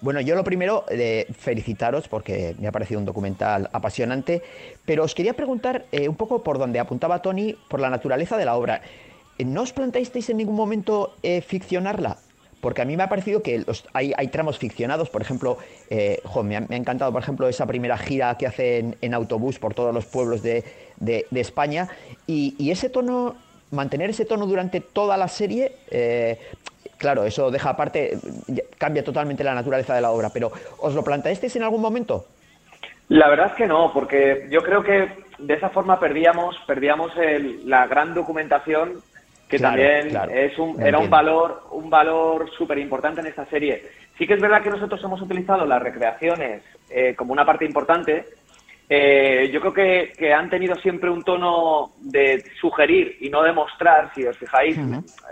Bueno, 0.00 0.20
yo 0.20 0.34
lo 0.34 0.44
primero, 0.44 0.84
eh, 0.90 1.26
felicitaros 1.38 2.08
porque 2.08 2.54
me 2.58 2.68
ha 2.68 2.72
parecido 2.72 3.00
un 3.00 3.06
documental 3.06 3.70
apasionante, 3.72 4.42
pero 4.84 5.04
os 5.04 5.14
quería 5.14 5.32
preguntar 5.32 5.86
eh, 5.92 6.08
un 6.10 6.16
poco 6.16 6.42
por 6.42 6.58
donde 6.58 6.78
apuntaba 6.78 7.22
Tony, 7.22 7.56
por 7.68 7.80
la 7.80 7.88
naturaleza 7.88 8.36
de 8.36 8.44
la 8.44 8.54
obra. 8.54 8.82
¿No 9.38 9.62
os 9.62 9.72
planteasteis 9.72 10.28
en 10.28 10.36
ningún 10.36 10.56
momento 10.56 11.16
eh, 11.22 11.40
ficcionarla? 11.40 12.18
Porque 12.64 12.80
a 12.80 12.86
mí 12.86 12.96
me 12.96 13.02
ha 13.02 13.10
parecido 13.10 13.42
que 13.42 13.62
hay, 13.92 14.28
tramos 14.28 14.58
ficcionados, 14.58 15.10
por 15.10 15.20
ejemplo, 15.20 15.58
eh, 15.90 16.22
me, 16.44 16.56
ha, 16.56 16.64
encantado, 16.70 17.12
por 17.12 17.20
ejemplo, 17.20 17.46
esa 17.46 17.66
primera 17.66 17.98
gira 17.98 18.34
que 18.38 18.46
hacen 18.46 18.96
en 19.02 19.12
autobús 19.12 19.58
por 19.58 19.74
todos 19.74 19.92
los 19.92 20.06
pueblos 20.06 20.42
de, 20.42 20.64
España, 21.34 21.88
y, 22.26 22.70
ese 22.70 22.88
tono, 22.88 23.36
mantener 23.70 24.08
ese 24.08 24.24
tono 24.24 24.46
durante 24.46 24.80
toda 24.80 25.18
la 25.18 25.28
serie, 25.28 25.72
eh, 25.90 26.40
claro, 26.96 27.24
eso 27.24 27.50
deja 27.50 27.68
aparte, 27.68 28.16
cambia 28.78 29.04
totalmente 29.04 29.44
la 29.44 29.54
naturaleza 29.54 29.94
de 29.94 30.00
la 30.00 30.10
obra, 30.10 30.30
pero 30.30 30.50
¿os 30.78 30.94
lo 30.94 31.04
planteasteis 31.04 31.56
en 31.56 31.64
algún 31.64 31.82
momento? 31.82 32.24
La 33.10 33.28
verdad 33.28 33.48
es 33.48 33.56
que 33.56 33.66
no, 33.66 33.92
porque 33.92 34.46
yo 34.50 34.62
creo 34.62 34.82
que 34.82 35.10
de 35.38 35.52
esa 35.52 35.68
forma 35.68 36.00
perdíamos, 36.00 36.56
perdíamos 36.66 37.12
la 37.66 37.86
gran 37.86 38.14
documentación 38.14 39.02
que 39.48 39.58
también 39.58 40.08
es 40.32 40.58
un, 40.58 40.80
era 40.82 40.98
un 40.98 41.10
valor 41.10 41.64
un 41.72 41.90
valor 41.90 42.50
súper 42.56 42.78
importante 42.78 43.20
en 43.20 43.26
esta 43.26 43.46
serie. 43.46 43.82
Sí 44.16 44.26
que 44.26 44.34
es 44.34 44.40
verdad 44.40 44.62
que 44.62 44.70
nosotros 44.70 45.02
hemos 45.04 45.20
utilizado 45.20 45.66
las 45.66 45.82
recreaciones 45.82 46.62
eh, 46.90 47.14
como 47.16 47.32
una 47.32 47.44
parte 47.44 47.64
importante. 47.64 48.24
Eh, 48.88 49.50
yo 49.52 49.60
creo 49.60 49.72
que, 49.72 50.12
que, 50.16 50.32
han 50.32 50.50
tenido 50.50 50.74
siempre 50.76 51.08
un 51.08 51.22
tono 51.24 51.92
de 52.00 52.44
sugerir 52.60 53.16
y 53.20 53.30
no 53.30 53.42
de 53.42 53.52
mostrar, 53.52 54.12
si 54.14 54.26
os 54.26 54.36
fijáis, 54.36 54.78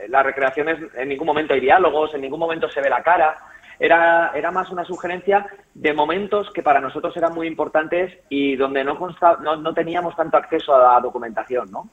las 0.09 0.25
recreaciones 0.25 0.79
en 0.95 1.09
ningún 1.11 1.27
momento 1.27 1.53
hay 1.53 1.61
diálogos, 1.61 2.15
en 2.15 2.23
ningún 2.23 2.41
momento 2.41 2.71
se 2.71 2.81
ve 2.81 2.89
la 2.89 3.03
cara. 3.03 3.37
Era, 3.79 4.31
era 4.35 4.51
más 4.51 4.71
una 4.71 4.85
sugerencia 4.85 5.47
de 5.75 5.93
momentos 5.93 6.51
que 6.55 6.63
para 6.63 6.81
nosotros 6.81 7.17
eran 7.17 7.35
muy 7.35 7.47
importantes 7.47 8.13
y 8.29 8.57
donde 8.57 8.85
no, 8.85 8.99
no, 9.43 9.57
no 9.57 9.75
teníamos 9.75 10.17
tanto 10.17 10.37
acceso 10.37 10.75
a 10.75 10.95
la 10.95 11.01
documentación, 11.01 11.71
¿no? 11.71 11.91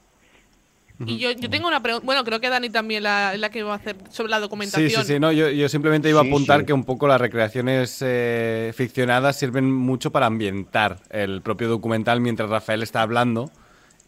Y 1.06 1.18
yo, 1.18 1.32
yo 1.32 1.50
tengo 1.50 1.68
una 1.68 1.82
pregunta, 1.82 2.06
bueno, 2.06 2.24
creo 2.26 2.42
que 2.42 2.50
Dani 2.50 2.70
también 2.70 3.04
la, 3.04 3.38
la 3.38 3.50
que 3.50 3.64
va 3.64 3.74
a 3.74 3.76
hacer 3.78 3.96
sobre 4.10 4.30
la 4.30 4.40
documentación. 4.40 4.90
Sí, 4.90 4.96
sí, 4.96 5.14
sí, 5.14 5.20
no, 5.20 5.32
yo, 5.32 5.50
yo 5.50 5.70
simplemente 5.70 6.10
iba 6.10 6.20
a 6.20 6.24
apuntar 6.24 6.66
que 6.66 6.74
un 6.74 6.84
poco 6.84 7.08
las 7.08 7.22
recreaciones 7.22 8.00
eh, 8.02 8.74
ficcionadas 8.76 9.38
sirven 9.38 9.72
mucho 9.72 10.12
para 10.12 10.26
ambientar 10.26 10.98
el 11.10 11.42
propio 11.42 11.70
documental 11.70 12.20
mientras 12.20 12.50
Rafael 12.50 12.84
está 12.84 13.02
hablando. 13.02 13.50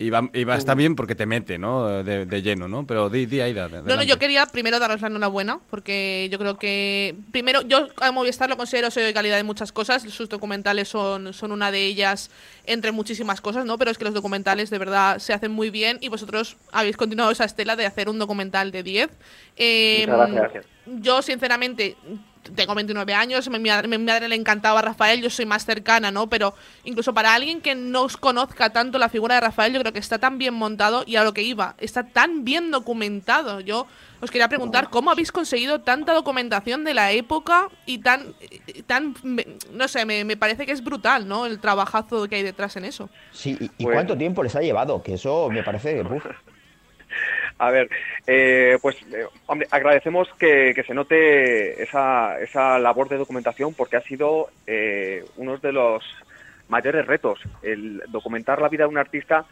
Y 0.02 0.10
va, 0.10 0.28
y 0.34 0.44
va, 0.46 0.56
está 0.56 0.74
bien 0.74 0.96
porque 0.96 1.14
te 1.14 1.28
mete, 1.28 1.60
¿no? 1.60 2.04
De, 2.04 2.26
de 2.26 2.42
lleno, 2.42 2.68
¿no? 2.68 2.88
Pero 2.88 3.10
di, 3.10 3.28
di 3.28 3.40
Aida. 3.40 3.68
No, 3.68 3.96
no, 3.96 4.02
yo 4.02 4.18
quería 4.18 4.48
primero 4.48 4.80
daros 4.80 5.00
la 5.02 5.08
enhorabuena 5.08 5.60
porque 5.70 6.28
yo 6.32 6.40
creo 6.40 6.58
que. 6.58 7.16
Primero, 7.32 7.62
yo 7.62 7.88
a 7.98 8.12
Movistar 8.12 8.50
lo 8.50 8.58
considero 8.58 8.90
sello 8.90 9.06
de 9.06 9.14
calidad 9.14 9.38
de 9.38 9.44
muchas 9.44 9.72
cosas. 9.72 10.02
Sus 10.02 10.28
documentales 10.28 10.88
son, 10.88 11.34
son 11.34 11.52
una 11.52 11.70
de 11.70 11.86
ellas 11.86 12.32
entre 12.66 12.92
muchísimas 12.92 13.42
cosas, 13.42 13.64
¿no? 13.64 13.78
Pero 13.78 13.92
es 13.92 14.00
que 14.00 14.06
los 14.06 14.16
documentales 14.16 14.72
de 14.72 14.80
verdad 14.80 15.20
se 15.20 15.34
hacen 15.34 15.52
muy 15.52 15.70
bien 15.70 16.00
y 16.02 16.10
vosotros 16.10 16.58
habéis 16.72 16.98
continuado 16.98 17.30
esa 17.30 17.46
estela 17.46 17.76
de 17.76 17.86
hacer 17.86 18.10
un 18.10 18.18
documental 18.18 18.72
de 18.72 18.82
10. 18.82 19.10
Eh, 19.58 20.06
Muchas 20.08 20.32
gracias. 20.32 20.66
Yo, 20.88 21.22
sinceramente, 21.22 21.96
tengo 22.56 22.76
29 22.76 23.14
años, 23.14 23.50
mi 23.50 23.60
madre, 23.60 23.88
mi 23.88 23.98
madre, 23.98 24.28
le 24.28 24.36
encantaba 24.36 24.82
Rafael, 24.82 25.22
yo 25.22 25.30
soy 25.30 25.46
más 25.46 25.66
cercana, 25.66 26.12
¿no? 26.12 26.28
Pero 26.28 26.54
incluso 26.84 27.14
para 27.14 27.34
alguien 27.34 27.62
que 27.62 27.76
no 27.76 28.04
os 28.04 28.18
conozca 28.18 28.72
tanto 28.72 28.98
la 28.98 29.10
figura 29.10 29.36
de 29.36 29.42
Rafael, 29.42 29.74
yo 29.74 29.80
creo 29.80 29.94
que 29.94 30.00
está 30.00 30.20
tan 30.20 30.38
bien 30.38 30.54
montado 30.54 31.04
y 31.06 31.16
a 31.16 31.24
lo 31.24 31.34
que 31.34 31.44
iba, 31.44 31.76
está 31.78 32.04
tan 32.04 32.44
bien 32.44 32.72
documentado. 32.72 33.60
Yo 33.60 33.88
os 34.20 34.32
quería 34.32 34.48
preguntar 34.48 34.90
cómo 34.90 35.12
habéis 35.12 35.32
conseguido 35.32 35.82
tanta 35.82 36.14
documentación 36.14 36.84
de 36.84 36.94
la 36.94 37.12
época 37.12 37.70
y 37.86 38.00
tan, 38.00 38.34
tan 38.86 39.16
no 39.72 39.88
sé, 39.88 40.06
me, 40.06 40.24
me 40.26 40.38
parece 40.38 40.66
que 40.66 40.72
es 40.72 40.84
brutal, 40.84 41.28
¿no? 41.28 41.46
El 41.46 41.60
trabajazo 41.60 42.28
que 42.28 42.36
hay 42.36 42.44
detrás 42.44 42.76
en 42.76 42.86
eso. 42.86 43.10
Sí, 43.32 43.58
¿y, 43.60 43.72
y 43.78 43.84
cuánto 43.86 44.18
tiempo 44.18 44.44
les 44.44 44.56
ha 44.56 44.62
llevado? 44.62 45.02
Que 45.02 45.14
eso 45.16 45.50
me 45.50 45.64
parece... 45.64 46.02
Uf. 46.02 46.26
A 47.58 47.72
ver, 47.72 47.90
eh, 48.28 48.78
pues, 48.82 48.96
eh, 49.14 49.26
hombre, 49.46 49.68
agradecemos 49.72 50.28
que, 50.40 50.74
se 50.86 50.94
note 50.94 51.82
esa, 51.82 52.40
esa 52.40 52.80
labor 52.80 53.10
de 53.10 53.18
documentación 53.18 53.74
porque 53.74 53.98
ha 53.98 54.02
sido 54.02 54.50
eh, 54.66 55.24
uno 55.38 55.58
de 55.58 55.72
los 55.72 56.04
mayores 56.70 57.06
retos, 57.06 57.40
el 57.62 58.02
documentar 58.08 58.62
la 58.62 58.70
vida 58.70 58.86
de 58.86 58.90
un 58.90 58.98
artista 58.98 59.46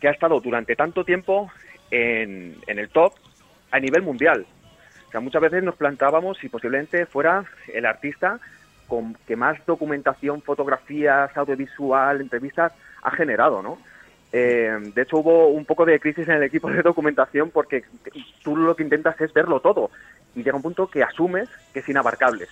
que 0.00 0.08
ha 0.08 0.12
estado 0.12 0.40
durante 0.40 0.74
tanto 0.74 1.04
tiempo 1.04 1.50
en, 1.90 2.56
en 2.66 2.78
el 2.78 2.88
top 2.88 3.14
a 3.70 3.78
nivel 3.78 4.02
mundial. 4.02 4.46
O 5.08 5.10
sea, 5.10 5.20
muchas 5.20 5.42
veces 5.42 5.62
nos 5.62 5.76
plantábamos 5.76 6.38
si 6.38 6.48
posiblemente 6.48 7.06
fuera 7.06 7.44
el 7.72 7.86
artista 7.86 8.40
con 8.86 9.14
que 9.26 9.36
más 9.36 9.58
documentación, 9.66 10.42
fotografías, 10.42 11.36
audiovisual, 11.36 12.20
entrevistas 12.20 12.72
ha 13.02 13.10
generado, 13.10 13.62
¿no? 13.62 13.78
Eh, 14.38 14.70
de 14.94 15.02
hecho, 15.02 15.16
hubo 15.16 15.48
un 15.48 15.64
poco 15.64 15.86
de 15.86 15.98
crisis 15.98 16.28
en 16.28 16.34
el 16.34 16.42
equipo 16.42 16.70
de 16.70 16.82
documentación 16.82 17.50
porque 17.50 17.84
tú 18.42 18.54
lo 18.54 18.76
que 18.76 18.82
intentas 18.82 19.18
es 19.22 19.32
verlo 19.32 19.60
todo 19.60 19.90
y 20.34 20.42
llega 20.42 20.56
un 20.56 20.62
punto 20.62 20.88
que 20.88 21.02
asumes 21.02 21.48
que 21.72 21.80
es 21.80 21.88
inabarcable. 21.88 22.46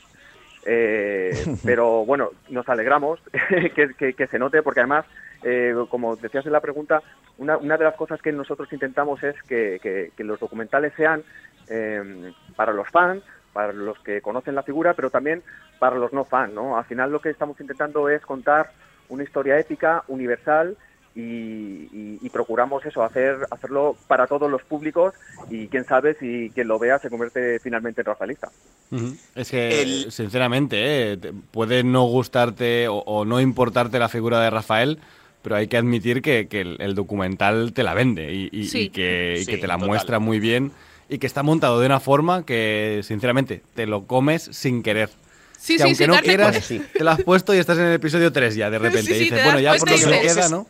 Eh, 0.64 1.44
pero 1.62 2.06
bueno, 2.06 2.30
nos 2.48 2.66
alegramos 2.70 3.20
que, 3.74 3.94
que, 3.98 4.14
que, 4.14 4.26
se 4.28 4.38
note 4.38 4.62
porque 4.62 4.80
además, 4.80 5.04
eh, 5.42 5.74
como 5.90 6.16
decías 6.16 6.46
en 6.46 6.52
la 6.52 6.62
pregunta, 6.62 7.02
una, 7.36 7.58
una, 7.58 7.76
de 7.76 7.84
las 7.84 7.96
cosas 7.96 8.22
que 8.22 8.32
nosotros 8.32 8.72
intentamos 8.72 9.22
es 9.22 9.34
que, 9.42 10.10
que 10.16 10.24
los 10.24 10.40
documentales 10.40 10.94
sean 10.96 11.22
eh, 11.68 12.32
para 12.56 12.72
los 12.72 12.88
fans, 12.88 13.22
para 13.52 13.74
los 13.74 13.98
que 13.98 14.22
conocen 14.22 14.54
la 14.54 14.62
figura, 14.62 14.94
pero 14.94 15.10
también 15.10 15.42
para 15.78 15.96
los 15.96 16.14
no 16.14 16.24
fans. 16.24 16.54
¿no? 16.54 16.78
Al 16.78 16.86
final 16.86 17.12
lo 17.12 17.20
que 17.20 17.28
estamos 17.28 17.60
intentando 17.60 18.08
es 18.08 18.22
contar 18.22 18.70
una 19.10 19.22
historia 19.22 19.58
épica, 19.58 20.02
universal, 20.08 20.78
y, 21.14 21.20
y, 21.20 22.18
y, 22.22 22.30
procuramos 22.30 22.84
eso, 22.84 23.02
hacer, 23.02 23.36
hacerlo 23.50 23.96
para 24.08 24.26
todos 24.26 24.50
los 24.50 24.62
públicos 24.62 25.14
y 25.48 25.68
quién 25.68 25.84
sabe 25.84 26.14
si 26.14 26.50
quien 26.54 26.66
lo 26.66 26.78
vea 26.78 26.98
se 26.98 27.08
convierte 27.08 27.60
finalmente 27.60 28.00
en 28.00 28.06
rafaelista. 28.06 28.50
Uh 28.90 28.96
-huh. 28.96 29.18
Es 29.36 29.50
que, 29.50 29.82
el... 29.82 30.10
sinceramente, 30.10 31.12
eh, 31.12 31.18
puede 31.52 31.84
no 31.84 32.04
gustarte 32.06 32.88
o, 32.88 32.96
o, 32.98 33.24
no 33.24 33.40
importarte 33.40 33.98
la 34.00 34.08
figura 34.08 34.40
de 34.40 34.50
Rafael, 34.50 34.98
pero 35.42 35.56
hay 35.56 35.68
que 35.68 35.76
admitir 35.76 36.20
que, 36.20 36.48
que 36.48 36.62
el, 36.62 36.76
el, 36.80 36.94
documental 36.94 37.72
te 37.72 37.84
la 37.84 37.94
vende 37.94 38.32
y, 38.32 38.48
y 38.50 38.64
sí. 38.64 38.88
que, 38.88 39.36
sí, 39.38 39.46
que, 39.46 39.58
te 39.58 39.66
la 39.68 39.74
total. 39.74 39.88
muestra 39.88 40.18
muy 40.18 40.40
bien 40.40 40.72
y 41.08 41.18
que 41.18 41.26
está 41.26 41.42
montado 41.42 41.78
de 41.78 41.86
una 41.86 42.00
forma 42.00 42.44
que, 42.44 43.02
sinceramente, 43.04 43.62
te 43.74 43.86
lo 43.86 44.06
comes 44.06 44.48
sin 44.52 44.82
querer. 44.82 45.10
Sí, 45.58 45.74
que 45.76 45.82
sí, 45.82 45.84
aunque 45.84 46.06
no 46.08 46.16
quieras, 46.18 46.66
te 46.66 47.04
lo 47.04 47.10
has 47.10 47.22
puesto 47.22 47.54
y 47.54 47.58
estás 47.58 47.78
en 47.78 47.84
el 47.84 47.92
episodio 47.94 48.32
3 48.32 48.56
ya, 48.56 48.70
de 48.70 48.78
repente. 48.78 49.16
y 49.16 49.18
dices, 49.20 49.44
bueno, 49.44 49.60
ya 49.60 49.74
por 49.76 49.90
lo 49.90 49.96
que 49.96 50.06
me 50.06 50.20
queda, 50.20 50.48
¿no? 50.48 50.66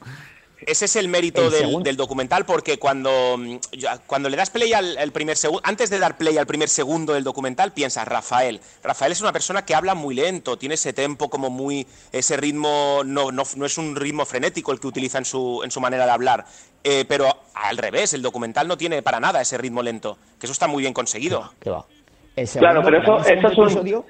Ese 0.66 0.87
es 0.87 0.96
el 0.96 1.09
mérito 1.09 1.44
el 1.46 1.50
del, 1.50 1.83
del, 1.83 1.96
documental 1.96 2.46
porque 2.46 2.79
cuando, 2.79 3.38
cuando 4.07 4.29
le 4.29 4.37
das 4.37 4.50
play 4.50 4.72
al, 4.72 4.96
al 4.96 5.12
primer 5.12 5.37
segundo, 5.37 5.61
antes 5.64 5.90
de 5.90 5.98
dar 5.98 6.16
play 6.16 6.38
al 6.38 6.46
primer 6.46 6.68
segundo 6.68 7.12
del 7.12 7.24
documental, 7.24 7.72
piensas, 7.72 8.07
Rafael. 8.09 8.61
Rafael 8.83 9.12
es 9.12 9.20
una 9.20 9.33
persona 9.33 9.64
que 9.64 9.74
habla 9.74 9.94
muy 9.94 10.14
lento, 10.14 10.57
tiene 10.57 10.77
ese 10.77 10.92
tempo 10.92 11.29
como 11.29 11.50
muy, 11.50 11.87
ese 12.12 12.37
ritmo, 12.37 13.03
no, 13.05 13.31
no, 13.31 13.42
no 13.57 13.66
es 13.66 13.79
un 13.79 13.96
ritmo 13.96 14.24
frenético 14.24 14.72
el 14.72 14.81
que 14.81 14.87
utiliza 14.87 15.18
en 15.18 15.24
su, 15.24 15.61
en 15.64 15.70
su 15.70 15.81
manera 15.81 16.07
de 16.07 16.12
hablar. 16.12 16.44
Eh, 16.83 17.05
pero 17.09 17.27
al 17.55 17.79
revés, 17.79 18.14
el 18.14 18.22
documental 18.22 18.68
no 18.68 18.77
tiene 18.77 19.03
para 19.03 19.20
nada 19.20 19.40
ese 19.40 19.59
ritmo 19.59 19.83
lento, 19.83 20.18
que 20.38 20.46
eso 20.46 20.53
está 20.53 20.66
muy 20.66 20.83
bien 20.83 20.92
conseguido. 20.92 21.53
¿Qué 21.61 21.70
va? 21.70 21.85
Claro, 22.59 22.83
pero 22.85 23.03
eso, 23.03 23.18
eso 23.18 23.48
es 23.48 23.59
un... 23.59 23.64
Episodio? 23.64 24.05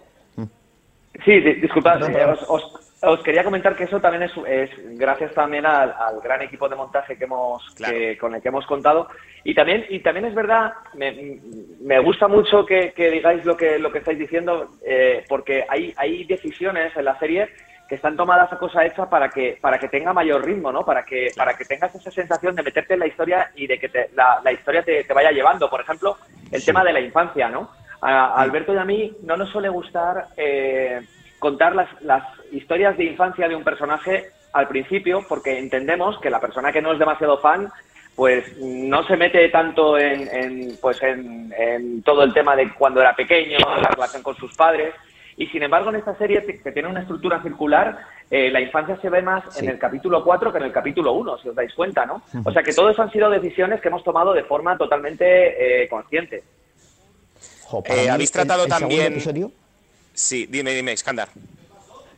Sí, 1.25 1.40
disculpad, 1.61 2.03
eh, 2.11 2.25
os, 2.25 2.40
os, 2.49 2.84
os, 3.07 3.23
quería 3.23 3.45
comentar 3.45 3.77
que 3.77 3.85
eso 3.85 4.01
también 4.01 4.25
es, 4.25 4.33
es 4.47 4.71
gracias 4.99 5.33
también 5.35 5.67
al, 5.67 5.93
al, 5.93 6.21
gran 6.21 6.43
equipo 6.43 6.69
de 6.69 6.77
montaje 6.77 7.17
que 7.17 7.25
hemos 7.25 7.62
claro. 7.75 7.95
que, 7.95 8.19
con 8.19 8.35
el 8.35 8.43
que 8.43 8.49
hemos 8.49 8.67
contado 8.67 9.09
y 9.45 9.55
también 9.55 9.85
y 9.88 10.01
también 10.01 10.27
es 10.27 10.35
verdad 10.35 10.73
me, 10.95 11.40
me 11.81 11.99
gusta 12.01 12.29
mucho 12.29 12.64
que, 12.64 12.93
que, 12.93 13.11
digáis 13.11 13.45
lo 13.45 13.57
que 13.57 13.79
lo 13.79 13.93
que 13.93 13.99
estáis 13.99 14.19
diciendo 14.19 14.71
eh, 14.87 15.25
porque 15.29 15.64
hay 15.69 15.93
hay 15.97 16.25
decisiones 16.25 16.97
en 16.97 17.05
la 17.05 17.19
serie 17.19 17.49
que 17.88 17.97
están 17.97 18.17
tomadas 18.17 18.53
a 18.53 18.59
cosa 18.59 18.85
hecha 18.85 19.09
para 19.09 19.29
que 19.29 19.59
para 19.61 19.79
que 19.79 19.88
tenga 19.88 20.12
mayor 20.12 20.45
ritmo, 20.45 20.73
¿no? 20.73 20.85
Para 20.85 21.05
que 21.05 21.29
para 21.37 21.55
que 21.55 21.64
tengas 21.64 21.95
esa 21.95 22.11
sensación 22.11 22.55
de 22.55 22.62
meterte 22.62 22.95
en 22.95 23.01
la 23.01 23.07
historia 23.07 23.51
y 23.55 23.67
de 23.67 23.79
que 23.79 23.88
te, 23.88 24.11
la, 24.14 24.40
la, 24.43 24.53
historia 24.53 24.83
te, 24.83 25.05
te, 25.05 25.12
vaya 25.12 25.31
llevando. 25.31 25.69
Por 25.69 25.83
ejemplo, 25.83 26.17
el 26.51 26.61
sí. 26.61 26.67
tema 26.67 26.83
de 26.83 26.93
la 26.93 27.01
infancia, 27.01 27.49
¿no? 27.49 27.71
A 28.01 28.40
Alberto 28.40 28.75
y 28.75 28.79
a 28.79 28.85
mí 28.85 29.17
no 29.23 29.37
nos 29.37 29.51
suele 29.51 29.69
gustar 29.69 30.29
eh, 30.37 31.01
contar 31.44 31.74
las, 31.74 31.88
las, 32.00 32.24
historias 32.52 32.96
de 32.96 33.04
infancia 33.04 33.48
de 33.48 33.54
un 33.54 33.64
personaje 33.64 34.30
al 34.54 34.66
principio 34.66 35.26
porque 35.28 35.59
entendemos 35.59 36.18
que 36.20 36.30
la 36.30 36.40
persona 36.40 36.72
que 36.72 36.80
no 36.80 36.92
es 36.92 36.98
demasiado 36.98 37.37
fan 37.38 37.68
pues 38.14 38.57
no 38.59 39.07
se 39.07 39.16
mete 39.18 39.46
tanto 39.50 39.98
en, 39.98 40.26
en 40.33 40.78
pues 40.80 41.02
en, 41.02 41.52
en, 41.59 42.02
todo 42.02 42.22
el 42.22 42.33
tema 42.33 42.57
de 42.57 42.72
cuando 42.72 43.02
era 43.02 43.14
pequeño, 43.14 43.59
la 43.59 43.88
relación 43.88 44.22
con 44.22 44.37
sus 44.37 44.57
padres. 44.57 44.94
Y 45.37 45.48
sin 45.48 45.64
embargo, 45.64 45.90
en 45.90 45.96
esta 45.96 46.16
serie, 46.16 46.46
que 46.46 46.72
tiene 46.72 46.88
una 46.88 47.00
estructura 47.00 47.42
circular, 47.42 47.98
eh, 48.30 48.50
la 48.50 48.61
infancia 48.61 48.96
se 49.02 49.11
ve 49.11 49.20
más 49.20 49.42
sí. 49.50 49.64
en 49.64 49.72
el 49.72 49.78
capítulo 49.78 50.24
4 50.24 50.52
que 50.52 50.59
en 50.59 50.64
el 50.64 50.72
capítulo 50.72 51.12
1, 51.12 51.38
si 51.38 51.48
os 51.48 51.57
dais 51.57 51.74
cuenta, 51.74 52.07
¿no? 52.07 52.22
O 52.44 52.52
sea 52.52 52.62
que 52.62 52.72
todo 52.72 52.88
eso 52.88 53.02
han 53.02 53.11
sido 53.11 53.28
decisiones 53.28 53.80
que 53.80 53.88
hemos 53.88 54.04
tomado 54.04 54.33
de 54.33 54.44
forma 54.44 54.78
totalmente 54.78 55.83
eh, 55.83 55.88
consciente. 55.88 56.44
Jo, 57.64 57.83
eh, 57.87 58.09
¿Habéis 58.09 58.30
tratado 58.30 58.64
el, 58.64 58.72
el 58.72 58.78
también... 58.78 59.52
Sí, 60.14 60.46
dime, 60.46 60.72
dime, 60.72 60.92
Iskandar. 60.92 61.29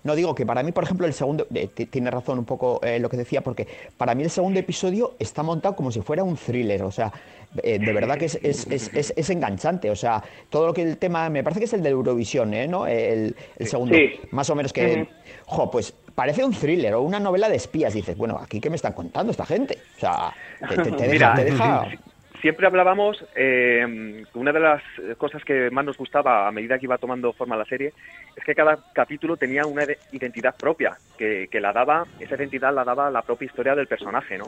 No 0.05 0.15
digo 0.15 0.37
que 0.37 0.47
para 0.47 0.63
mí, 0.63 0.71
por 0.71 0.85
ejemplo, 0.85 1.05
el 1.07 1.15
segundo, 1.15 1.49
eh, 1.53 1.67
tiene 1.67 2.13
razón 2.13 2.39
un 2.39 2.45
poco 2.45 2.81
eh, 2.85 3.01
lo 3.01 3.11
que 3.11 3.17
decía, 3.17 3.41
porque 3.41 3.67
para 3.97 4.15
mí 4.15 4.23
el 4.23 4.31
segundo 4.31 4.61
episodio 4.61 5.17
está 5.19 5.43
montado 5.43 5.75
como 5.75 5.91
si 5.91 6.01
fuera 6.01 6.23
un 6.23 6.37
thriller, 6.37 6.85
o 6.85 6.93
sea, 6.93 7.13
eh, 7.61 7.81
de 7.81 7.93
verdad 7.93 8.17
que 8.17 8.27
es, 8.27 8.39
es, 8.41 8.69
es, 8.71 9.13
es, 9.17 9.31
enganchante, 9.31 9.91
o 9.91 9.97
sea, 9.97 10.23
todo 10.49 10.69
lo 10.69 10.75
que 10.75 10.83
el 10.83 10.99
tema, 10.99 11.29
me 11.29 11.43
parece 11.43 11.59
que 11.59 11.65
es 11.65 11.73
el 11.73 11.83
de 11.83 11.89
Eurovisión, 11.89 12.55
¿eh? 12.55 12.69
¿no? 12.69 12.87
El, 12.87 13.35
el 13.57 13.67
segundo, 13.67 13.97
sí. 13.97 14.21
más 14.31 14.49
o 14.51 14.55
menos 14.55 14.73
que, 14.73 14.87
uh 14.87 14.99
-huh. 15.01 15.09
jo, 15.47 15.71
pues 15.73 15.93
parece 16.15 16.45
un 16.45 16.53
thriller 16.53 16.95
o 16.95 17.03
una 17.03 17.19
novela 17.19 17.49
de 17.49 17.57
espías, 17.57 17.93
dices, 17.93 18.17
bueno, 18.17 18.39
aquí 18.41 18.61
qué 18.61 18.71
me 18.71 18.77
están 18.77 18.93
contando 18.93 19.33
esta 19.33 19.45
gente, 19.45 19.79
o 19.97 20.01
sea, 20.01 20.33
te, 20.69 20.77
te, 20.83 20.93
te 20.93 21.09
Mira, 21.09 21.35
deja, 21.35 21.35
te 21.35 21.45
deja 21.45 21.89
siempre 22.41 22.67
hablábamos, 22.67 23.25
eh, 23.35 24.25
una 24.35 24.53
de 24.53 24.61
las 24.61 24.83
cosas 25.19 25.45
que 25.45 25.71
más 25.71 25.85
nos 25.85 25.97
gustaba 25.97 26.47
a 26.47 26.53
medida 26.53 26.79
que 26.79 26.87
iba 26.87 26.99
tomando 26.99 27.33
forma 27.33 27.57
la 27.57 27.65
serie, 27.65 27.93
es 28.37 28.45
que 28.45 28.55
cada 28.55 28.79
capítulo 28.93 29.37
tenía 29.37 29.67
una 29.67 29.85
identidad 30.13 30.57
propia, 30.57 30.97
que, 31.19 31.49
que 31.51 31.61
la 31.61 31.73
daba, 31.73 32.07
esa 32.21 32.37
identidad 32.37 32.75
la 32.75 32.85
daba 32.85 33.11
la 33.11 33.23
propia 33.23 33.47
historia 33.47 33.75
del 33.75 33.87
personaje, 33.87 34.39
¿no? 34.39 34.47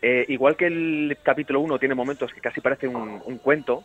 Eh, 0.00 0.24
igual 0.28 0.56
que 0.56 0.66
el 0.66 1.18
capítulo 1.22 1.60
1 1.60 1.78
tiene 1.78 1.94
momentos 1.94 2.32
que 2.32 2.40
casi 2.40 2.60
parece 2.60 2.86
un, 2.86 3.20
un 3.24 3.38
cuento, 3.38 3.82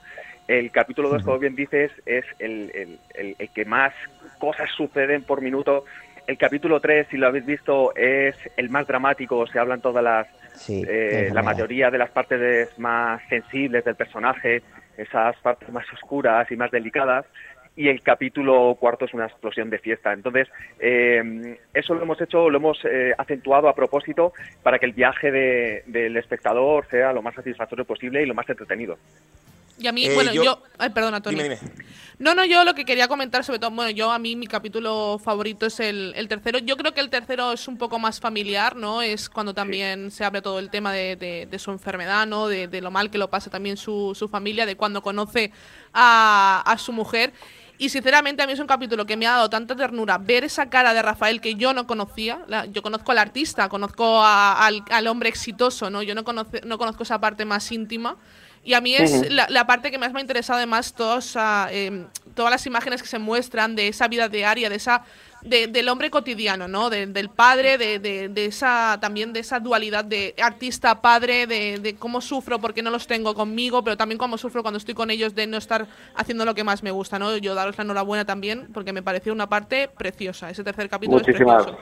el 0.48 0.72
capítulo 0.72 1.10
2, 1.10 1.24
como 1.24 1.40
bien 1.40 1.56
dices, 1.56 1.92
es 2.06 2.26
el, 2.38 2.72
el, 2.76 3.00
el, 3.16 3.36
el, 3.40 3.50
que 3.50 3.66
más 3.66 3.94
cosas 4.38 4.70
suceden 4.76 5.24
por 5.24 5.42
minuto. 5.42 5.86
El 6.26 6.38
capítulo 6.38 6.80
3, 6.80 7.07
si 7.11 7.17
lo 7.17 7.28
habéis 7.28 7.45
visto, 7.45 7.93
es 7.95 8.36
el 8.55 8.69
más 8.69 8.88
dramático, 8.88 9.45
se 9.47 9.59
hablan 9.59 9.82
todas 9.82 10.03
las 10.03 10.28
Sí, 10.53 10.84
eh, 10.88 11.30
la 11.34 11.41
mayoría 11.41 11.89
de 11.89 11.97
las 11.97 12.11
partes 12.11 12.69
más 12.78 13.21
sensibles 13.28 13.84
del 13.84 13.95
personaje, 13.95 14.61
esas 14.97 15.36
partes 15.38 15.69
más 15.69 15.86
oscuras 15.93 16.49
y 16.51 16.55
más 16.55 16.71
delicadas. 16.71 17.26
y 17.76 17.89
el 17.89 18.03
capítulo 18.03 18.78
cuarto 18.80 19.05
es 19.05 19.15
una 19.15 19.26
explosión 19.26 19.71
de 19.71 19.80
fiesta. 19.80 20.13
Entonces, 20.13 20.47
eh, 20.80 21.57
eso 21.74 21.95
lo 21.95 22.03
hemos 22.03 22.21
hecho, 22.21 22.47
lo 22.47 22.57
hemos 22.59 22.78
eh, 22.86 23.15
acentuado 23.17 23.67
a 23.67 23.74
propósito 23.74 24.32
para 24.61 24.78
que 24.78 24.86
el 24.86 24.93
viaje 24.93 25.32
de- 25.32 25.84
del 25.88 26.15
espectador 26.17 26.86
sea 26.91 27.11
lo 27.11 27.24
más 27.24 27.34
satisfactorio 27.34 27.84
posible 27.84 28.21
y 28.21 28.28
lo 28.28 28.36
más 28.36 28.47
entretenido. 28.47 28.99
Y 29.80 29.88
a 29.88 29.91
mí, 29.91 30.05
Eh, 30.05 30.13
bueno, 30.13 30.32
yo- 30.34 30.43
yo... 30.43 30.63
Ay, 30.78 30.89
perdona, 30.91 31.21
Tony. 31.21 31.36
Dime, 31.41 31.55
dime. 31.55 31.71
No, 32.19 32.36
no, 32.36 32.45
yo 32.45 32.63
lo 32.63 32.76
que 32.76 32.86
quería 32.86 33.07
comentar, 33.07 33.43
sobre 33.43 33.57
todo, 33.59 33.71
bueno, 33.71 33.89
yo 33.89 34.11
a 34.11 34.19
mí 34.19 34.36
mi 34.36 34.45
capítulo 34.47 35.19
favorito 35.21 35.65
es 35.65 35.80
el, 35.80 36.13
el 36.15 36.28
tercero. 36.28 36.59
Yo 36.59 36.78
creo 36.78 36.93
que 36.93 37.01
el 37.01 37.09
tercero 37.09 37.51
es 37.51 37.67
un 37.67 37.78
poco 37.78 37.97
más 37.97 38.19
familiar, 38.19 38.76
¿no? 38.76 39.01
Es 39.01 39.30
cuando 39.30 39.53
también 39.53 40.11
se 40.11 40.24
abre 40.24 40.41
todo 40.41 40.59
el 40.59 40.69
tema 40.69 40.93
de, 40.93 41.15
de- 41.15 41.47
de 41.49 41.59
su 41.59 41.71
enfermedad, 41.71 42.28
¿no? 42.28 42.47
De, 42.47 42.67
de 42.67 42.82
lo 42.82 42.91
mal 42.91 43.09
que 43.09 43.17
lo 43.17 43.30
pasa 43.32 43.49
también 43.49 43.76
su, 43.76 44.13
su 44.17 44.28
familia, 44.30 44.65
de 44.67 44.78
cuando 44.78 45.01
conoce 45.01 45.51
a, 45.91 46.61
a 46.65 46.78
su 46.78 46.93
mujer. 46.93 47.34
Y 47.80 47.89
sinceramente 47.89 48.43
a 48.43 48.47
mí 48.47 48.53
es 48.53 48.59
un 48.59 48.67
capítulo 48.67 49.05
que 49.05 49.17
me 49.17 49.26
ha 49.26 49.32
dado 49.32 49.49
tanta 49.49 49.76
ternura 49.76 50.19
ver 50.19 50.43
esa 50.43 50.69
cara 50.69 50.93
de 50.93 51.01
Rafael 51.01 51.41
que 51.41 51.55
yo 51.55 51.74
no 51.74 51.88
conocía. 51.88 52.45
La- 52.47 52.65
yo 52.67 52.84
conozco 52.84 53.11
al 53.11 53.17
artista, 53.17 53.67
conozco 53.67 54.21
a- 54.24 54.65
al, 54.65 54.84
al 54.91 55.07
hombre 55.07 55.30
exitoso, 55.30 55.89
¿no? 55.89 56.03
Yo 56.03 56.13
no, 56.13 56.24
conoce- 56.24 56.61
no 56.63 56.78
conozco 56.78 57.03
esa 57.03 57.19
parte 57.19 57.43
más 57.43 57.71
íntima. 57.71 58.15
Y 58.64 58.74
a 58.76 58.82
mí 58.82 58.95
es 58.95 59.30
la, 59.32 59.47
la 59.49 59.68
parte 59.68 59.91
que 59.91 59.97
más 59.97 60.14
me 60.14 60.20
ha 60.20 60.22
interesado 60.22 60.57
además 60.57 60.93
todos, 60.93 61.34
ah, 61.36 61.68
em, 61.72 62.07
todas 62.34 62.49
las 62.51 62.66
imágenes 62.66 63.01
que 63.01 63.07
se 63.09 63.20
muestran 63.20 63.76
de 63.76 63.89
esa 63.89 64.07
vida 64.07 64.30
diaria, 64.30 64.70
de 64.70 64.76
esa 64.76 65.03
de- 65.41 65.68
del 65.68 65.89
hombre 65.89 66.09
cotidiano, 66.09 66.70
¿no? 66.70 66.89
De- 66.89 67.05
del 67.05 67.30
padre, 67.30 67.78
de, 67.78 67.99
de- 67.99 68.30
de 68.30 68.45
esa 68.45 68.97
también 69.01 69.34
de 69.34 69.41
esa 69.41 69.59
dualidad 69.59 70.05
de 70.05 70.34
artista 70.41 71.01
padre, 71.01 71.45
de, 71.47 71.80
de 71.80 71.95
cómo 71.95 72.22
sufro 72.22 72.59
porque 72.59 72.82
no 72.82 72.89
los 72.89 73.05
tengo 73.07 73.34
conmigo, 73.36 73.84
pero 73.84 73.97
también 73.97 74.18
cómo 74.18 74.38
sufro 74.38 74.61
cuando 74.61 74.78
estoy 74.78 74.93
con 74.93 75.09
ellos 75.11 75.36
de 75.36 75.45
no 75.45 75.57
estar 75.57 75.86
haciendo 76.16 76.45
lo 76.45 76.55
que 76.55 76.64
más 76.64 76.82
me 76.82 76.91
gusta, 76.91 77.20
¿no? 77.20 77.36
Yo 77.36 77.55
daros 77.55 77.78
la 77.78 77.84
enhorabuena 77.84 78.24
también 78.24 78.70
porque 78.74 78.93
me 78.93 79.03
pareció 79.03 79.34
una 79.34 79.49
parte 79.49 79.89
preciosa. 79.89 80.49
Ese 80.49 80.64
tercer 80.64 80.88
capítulo 80.89 81.18
es 81.32 81.38
precioso. 81.66 81.78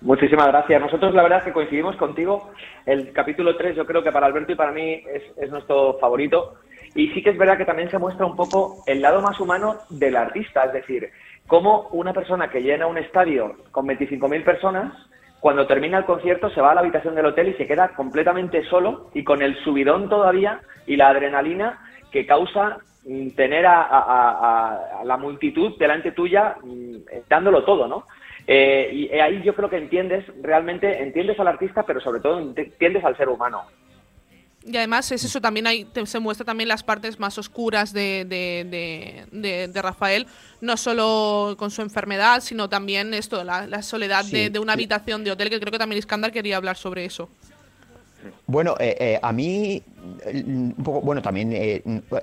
Muchísimas 0.00 0.48
gracias. 0.48 0.80
Nosotros 0.80 1.14
la 1.14 1.22
verdad 1.22 1.38
es 1.38 1.44
que 1.44 1.52
coincidimos 1.52 1.96
contigo. 1.96 2.50
El 2.86 3.12
capítulo 3.12 3.56
3 3.56 3.76
yo 3.76 3.86
creo 3.86 4.02
que 4.02 4.12
para 4.12 4.26
Alberto 4.26 4.52
y 4.52 4.56
para 4.56 4.72
mí 4.72 5.02
es, 5.12 5.22
es 5.36 5.50
nuestro 5.50 5.98
favorito. 5.98 6.56
Y 6.94 7.08
sí 7.08 7.22
que 7.22 7.30
es 7.30 7.38
verdad 7.38 7.56
que 7.56 7.64
también 7.64 7.90
se 7.90 7.98
muestra 7.98 8.26
un 8.26 8.36
poco 8.36 8.82
el 8.86 9.00
lado 9.00 9.20
más 9.20 9.38
humano 9.38 9.80
del 9.90 10.16
artista, 10.16 10.64
es 10.64 10.72
decir, 10.72 11.10
cómo 11.46 11.88
una 11.92 12.12
persona 12.12 12.50
que 12.50 12.62
llena 12.62 12.86
un 12.86 12.98
estadio 12.98 13.56
con 13.70 13.86
25.000 13.86 14.44
personas, 14.44 14.92
cuando 15.40 15.66
termina 15.66 15.98
el 15.98 16.04
concierto 16.04 16.50
se 16.50 16.60
va 16.60 16.72
a 16.72 16.74
la 16.74 16.80
habitación 16.80 17.14
del 17.14 17.26
hotel 17.26 17.48
y 17.48 17.54
se 17.54 17.66
queda 17.66 17.88
completamente 17.94 18.62
solo 18.66 19.08
y 19.14 19.24
con 19.24 19.40
el 19.42 19.56
subidón 19.64 20.08
todavía 20.08 20.60
y 20.86 20.96
la 20.96 21.08
adrenalina 21.08 21.78
que 22.12 22.26
causa 22.26 22.78
mm, 23.04 23.30
tener 23.30 23.64
a, 23.66 25.02
la 25.04 25.16
multitud 25.16 25.78
delante 25.78 26.12
tuya 26.12 26.56
mm, 26.62 26.96
dándolo 27.28 27.64
todo, 27.64 27.88
¿no? 27.88 28.06
Eh, 28.52 28.90
y 28.92 29.08
ahí 29.20 29.40
yo 29.44 29.54
creo 29.54 29.70
que 29.70 29.76
entiendes, 29.76 30.24
realmente 30.42 31.00
entiendes 31.00 31.38
al 31.38 31.46
artista, 31.46 31.84
pero 31.86 32.00
sobre 32.00 32.20
todo 32.20 32.40
entiendes 32.40 33.04
al 33.04 33.16
ser 33.16 33.28
humano. 33.28 33.62
Y 34.66 34.76
además 34.76 35.10
es 35.12 35.24
eso, 35.24 35.40
también 35.40 35.68
hay, 35.68 35.84
te- 35.84 36.04
se 36.04 36.18
muestra 36.18 36.44
también 36.44 36.68
las 36.68 36.82
partes 36.82 37.20
más 37.20 37.38
oscuras 37.38 37.92
de, 37.92 38.24
de, 38.26 39.24
de- 39.30 39.68
de- 39.68 39.82
Rafael, 39.82 40.26
no 40.60 40.76
solo 40.76 41.54
con 41.58 41.70
su 41.70 41.80
enfermedad, 41.80 42.40
sino 42.40 42.68
también 42.68 43.14
esto, 43.14 43.42
la, 43.44 43.68
la 43.68 43.82
soledad 43.82 44.24
Sí, 44.24 44.32
de, 44.36 44.50
de 44.50 44.58
una 44.58 44.72
habitación 44.72 45.22
de 45.22 45.30
hotel, 45.30 45.48
que 45.48 45.60
creo 45.60 45.70
que 45.70 45.78
también 45.78 46.00
Iskandar 46.00 46.32
quería 46.32 46.56
hablar 46.56 46.76
sobre 46.76 47.04
eso. 47.04 47.30
Bueno, 48.46 48.74
eh, 48.80 48.96
eh, 48.98 49.18
a 49.22 49.32
mí, 49.32 49.82
eh, 50.26 50.42
un 50.46 50.74
poco, 50.84 51.00
bueno, 51.02 51.22
también, 51.22 51.52
eh, 51.52 51.82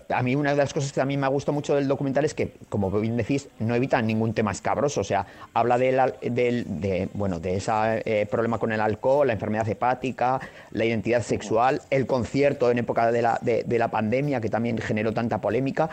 a 0.10 0.22
mí 0.24 0.36
una 0.36 0.52
de 0.52 0.58
las 0.58 0.74
cosas 0.74 0.91
que 0.91 1.04
mí 1.06 1.16
me 1.18 1.26
ha 1.26 1.30
gustado 1.30 1.54
mucho 1.54 1.76
del 1.76 1.88
documental 1.88 2.26
es 2.26 2.34
que, 2.34 2.54
como 2.70 2.91
bien 2.91 3.16
decís, 3.18 3.48
no 3.60 3.76
evitan 3.76 4.06
ningún 4.06 4.34
tema 4.34 4.52
escabroso, 4.52 5.02
o 5.02 5.04
sea, 5.04 5.26
habla 5.54 5.78
del, 5.78 6.00
del- 6.22 6.82
de, 6.82 7.10
bueno, 7.14 7.39
de 7.39 7.56
ese 7.56 8.26
problema 8.30 8.58
con 8.58 8.72
el 8.72 8.82
alcohol, 8.82 9.28
la 9.28 9.34
enfermedad 9.34 9.68
hepática, 9.70 10.39
la 10.72 10.86
identidad 10.86 11.22
sexual, 11.24 11.82
el 11.89 12.06
concierto 12.08 12.70
en 12.72 12.80
época 12.80 13.12
de 13.12 13.22
la, 13.22 13.39
de, 13.41 13.64
de 13.64 13.80
la 13.80 13.88
pandemia 13.89 14.41
que 14.41 14.50
también 14.50 14.78
generó 14.78 15.14
tanta 15.14 15.39
polémica, 15.39 15.89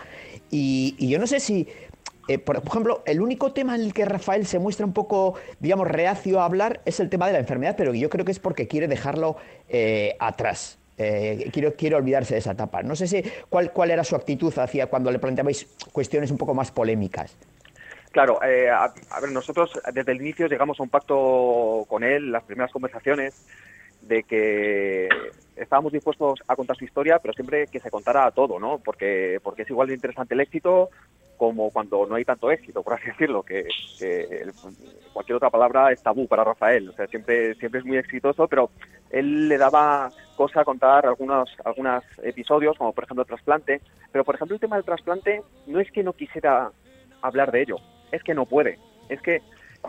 y, 0.50 0.96
y 0.98 1.09
yo 1.09 1.18
no 1.18 1.26
sé 1.26 1.38
si, 1.40 1.68
eh, 2.28 2.38
por 2.38 2.56
ejemplo, 2.56 3.02
el 3.06 3.20
único 3.20 3.52
tema 3.52 3.74
en 3.74 3.82
el 3.82 3.92
que 3.92 4.04
Rafael 4.04 4.46
se 4.46 4.58
muestra 4.58 4.86
un 4.86 4.92
poco, 4.92 5.34
digamos, 5.60 5.88
reacio 5.88 6.40
a 6.40 6.46
hablar 6.46 6.80
es 6.84 7.00
el 7.00 7.10
tema 7.10 7.26
de 7.26 7.34
la 7.34 7.38
enfermedad, 7.40 7.74
pero 7.76 7.92
yo 7.94 8.08
creo 8.08 8.24
que 8.24 8.32
es 8.32 8.38
porque 8.38 8.66
quiere 8.66 8.88
dejarlo 8.88 9.36
eh, 9.68 10.16
atrás. 10.18 10.78
Eh, 10.96 11.50
quiero, 11.52 11.74
quiero 11.74 11.96
olvidarse 11.96 12.34
de 12.34 12.40
esa 12.40 12.52
etapa. 12.52 12.82
No 12.82 12.94
sé 12.96 13.08
si 13.08 13.22
cuál, 13.50 13.72
cuál 13.72 13.90
era 13.90 14.04
su 14.04 14.14
actitud 14.14 14.56
hacia 14.58 14.86
cuando 14.86 15.10
le 15.10 15.18
planteabais 15.18 15.66
cuestiones 15.92 16.30
un 16.30 16.38
poco 16.38 16.54
más 16.54 16.70
polémicas. 16.70 17.36
Claro, 18.12 18.40
eh, 18.44 18.70
a, 18.70 18.94
a 19.10 19.20
ver, 19.20 19.32
nosotros 19.32 19.72
desde 19.92 20.12
el 20.12 20.20
inicio 20.20 20.46
llegamos 20.46 20.78
a 20.78 20.84
un 20.84 20.88
pacto 20.88 21.84
con 21.88 22.04
él, 22.04 22.30
las 22.30 22.44
primeras 22.44 22.70
conversaciones, 22.70 23.44
de 24.02 24.22
que 24.22 25.08
estábamos 25.56 25.92
dispuestos 25.92 26.40
a 26.46 26.56
contar 26.56 26.76
su 26.76 26.84
historia, 26.84 27.18
pero 27.18 27.34
siempre 27.34 27.66
que 27.66 27.80
se 27.80 27.90
contara 27.90 28.30
todo, 28.30 28.58
¿no? 28.58 28.78
Porque, 28.78 29.40
porque 29.42 29.62
es 29.62 29.70
igual 29.70 29.88
de 29.88 29.94
interesante 29.94 30.34
el 30.34 30.40
éxito 30.40 30.90
como 31.37 31.70
cuando 31.70 32.07
no 32.07 32.14
hay 32.14 32.24
tanto 32.24 32.51
éxito, 32.51 32.82
por 32.82 32.95
así 32.95 33.07
decirlo, 33.07 33.43
que, 33.43 33.66
que 33.99 34.20
el- 34.22 34.53
cualquier 35.12 35.37
otra 35.37 35.51
palabra 35.51 35.93
es 35.93 36.03
tabú 36.03 36.26
para 36.26 36.45
Rafael. 36.45 36.89
O 36.89 36.93
sea, 36.93 37.07
siempre, 37.07 37.55
siempre 37.57 37.80
es 37.80 37.87
muy 37.87 37.97
exitoso, 37.99 38.47
pero 38.49 38.70
él 39.11 39.49
le 39.49 39.59
daba 39.59 40.11
cosa 40.37 40.64
contar 40.64 41.07
algunos, 41.07 41.49
algunos 41.64 42.03
episodios, 42.22 42.76
como 42.76 42.93
por 42.93 43.05
ejemplo 43.05 43.22
el 43.22 43.28
trasplante. 43.28 43.80
Pero 44.12 44.24
por 44.24 44.35
ejemplo 44.35 44.55
el 44.55 44.61
tema 44.61 44.76
del 44.76 44.85
trasplante 44.85 45.43
no 45.66 45.80
es 45.80 45.91
que 45.91 46.03
no 46.03 46.12
quisiera 46.12 46.70
hablar 47.22 47.51
de 47.53 47.62
ello, 47.62 47.76
es 48.12 48.22
que 48.22 48.35
no 48.35 48.45
puede. 48.47 48.78
Es 49.09 49.20
que 49.22 49.41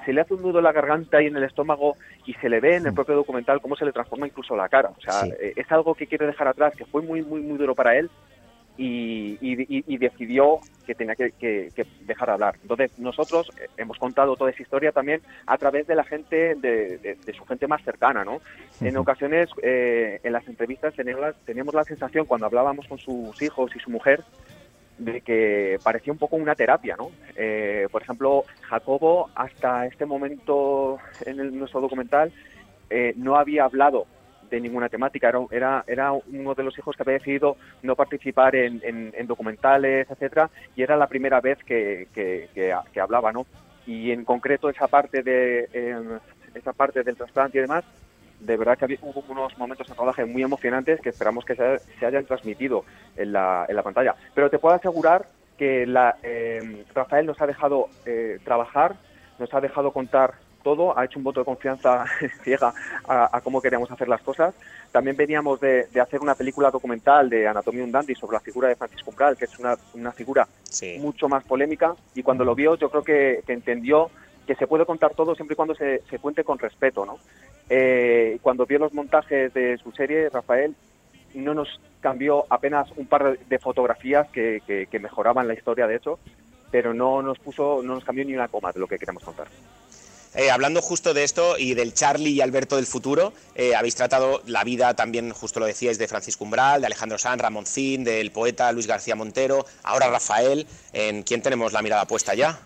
se 0.06 0.12
le 0.14 0.22
hace 0.22 0.34
un 0.34 0.41
nudo 0.41 0.58
en 0.60 0.66
la 0.66 0.74
garganta 0.74 1.22
y 1.22 1.28
en 1.28 1.38
el 1.38 1.43
estómago 1.46 1.96
y 2.26 2.34
se 2.34 2.50
le 2.50 2.60
ve 2.60 2.76
en 2.76 2.86
el 2.86 2.93
propio 2.93 3.16
documental 3.16 3.62
cómo 3.62 3.76
se 3.78 3.86
le 3.86 3.93
transforma 3.93 4.28
incluso 4.28 4.56
la 4.56 4.68
cara. 4.68 4.91
O 4.98 5.02
sea, 5.02 5.22
Sí. 5.22 5.32
eh, 5.39 5.54
es 5.56 5.72
algo 5.72 5.96
que 5.96 6.06
quiere 6.06 6.26
dejar 6.28 6.50
atrás, 6.50 6.76
que 6.76 6.86
fue 6.86 7.02
muy, 7.02 7.22
muy, 7.24 7.41
muy 7.41 7.58
duro 7.58 7.74
para 7.76 7.96
él 7.98 8.10
y, 8.78 9.38
y- 9.41 9.97
decidió 9.97 10.59
que 10.86 10.93
tenía 10.95 11.15
que, 11.15 11.32
que- 11.32 11.71
que 11.76 11.86
dejar 12.01 12.28
de 12.28 12.34
hablar. 12.34 12.55
Entonces, 12.61 12.91
nosotros 12.99 13.51
eh, 13.59 13.67
hemos 13.78 13.97
contado 13.97 14.36
toda 14.36 14.51
esa 14.51 14.61
historia 14.61 14.91
también 14.91 15.21
a 15.47 15.57
través 15.57 15.88
de 15.88 15.95
la 15.95 16.03
gente, 16.03 16.55
de, 16.55 16.97
de- 16.99 17.17
de 17.26 17.34
su 17.34 17.43
gente 17.45 17.67
más 17.67 17.84
cercana, 17.84 18.23
¿no? 18.23 18.39
En 18.82 18.97
ocasiones, 18.97 19.49
eh, 19.63 20.19
en 20.23 20.32
las 20.34 20.47
entrevistas 20.47 20.93
teníamos 20.93 21.21
la, 21.21 21.34
teníamos 21.45 21.73
la 21.73 21.84
sensación, 21.86 22.26
cuando 22.26 22.45
hablábamos 22.45 22.86
con 22.88 22.97
sus 22.99 23.41
hijos 23.41 23.71
y 23.76 23.80
su 23.80 23.89
mujer, 23.89 24.23
de 24.97 25.21
que 25.21 25.80
parecía 25.84 26.13
un 26.13 26.19
poco 26.19 26.36
una 26.36 26.55
terapia, 26.55 26.95
¿no? 26.97 27.09
Eh, 27.36 27.88
por 27.91 28.01
ejemplo, 28.03 28.45
Jacobo, 28.61 29.30
hasta 29.36 29.88
este 29.88 30.05
momento 30.05 30.99
en 31.26 31.39
el- 31.39 31.57
nuestro 31.57 31.82
documental, 31.82 32.32
eh, 32.89 33.13
no 33.17 33.36
había 33.36 33.63
hablado 33.65 34.05
de 34.50 34.60
ninguna 34.62 34.89
temática. 34.89 35.30
Era, 35.30 35.39
era, 35.52 35.84
era 35.88 36.12
uno 36.12 36.54
de 36.54 36.64
los 36.64 36.78
hijos 36.78 36.96
que 36.96 37.04
había 37.04 37.20
decidido 37.20 37.58
no 37.84 37.96
participar 37.96 38.56
en, 38.56 38.80
en- 38.84 39.14
en 39.16 39.28
documentales, 39.28 40.10
etcétera, 40.10 40.50
y 40.76 40.84
era 40.84 40.96
la 40.98 41.08
primera 41.08 41.41
vez 41.41 41.58
que, 41.64 42.08
que, 42.14 42.50
que- 42.54 42.74
que 42.93 43.00
hablaba, 43.02 43.32
¿no? 43.32 43.46
Y 43.88 44.12
en 44.12 44.26
concreto 44.26 44.70
esa 44.70 44.88
parte 44.88 45.22
de 45.22 45.70
eh, 45.74 46.20
esa 46.56 46.74
parte 46.74 47.04
del 47.04 47.16
trasplante 47.18 47.58
y 47.58 47.62
demás, 47.62 47.84
de 48.39 48.58
verdad 48.58 48.78
que 48.78 48.86
había, 48.86 48.98
hubo 49.02 49.24
unos 49.30 49.58
momentos 49.58 49.88
de 49.88 49.93
rodaje 49.93 50.26
muy 50.26 50.41
emocionantes 50.43 51.00
que 51.02 51.10
esperamos 51.10 51.46
que 51.46 51.56
se, 51.56 51.80
se 52.00 52.06
hayan 52.06 52.26
transmitido 52.26 52.84
en 53.16 53.32
la, 53.32 53.66
en 53.68 53.76
la 53.76 53.84
pantalla. 53.84 54.16
Pero 54.34 54.50
te 54.50 54.60
puedo 54.60 54.76
asegurar 54.76 55.28
que 55.58 55.86
la, 55.86 56.16
eh, 56.24 56.84
Rafael 56.93 57.26
nos 57.26 57.39
ha 57.41 57.48
dejado 57.48 57.88
eh, 58.06 58.39
trabajar, 58.43 58.96
nos 59.39 59.54
ha 59.54 59.62
dejado 59.62 59.91
contar 59.91 60.34
todo, 60.66 60.97
ha 60.97 61.05
hecho 61.05 61.20
un 61.20 61.24
voto 61.24 61.41
de 61.41 61.45
confianza 61.45 62.05
ciega 62.43 62.74
a, 63.07 63.30
a 63.38 63.41
cómo 63.41 63.61
queríamos 63.61 63.89
hacer 63.91 64.07
las 64.09 64.22
cosas. 64.24 64.55
También 64.91 65.16
veníamos 65.16 65.59
de, 65.59 65.86
de 65.93 66.01
hacer 66.01 66.20
una 66.22 66.34
película 66.34 66.72
documental 66.72 67.30
de 67.30 67.47
Anatomía 67.47 67.84
un 67.84 67.91
Dandy 67.91 68.16
sobre 68.16 68.34
la 68.34 68.39
figura 68.39 68.68
de 68.68 68.76
Francisco 68.76 69.11
Umbral, 69.11 69.38
que 69.38 69.45
es 69.45 69.59
una, 69.59 69.78
una 69.93 70.11
figura 70.11 70.47
mucho 70.99 71.30
más 71.30 71.43
polémica, 71.43 71.93
y 72.16 72.24
cuando 72.24 72.43
lo 72.43 72.55
vio 72.55 72.76
yo 72.78 72.89
creo 72.89 73.03
que, 73.03 73.43
que 73.45 73.53
entendió 73.53 74.09
que 74.47 74.55
se 74.55 74.66
puede 74.66 74.86
contar 74.88 75.13
todo 75.13 75.36
siempre 75.36 75.53
y 75.53 75.55
cuando 75.55 75.76
se, 75.76 76.01
se 76.09 76.18
cuente 76.18 76.43
con 76.43 76.57
respeto, 76.57 77.05
¿no? 77.05 77.20
Eh, 77.70 78.39
cuando 78.41 78.66
vio 78.66 78.80
los 78.80 78.91
montajes 78.93 79.53
de 79.53 79.78
su 79.78 79.91
serie, 79.91 80.30
Rafael 80.30 80.76
no 81.36 81.53
nos 81.53 81.80
cambió 81.99 82.45
apenas 82.49 82.89
un 82.97 83.05
par 83.07 83.38
de 83.38 83.59
fotografías 83.59 84.28
que, 84.32 84.61
que- 84.66 84.88
que 84.88 84.99
mejoraban 84.99 85.47
la 85.47 85.53
historia, 85.53 85.86
de 85.88 85.95
hecho, 85.97 86.18
pero 86.72 86.93
no 86.93 87.22
nos 87.22 87.38
puso, 87.39 87.82
no 87.84 87.93
nos 87.95 88.03
cambió 88.03 88.26
ni 88.26 88.34
una 88.34 88.47
coma 88.47 88.72
de 88.72 88.80
lo 88.80 88.88
que 88.88 88.97
queremos 88.99 89.24
contar. 89.24 89.47
Eh, 90.38 90.51
hablando 90.51 90.81
justo 90.81 91.13
de 91.13 91.23
esto 91.23 91.57
y 91.57 91.75
del 91.75 91.93
Charlie 91.93 92.31
y 92.31 92.41
Alberto 92.41 92.75
del 92.75 92.86
futuro, 92.86 93.31
eh, 93.55 93.73
habéis 93.73 93.95
tratado 93.95 94.41
la 94.45 94.65
vida 94.65 94.93
también, 94.93 95.31
justo 95.31 95.61
lo 95.61 95.65
decíais, 95.65 95.97
de 95.97 96.09
Francisco 96.09 96.43
Umbral, 96.43 96.81
de 96.81 96.88
Alejandro 96.88 97.17
Sanz, 97.17 97.41
Ramoncín, 97.41 98.03
del 98.03 98.31
poeta 98.31 98.71
Luis 98.73 98.86
García 98.86 99.15
Montero, 99.15 99.65
ahora 99.83 100.09
Rafael. 100.09 100.67
¿En 100.91 101.23
quién 101.23 101.41
tenemos 101.41 101.71
la 101.71 101.81
mirada 101.81 102.05
puesta 102.05 102.33
ya? 102.33 102.59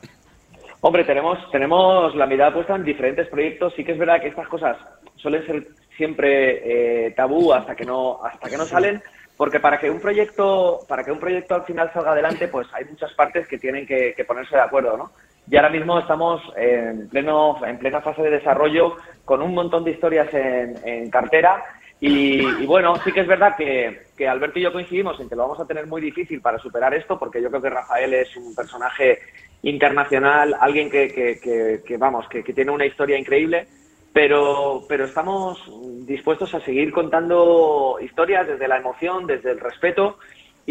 Hombre, 0.82 1.03
tenemos, 1.03 1.38
tenemos 1.51 2.15
la 2.15 2.26
mirada 2.26 2.53
puesta 2.53 2.76
en 2.76 2.84
diferentes 2.84 3.28
proyectos. 3.28 3.74
Sí 3.76 3.84
que 3.84 3.91
es 3.91 3.99
verdad 3.99 4.20
que 4.20 4.30
estas 4.30 4.47
cosas 4.47 4.76
suelen 5.17 5.45
ser 5.45 5.67
siempre 5.95 7.05
eh, 7.07 7.11
tabú 7.11 7.53
hasta 7.53 7.76
que 7.76 7.86
no, 7.86 8.24
hasta 8.24 8.49
que 8.49 8.57
no 8.57 8.65
salen, 8.65 9.03
porque 9.38 9.59
para 9.59 9.78
que 9.78 9.91
un 9.91 9.99
proyecto, 9.99 10.80
para 10.88 11.03
que 11.03 11.11
un 11.11 11.20
proyecto 11.20 11.53
al 11.53 11.65
final 11.65 11.91
salga 11.93 12.13
adelante, 12.13 12.47
pues 12.47 12.67
hay 12.74 12.86
muchas 12.86 13.13
partes 13.13 13.47
que 13.47 13.59
tienen 13.59 13.86
que, 13.86 14.13
que 14.15 14.26
ponerse 14.26 14.55
de 14.55 14.61
acuerdo, 14.61 14.97
¿no? 14.97 15.11
Y 15.50 15.56
ahora 15.56 15.70
mismo 15.70 15.97
estamos 15.97 16.41
en, 16.56 17.10
pleno, 17.10 17.58
en 17.66 17.80
plena 17.80 18.02
fase 18.02 18.22
de 18.22 18.30
desarrollo 18.30 18.97
con 19.26 19.41
un 19.41 19.54
montón 19.54 19.84
de 19.84 19.91
historias 19.91 20.28
en, 20.34 21.10
cartera. 21.10 21.64
Y, 22.00 22.39
y, 22.39 22.66
bueno, 22.66 22.95
sí 22.97 23.12
que 23.12 23.22
es 23.22 23.28
verdad 23.28 23.56
que, 23.58 24.04
que, 24.16 24.28
Alberto 24.28 24.60
y 24.60 24.62
yo 24.62 24.72
coincidimos 24.72 25.20
en 25.20 25.28
que 25.28 25.36
lo 25.36 25.41
vamos 25.41 25.60
a 25.60 25.66
tener 25.66 25.88
muy 25.88 26.02
difícil 26.02 26.39
para 26.39 26.60
superar 26.60 26.93
esto, 26.93 27.18
porque 27.18 27.41
yo 27.41 27.50
creo 27.50 27.62
que 27.62 27.70
Rafael 27.70 28.14
es 28.14 28.38
un 28.38 28.56
personaje 28.56 29.20
internacional, 29.64 30.56
alguien 30.60 30.89
que, 30.89 31.10
que, 31.10 31.82
que 31.86 31.97
vamos, 31.97 32.28
que, 32.30 32.43
tiene 32.43 32.72
una 32.72 32.86
historia 32.86 33.18
increíble. 33.18 33.68
Pero, 34.12 34.84
pero 34.89 35.06
estamos 35.06 35.72
dispuestos 36.08 36.54
a 36.56 36.60
seguir 36.62 36.91
contando 36.91 38.00
historias 38.02 38.47
desde 38.47 38.68
la 38.68 38.78
emoción, 38.78 39.28
desde 39.28 39.52
el 39.52 39.60
respeto 39.60 40.18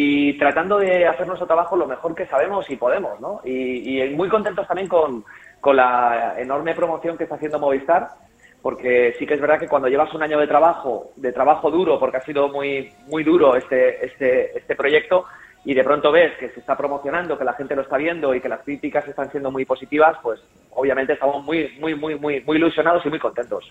y 0.01 0.35
tratando 0.35 0.79
de 0.79 1.09
hacer 1.09 1.27
nuestro 1.27 1.49
trabajo 1.49 1.75
lo 1.75 1.89
mejor 1.89 2.15
que 2.15 2.25
sabemos 2.27 2.71
y 2.71 2.77
podemos, 2.77 3.19
¿no? 3.21 3.41
Y, 3.45 4.01
muy 4.15 4.29
contentos 4.29 4.65
también 4.69 4.87
con, 4.87 5.25
con, 5.61 5.75
la 5.75 6.37
enorme 6.39 6.73
promoción 6.73 7.19
que 7.19 7.25
está 7.25 7.35
haciendo 7.35 7.59
Movistar, 7.59 8.07
porque 8.63 9.17
sí 9.19 9.27
que 9.27 9.35
es 9.35 9.41
verdad 9.41 9.59
que 9.59 9.67
cuando 9.67 9.89
llevas 9.89 10.15
un 10.15 10.23
año 10.23 10.39
de 10.39 10.47
trabajo, 10.47 11.11
de 11.17 11.33
trabajo 11.33 11.69
duro, 11.73 11.99
porque 11.99 12.19
ha 12.19 12.25
sido 12.25 12.47
muy, 12.47 12.93
muy 13.09 13.25
duro 13.25 13.57
este, 13.57 14.07
este, 14.07 14.57
este 14.57 14.77
proyecto, 14.77 15.25
y 15.65 15.75
de 15.75 15.83
pronto 15.83 16.13
ves 16.13 16.33
que 16.39 16.51
se 16.51 16.61
está 16.61 16.77
promocionando, 16.77 17.37
que 17.37 17.45
la 17.45 17.55
gente 17.55 17.75
lo 17.75 17.83
está 17.83 17.97
viendo 17.97 18.33
y 18.37 18.41
que 18.41 18.49
las 18.49 18.63
críticas 18.63 19.09
están 19.09 19.33
siendo 19.33 19.51
muy 19.51 19.65
positivas, 19.65 20.17
pues 20.23 20.41
obviamente 20.71 21.15
estamos 21.15 21.45
muy, 21.45 21.77
muy, 21.81 21.97
muy, 21.97 22.15
muy, 22.15 22.41
muy 22.43 22.57
ilusionados 22.57 23.05
y 23.05 23.09
muy 23.09 23.19
contentos. 23.19 23.69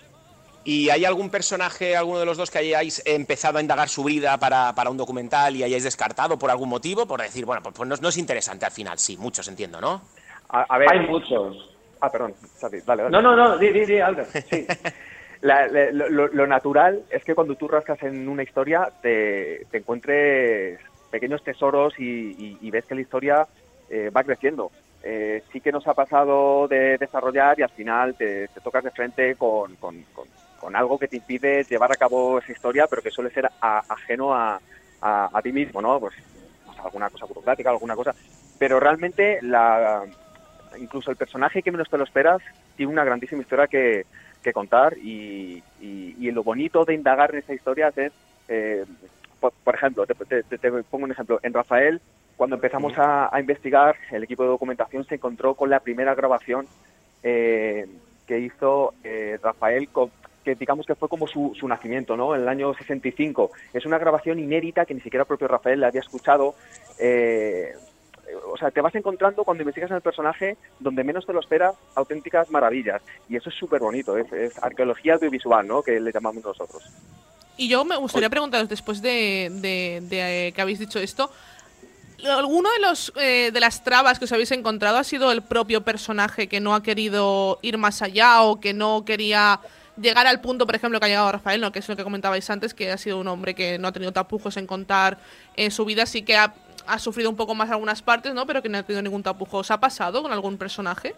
¿Y 0.68 0.90
hay 0.90 1.06
algún 1.06 1.30
personaje, 1.30 1.96
alguno 1.96 2.18
de 2.18 2.26
los 2.26 2.36
dos 2.36 2.50
que 2.50 2.58
hayáis 2.58 3.02
empezado 3.06 3.56
a 3.56 3.62
indagar 3.62 3.88
su 3.88 4.04
vida 4.04 4.36
para, 4.36 4.74
para 4.74 4.90
un 4.90 4.98
documental 4.98 5.56
y 5.56 5.62
hayáis 5.62 5.84
descartado 5.84 6.38
por 6.38 6.50
algún 6.50 6.68
motivo? 6.68 7.06
Por 7.06 7.22
decir, 7.22 7.46
bueno, 7.46 7.62
pues, 7.62 7.74
pues 7.74 7.88
no, 7.88 7.96
no, 7.96 8.08
es 8.10 8.18
interesante 8.18 8.66
al 8.66 8.70
final, 8.70 8.98
sí, 8.98 9.16
muchos 9.16 9.48
entiendo, 9.48 9.80
¿no? 9.80 10.02
A, 10.50 10.66
a 10.68 10.76
ver, 10.76 10.92
hay 10.92 11.06
muchos. 11.06 11.74
Ah, 12.02 12.12
perdón, 12.12 12.34
Santi, 12.54 12.80
dale, 12.84 13.04
dale. 13.04 13.10
No, 13.10 13.22
no, 13.22 13.34
no, 13.34 13.56
di, 13.56 13.70
di, 13.70 13.86
di, 13.86 13.98
Albert, 13.98 14.28
sí. 14.30 14.66
La, 15.40 15.68
la, 15.68 15.90
lo, 15.92 16.26
lo, 16.26 16.46
natural 16.48 17.04
es 17.10 17.24
que 17.24 17.34
cuando 17.34 17.54
tú 17.54 17.68
rascas 17.68 18.02
en 18.02 18.28
una 18.28 18.42
historia 18.42 18.90
te, 19.00 19.64
te 19.70 19.78
encuentres 19.78 20.80
pequeños 21.12 21.44
tesoros 21.44 21.94
y, 21.96 22.02
y, 22.02 22.58
y, 22.60 22.70
ves 22.72 22.84
que 22.84 22.96
la 22.96 23.00
historia 23.00 23.46
eh, 23.88 24.10
va 24.10 24.24
creciendo. 24.24 24.72
Eh, 25.02 25.44
sí 25.52 25.60
que 25.60 25.70
nos 25.70 25.86
ha 25.86 25.94
pasado 25.94 26.66
de 26.66 26.98
desarrollar 26.98 27.58
y 27.58 27.62
al 27.62 27.70
final 27.70 28.16
te, 28.16 28.48
te 28.48 28.60
tocas 28.60 28.82
de 28.82 28.90
frente 28.90 29.36
con, 29.36 29.76
con, 29.76 30.02
con, 30.12 30.26
con, 30.60 30.76
algo 30.76 30.98
que 30.98 31.08
te 31.08 31.16
impide 31.16 31.64
llevar 31.64 31.92
a 31.92 31.96
cabo 31.96 32.38
esa 32.38 32.52
historia, 32.52 32.86
pero 32.88 33.02
que 33.02 33.10
suele 33.10 33.30
ser 33.30 33.50
a, 33.60 33.82
ajeno 33.88 34.34
a, 34.34 34.60
a, 35.00 35.30
a, 35.32 35.42
ti 35.42 35.52
mismo, 35.52 35.80
¿no? 35.80 35.98
Pues, 36.00 36.14
pues 36.66 36.78
alguna 36.78 37.10
cosa 37.10 37.26
burocrática, 37.26 37.70
alguna 37.70 37.94
cosa. 37.94 38.14
Pero 38.58 38.80
realmente 38.80 39.38
la, 39.42 40.04
incluso 40.78 41.10
el 41.10 41.16
personaje 41.16 41.62
que 41.62 41.70
menos 41.70 41.88
te 41.88 41.98
lo 41.98 42.04
esperas 42.04 42.42
tiene 42.76 42.92
una 42.92 43.04
grandísima 43.04 43.42
historia 43.42 43.66
que, 43.66 44.06
que 44.42 44.52
contar 44.52 44.96
y, 44.98 45.62
y, 45.80 46.16
y, 46.18 46.30
lo 46.30 46.42
bonito 46.42 46.84
de 46.84 46.94
indagar 46.94 47.32
en 47.32 47.40
esa 47.40 47.54
historia 47.54 47.92
es, 47.94 48.12
eh, 48.48 48.84
por, 49.40 49.52
por, 49.64 49.74
ejemplo, 49.74 50.06
te, 50.06 50.14
te, 50.14 50.42
te, 50.42 50.70
pongo 50.84 51.04
un 51.04 51.12
ejemplo, 51.12 51.40
en 51.42 51.52
Rafael, 51.52 52.00
cuando 52.36 52.56
empezamos 52.56 52.96
a, 52.98 53.34
a, 53.34 53.40
investigar, 53.40 53.96
el 54.10 54.24
equipo 54.24 54.44
de 54.44 54.50
documentación 54.50 55.04
se 55.04 55.16
encontró 55.16 55.54
con 55.54 55.70
la 55.70 55.80
primera 55.80 56.14
grabación 56.14 56.66
eh, 57.22 57.86
que 58.26 58.38
hizo 58.38 58.94
eh, 59.02 59.38
Rafael, 59.42 59.88
con, 59.88 60.10
que 60.48 60.54
digamos 60.54 60.86
que 60.86 60.94
fue 60.94 61.08
como 61.10 61.26
su, 61.26 61.54
su, 61.58 61.68
nacimiento, 61.68 62.16
¿no? 62.16 62.34
En 62.34 62.40
el 62.40 62.48
año 62.48 62.72
65. 62.72 63.50
Es 63.74 63.84
una 63.84 63.98
grabación 63.98 64.38
inédita 64.38 64.86
que 64.86 64.94
ni 64.94 65.00
siquiera 65.00 65.22
el 65.22 65.26
propio 65.26 65.46
Rafael 65.46 65.80
le 65.80 65.86
había 65.86 66.00
escuchado. 66.00 66.54
Eh, 66.98 67.74
o 68.50 68.56
sea, 68.56 68.70
te 68.70 68.80
vas 68.80 68.94
encontrando 68.94 69.44
cuando 69.44 69.62
investigas 69.62 69.90
en 69.90 69.96
el 69.96 70.02
personaje 70.02 70.56
donde 70.80 71.04
menos 71.04 71.26
te 71.26 71.34
lo 71.34 71.40
esperas 71.40 71.74
auténticas 71.94 72.50
maravillas. 72.50 73.02
Y 73.28 73.36
eso 73.36 73.50
es 73.50 73.56
súper 73.56 73.80
bonito, 73.80 74.16
es, 74.16 74.32
es, 74.32 74.62
arqueología 74.62 75.14
audiovisual, 75.14 75.66
¿no? 75.66 75.82
Que 75.82 76.00
le 76.00 76.12
llamamos 76.12 76.42
nosotros. 76.42 76.82
Y 77.58 77.68
yo 77.68 77.84
me 77.84 77.96
gustaría 77.96 78.30
preguntaros, 78.30 78.68
después 78.70 79.02
de, 79.02 79.50
de, 79.50 80.00
de, 80.02 80.52
que 80.54 80.62
habéis 80.62 80.78
dicho 80.78 80.98
esto, 80.98 81.30
¿alguno 82.26 82.70
de, 82.70 82.78
los, 82.80 83.12
eh, 83.16 83.50
de 83.52 83.60
las 83.60 83.84
trabas 83.84 84.18
que 84.18 84.24
os 84.24 84.32
habéis 84.32 84.52
encontrado 84.52 84.96
ha 84.96 85.04
sido 85.04 85.30
el 85.30 85.42
propio 85.42 85.82
personaje 85.82 86.48
que 86.48 86.60
no 86.60 86.74
ha 86.74 86.82
querido 86.82 87.58
ir 87.60 87.76
más 87.76 88.00
allá 88.00 88.42
o 88.42 88.60
que 88.60 88.72
no 88.72 89.04
quería 89.04 89.60
llegar 90.00 90.26
al 90.26 90.40
punto, 90.40 90.66
por 90.66 90.74
ejemplo, 90.74 90.98
que 91.00 91.06
ha 91.06 91.08
llegado 91.08 91.32
Rafael, 91.32 91.60
¿no? 91.60 91.72
que 91.72 91.80
es 91.80 91.88
lo 91.88 91.96
que 91.96 92.04
comentabais 92.04 92.48
antes, 92.50 92.74
que 92.74 92.90
ha 92.90 92.96
sido 92.96 93.18
un 93.18 93.28
hombre 93.28 93.54
que 93.54 93.78
no 93.78 93.88
ha 93.88 93.92
tenido 93.92 94.12
tapujos 94.12 94.56
en 94.56 94.66
contar 94.66 95.18
eh, 95.56 95.70
su 95.70 95.84
vida, 95.84 96.06
sí 96.06 96.22
que 96.22 96.36
ha 96.36 96.54
ha 96.88 96.98
sufrido 96.98 97.30
un 97.30 97.36
poco 97.36 97.54
más 97.54 97.70
algunas 97.70 98.02
partes, 98.02 98.34
¿no? 98.34 98.46
Pero 98.46 98.62
que 98.62 98.68
no 98.68 98.78
ha 98.78 98.82
tenido 98.82 99.02
ningún 99.02 99.22
tapujo. 99.22 99.58
¿Os 99.58 99.70
ha 99.70 99.78
pasado 99.78 100.22
con 100.22 100.32
algún 100.32 100.56
personaje? 100.56 101.14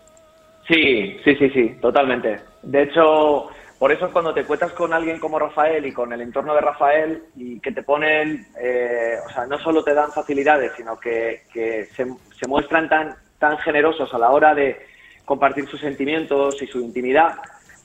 Sí, 0.69 1.17
sí, 1.25 1.35
sí, 1.37 1.51
sí, 1.51 1.69
totalmente. 1.81 2.41
De 2.63 2.83
hecho, 2.83 3.49
por 3.79 3.93
eso 3.93 4.11
cuando 4.13 4.35
te 4.35 4.45
cuentas 4.45 4.73
con 4.73 4.93
alguien 4.93 5.19
como 5.19 5.39
Rafael 5.39 5.87
y 5.87 5.93
con 5.93 6.13
el 6.13 6.21
entorno 6.21 6.55
de 6.55 6.61
Rafael 6.61 7.23
y 7.37 7.61
que 7.61 7.73
te 7.73 7.83
ponen, 7.83 8.47
eh, 8.61 9.15
o 9.27 9.31
sea, 9.31 9.47
no 9.47 9.59
solo 9.59 9.83
te 9.83 9.95
dan 9.95 10.13
facilidades, 10.13 10.73
sino 10.77 10.99
que, 10.99 11.43
que 11.53 11.87
se, 11.87 12.07
se, 12.39 12.49
muestran 12.49 12.89
tan, 12.89 13.15
tan 13.39 13.57
generosos 13.59 14.13
a 14.13 14.19
la 14.19 14.31
hora 14.31 14.55
de 14.55 14.77
compartir 15.25 15.67
sus 15.67 15.81
sentimientos 15.81 16.61
y 16.61 16.67
su 16.67 16.81
intimidad, 16.81 17.37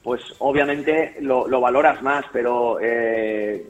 pues 0.06 0.22
obviamente 0.38 1.16
lo, 1.20 1.48
lo 1.48 1.60
valoras 1.60 2.00
más, 2.04 2.24
pero 2.32 2.78
eh, 2.80 3.66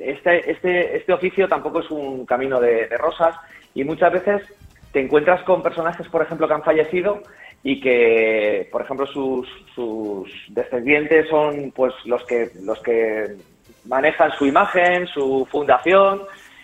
este, 0.00 0.50
este, 0.50 0.96
este 0.96 1.12
oficio 1.12 1.46
tampoco 1.46 1.78
es 1.78 1.88
un 1.92 2.26
camino 2.26 2.58
de, 2.60 2.88
de 2.88 2.98
rosas 2.98 3.36
y 3.72 3.84
muchas 3.84 4.12
veces 4.12 4.42
te 4.90 5.00
encuentras 5.00 5.44
con 5.44 5.62
personajes, 5.62 6.08
por 6.08 6.22
ejemplo, 6.22 6.48
que 6.48 6.54
han 6.54 6.64
fallecido 6.64 7.22
y 7.62 7.80
que, 7.80 8.68
por 8.72 8.82
ejemplo, 8.82 9.06
sus, 9.06 9.48
sus 9.76 10.28
descendientes 10.48 11.28
son 11.28 11.70
pues 11.70 11.94
los 12.04 12.24
que 12.24 12.50
los 12.62 12.80
que 12.80 13.36
manejan 13.84 14.32
su 14.32 14.44
imagen, 14.44 15.06
su 15.06 15.46
fundación 15.48 16.22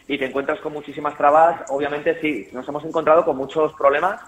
y 0.08 0.18
te 0.18 0.26
encuentras 0.26 0.58
con 0.58 0.72
muchísimas 0.72 1.16
trabas. 1.16 1.62
Obviamente 1.70 2.20
sí, 2.20 2.48
nos 2.52 2.68
hemos 2.68 2.84
encontrado 2.84 3.24
con 3.24 3.36
muchos 3.36 3.72
problemas, 3.74 4.20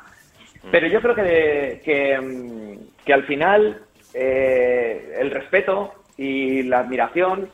pero 0.70 0.86
yo 0.86 1.01
creo 1.01 1.16
que, 1.16 1.82
que, 1.84 2.78
que 3.05 3.12
al 3.12 3.24
final 3.24 3.82
eh, 4.14 5.16
el 5.18 5.30
respeto 5.30 5.92
y 6.16 6.62
la 6.62 6.80
admiración 6.80 7.50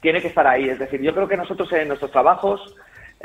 tiene 0.00 0.20
que 0.20 0.28
estar 0.28 0.46
ahí. 0.46 0.68
Es 0.68 0.78
decir, 0.78 1.00
yo 1.02 1.12
creo 1.14 1.28
que 1.28 1.36
nosotros 1.36 1.70
en 1.72 1.88
nuestros 1.88 2.10
trabajos 2.10 2.74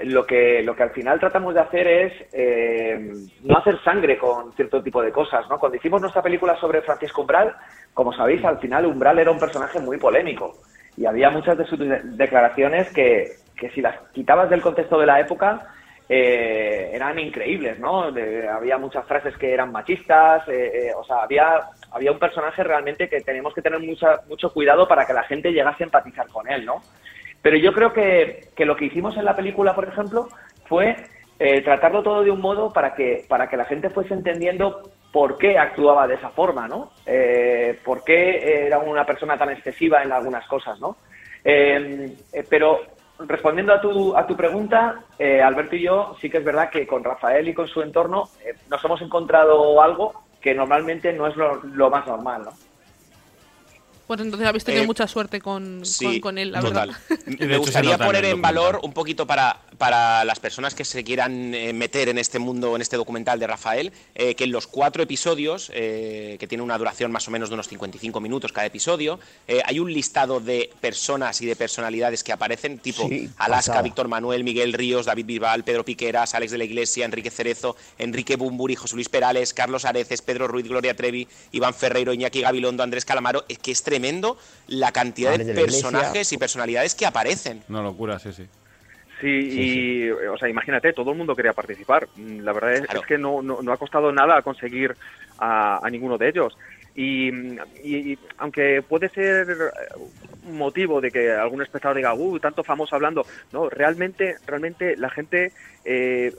lo 0.04 0.26
que, 0.26 0.64
lo 0.64 0.76
que 0.76 0.84
al 0.84 0.92
final 0.92 1.20
tratamos 1.20 1.54
de 1.54 1.60
hacer 1.60 1.88
es 1.88 2.14
eh, 2.34 3.14
no 3.44 3.58
hacer 3.58 3.78
sangre 3.84 4.18
con 4.18 4.52
cierto 4.54 4.82
tipo 4.82 5.02
de 5.02 5.12
cosas, 5.12 5.48
¿no? 5.50 5.60
Cuando 5.60 5.78
hicimos 5.78 6.02
nuestra 6.02 6.22
película 6.22 6.56
sobre 6.58 6.82
Francisco 6.82 7.22
Umbral, 7.22 7.56
como 7.94 8.14
sabéis, 8.14 8.44
al 8.44 8.60
final 8.60 8.86
Umbral 8.86 9.20
era 9.20 9.32
un 9.32 9.40
personaje 9.40 9.80
muy 9.80 9.98
polémico 9.98 10.56
y 10.98 11.06
había 11.06 11.30
muchas 11.30 11.58
de 11.58 11.66
sus 11.66 11.80
declaraciones 12.18 12.92
que, 12.94 13.32
que 13.56 13.70
si 13.72 13.82
las 13.82 14.00
quitabas 14.12 14.50
del 14.50 14.62
contexto 14.62 15.00
de 15.00 15.06
la 15.06 15.20
época 15.20 15.68
eh, 16.14 16.92
eran 16.94 17.18
increíbles, 17.20 17.80
¿no? 17.80 18.04
Había 18.04 18.78
muchas 18.78 19.06
frases 19.06 19.38
que 19.38 19.54
eran 19.54 19.72
machistas, 19.72 20.48
eh, 20.50 20.88
eh, 20.88 20.92
o 20.94 21.06
sea, 21.06 21.24
había, 21.24 21.62
había 21.92 22.12
un 22.12 22.20
personaje 22.20 22.64
realmente 22.64 23.10
que 23.10 23.22
tenemos 23.22 23.54
que 23.54 23.62
tener 23.62 23.80
mucha, 23.80 24.22
mucho 24.28 24.52
cuidado 24.52 24.88
para 24.88 25.06
que 25.06 25.14
la 25.14 25.24
gente 25.24 25.52
llegase 25.52 25.84
a 25.84 25.88
empatizar 25.88 26.28
con 26.28 26.50
él, 26.50 26.66
¿no? 26.66 26.82
Pero 27.42 27.58
yo 27.58 27.74
creo 27.74 27.92
que, 27.92 28.50
que 28.56 28.66
lo 28.66 28.76
que 28.76 28.86
hicimos 28.86 29.18
en 29.18 29.26
la 29.26 29.36
película, 29.36 29.74
por 29.74 29.88
ejemplo, 29.88 30.30
fue 30.66 30.96
eh, 31.40 31.62
tratarlo 31.62 32.04
todo 32.04 32.24
de 32.24 32.32
un 32.32 32.40
modo 32.40 32.72
para 32.72 32.94
que, 32.94 33.26
para 33.28 33.48
que 33.48 33.58
la 33.58 33.66
gente 33.66 33.90
fuese 33.90 34.14
entendiendo 34.14 34.92
por 35.12 35.38
qué 35.38 35.58
actuaba 35.58 36.08
de 36.08 36.16
esa 36.16 36.30
forma, 36.30 36.68
¿no? 36.68 36.92
Eh, 37.06 37.80
por 37.84 38.04
qué 38.04 38.66
era 38.66 38.80
una 38.80 39.06
persona 39.06 39.38
tan 39.38 39.50
excesiva 39.50 40.04
en 40.04 40.12
algunas 40.12 40.48
cosas, 40.48 40.80
¿no? 40.80 40.98
Eh, 41.44 42.16
pero 42.50 42.82
respondiendo 43.28 43.74
a 43.74 43.82
tu, 43.82 44.16
a 44.16 44.26
tu 44.26 44.36
pregunta, 44.36 45.04
eh, 45.18 45.42
Alberto 45.42 45.76
y 45.76 45.84
yo, 45.84 46.16
sí 46.20 46.30
que 46.30 46.38
es 46.38 46.44
verdad 46.44 46.70
que 46.70 46.88
con 46.88 47.04
Rafael 47.04 47.48
y 47.48 47.54
con 47.54 47.68
su 47.68 47.82
entorno 47.82 48.30
eh, 48.44 48.54
nos 48.70 48.84
hemos 48.84 49.02
encontrado 49.02 49.82
algo 49.82 50.14
que 50.42 50.54
normalmente 50.56 51.14
no 51.14 51.28
es 51.28 51.36
lo, 51.36 51.62
lo 51.64 51.90
más 51.90 52.06
normal, 52.08 52.46
¿no? 52.46 52.58
Pues 54.12 54.20
entonces 54.20 54.46
habéis 54.46 54.66
tenido 54.66 54.84
eh, 54.84 54.88
mucha 54.88 55.08
suerte 55.08 55.40
con, 55.40 55.86
sí, 55.86 56.04
con, 56.04 56.20
con, 56.20 56.38
él, 56.38 56.52
la 56.52 56.60
total. 56.60 56.94
verdad. 57.08 57.26
Me 57.48 57.58
gustaría 57.58 57.98
poner 57.98 58.26
en 58.26 58.42
valor 58.42 58.82
un 58.84 58.92
poquito 58.92 59.26
para, 59.26 59.62
para 59.78 60.26
las 60.26 60.38
personas 60.38 60.76
que 60.76 60.84
se 60.84 61.02
quieran 61.06 61.56
eh, 61.56 61.72
meter 61.72 62.10
en 62.10 62.18
este 62.18 62.38
mundo, 62.38 62.76
en 62.76 62.82
este 62.82 62.98
documental 62.98 63.40
de 63.40 63.48
Rafael, 63.48 63.94
eh, 64.14 64.36
que 64.36 64.44
en 64.44 64.52
los 64.52 64.68
cuatro 64.68 65.02
episodios, 65.02 65.72
eh, 65.74 66.36
que 66.42 66.46
tiene 66.46 66.62
una 66.62 66.78
duración 66.78 67.10
más 67.10 67.26
o 67.30 67.32
menos 67.32 67.48
de 67.48 67.54
unos 67.54 67.70
55 67.70 68.20
minutos 68.20 68.52
cada 68.52 68.68
episodio, 68.68 69.18
eh, 69.48 69.62
hay 69.66 69.80
un 69.80 69.94
listado 69.94 70.42
de 70.42 70.70
personas 70.82 71.40
y 71.42 71.46
de 71.46 71.56
personalidades 71.56 72.22
que 72.22 72.34
aparecen, 72.34 72.80
tipo 72.80 73.08
sí, 73.08 73.30
Alaska, 73.38 73.72
pasada. 73.72 73.82
Víctor 73.82 74.10
Manuel, 74.10 74.44
Miguel 74.44 74.74
Ríos, 74.74 75.06
David 75.06 75.26
Bisbal, 75.26 75.64
Pedro 75.64 75.86
Piqueras, 75.86 76.36
Alex 76.36 76.52
de 76.52 76.58
la 76.58 76.66
Iglesia, 76.66 77.06
Enrique 77.06 77.32
Cerezo, 77.32 77.78
Enrique 77.98 78.36
Bumburi, 78.36 78.76
José 78.76 78.96
Luis 78.96 79.08
Perales, 79.08 79.54
Carlos 79.54 79.86
Areces, 79.86 80.22
Pedro 80.22 80.50
Ruiz, 80.50 80.68
Gloria 80.68 80.98
Trevi, 80.98 81.30
Iván 81.54 81.74
Ferreiro, 81.74 82.12
Iñaki 82.12 82.42
Gabilondo, 82.42 82.84
Andrés 82.84 83.06
Calamaro, 83.06 83.46
es 83.48 83.58
que 83.58 83.72
es 83.72 83.82
tremendo 83.82 84.01
la 84.68 84.92
cantidad 84.92 85.38
de, 85.38 85.46
de 85.46 85.54
personajes 85.54 86.32
y 86.34 86.38
personalidades 86.38 86.96
que 86.96 87.06
aparecen. 87.06 87.62
Una 87.70 87.82
locura, 87.82 88.20
sí, 88.20 88.32
sí. 88.34 88.46
Sí, 89.20 89.28
y, 89.28 90.10
o 90.10 90.36
sea, 90.38 90.50
imagínate, 90.50 90.94
todo 90.94 91.12
el 91.12 91.18
mundo 91.18 91.36
quería 91.36 91.54
participar. 91.54 92.08
Mm, 92.16 92.40
La 92.40 92.54
verdad 92.54 92.74
es, 92.78 92.84
es 93.02 93.06
que 93.08 93.18
no, 93.20 93.42
no, 93.44 93.62
no 93.62 93.72
ha 93.72 93.78
costado 93.78 94.12
nada 94.12 94.42
conseguir 94.42 94.96
a, 95.38 95.80
a 95.86 95.90
ninguno 95.92 96.18
de 96.18 96.30
ellos. 96.30 96.58
Y, 96.96 97.30
y- 97.84 98.14
y 98.14 98.20
aunque 98.40 98.82
puede 98.82 99.10
ser 99.10 99.48
motivo 100.44 101.02
de 101.02 101.12
que 101.12 101.32
algún 101.32 101.62
espectador 101.62 101.98
diga, 101.98 102.14
uh, 102.14 102.40
tanto 102.40 102.64
famoso 102.64 102.96
hablando, 102.96 103.26
no, 103.52 103.70
realmente, 103.70 104.38
realmente 104.46 104.96
la 104.98 105.10
gente 105.10 105.54
eh, 105.86 106.32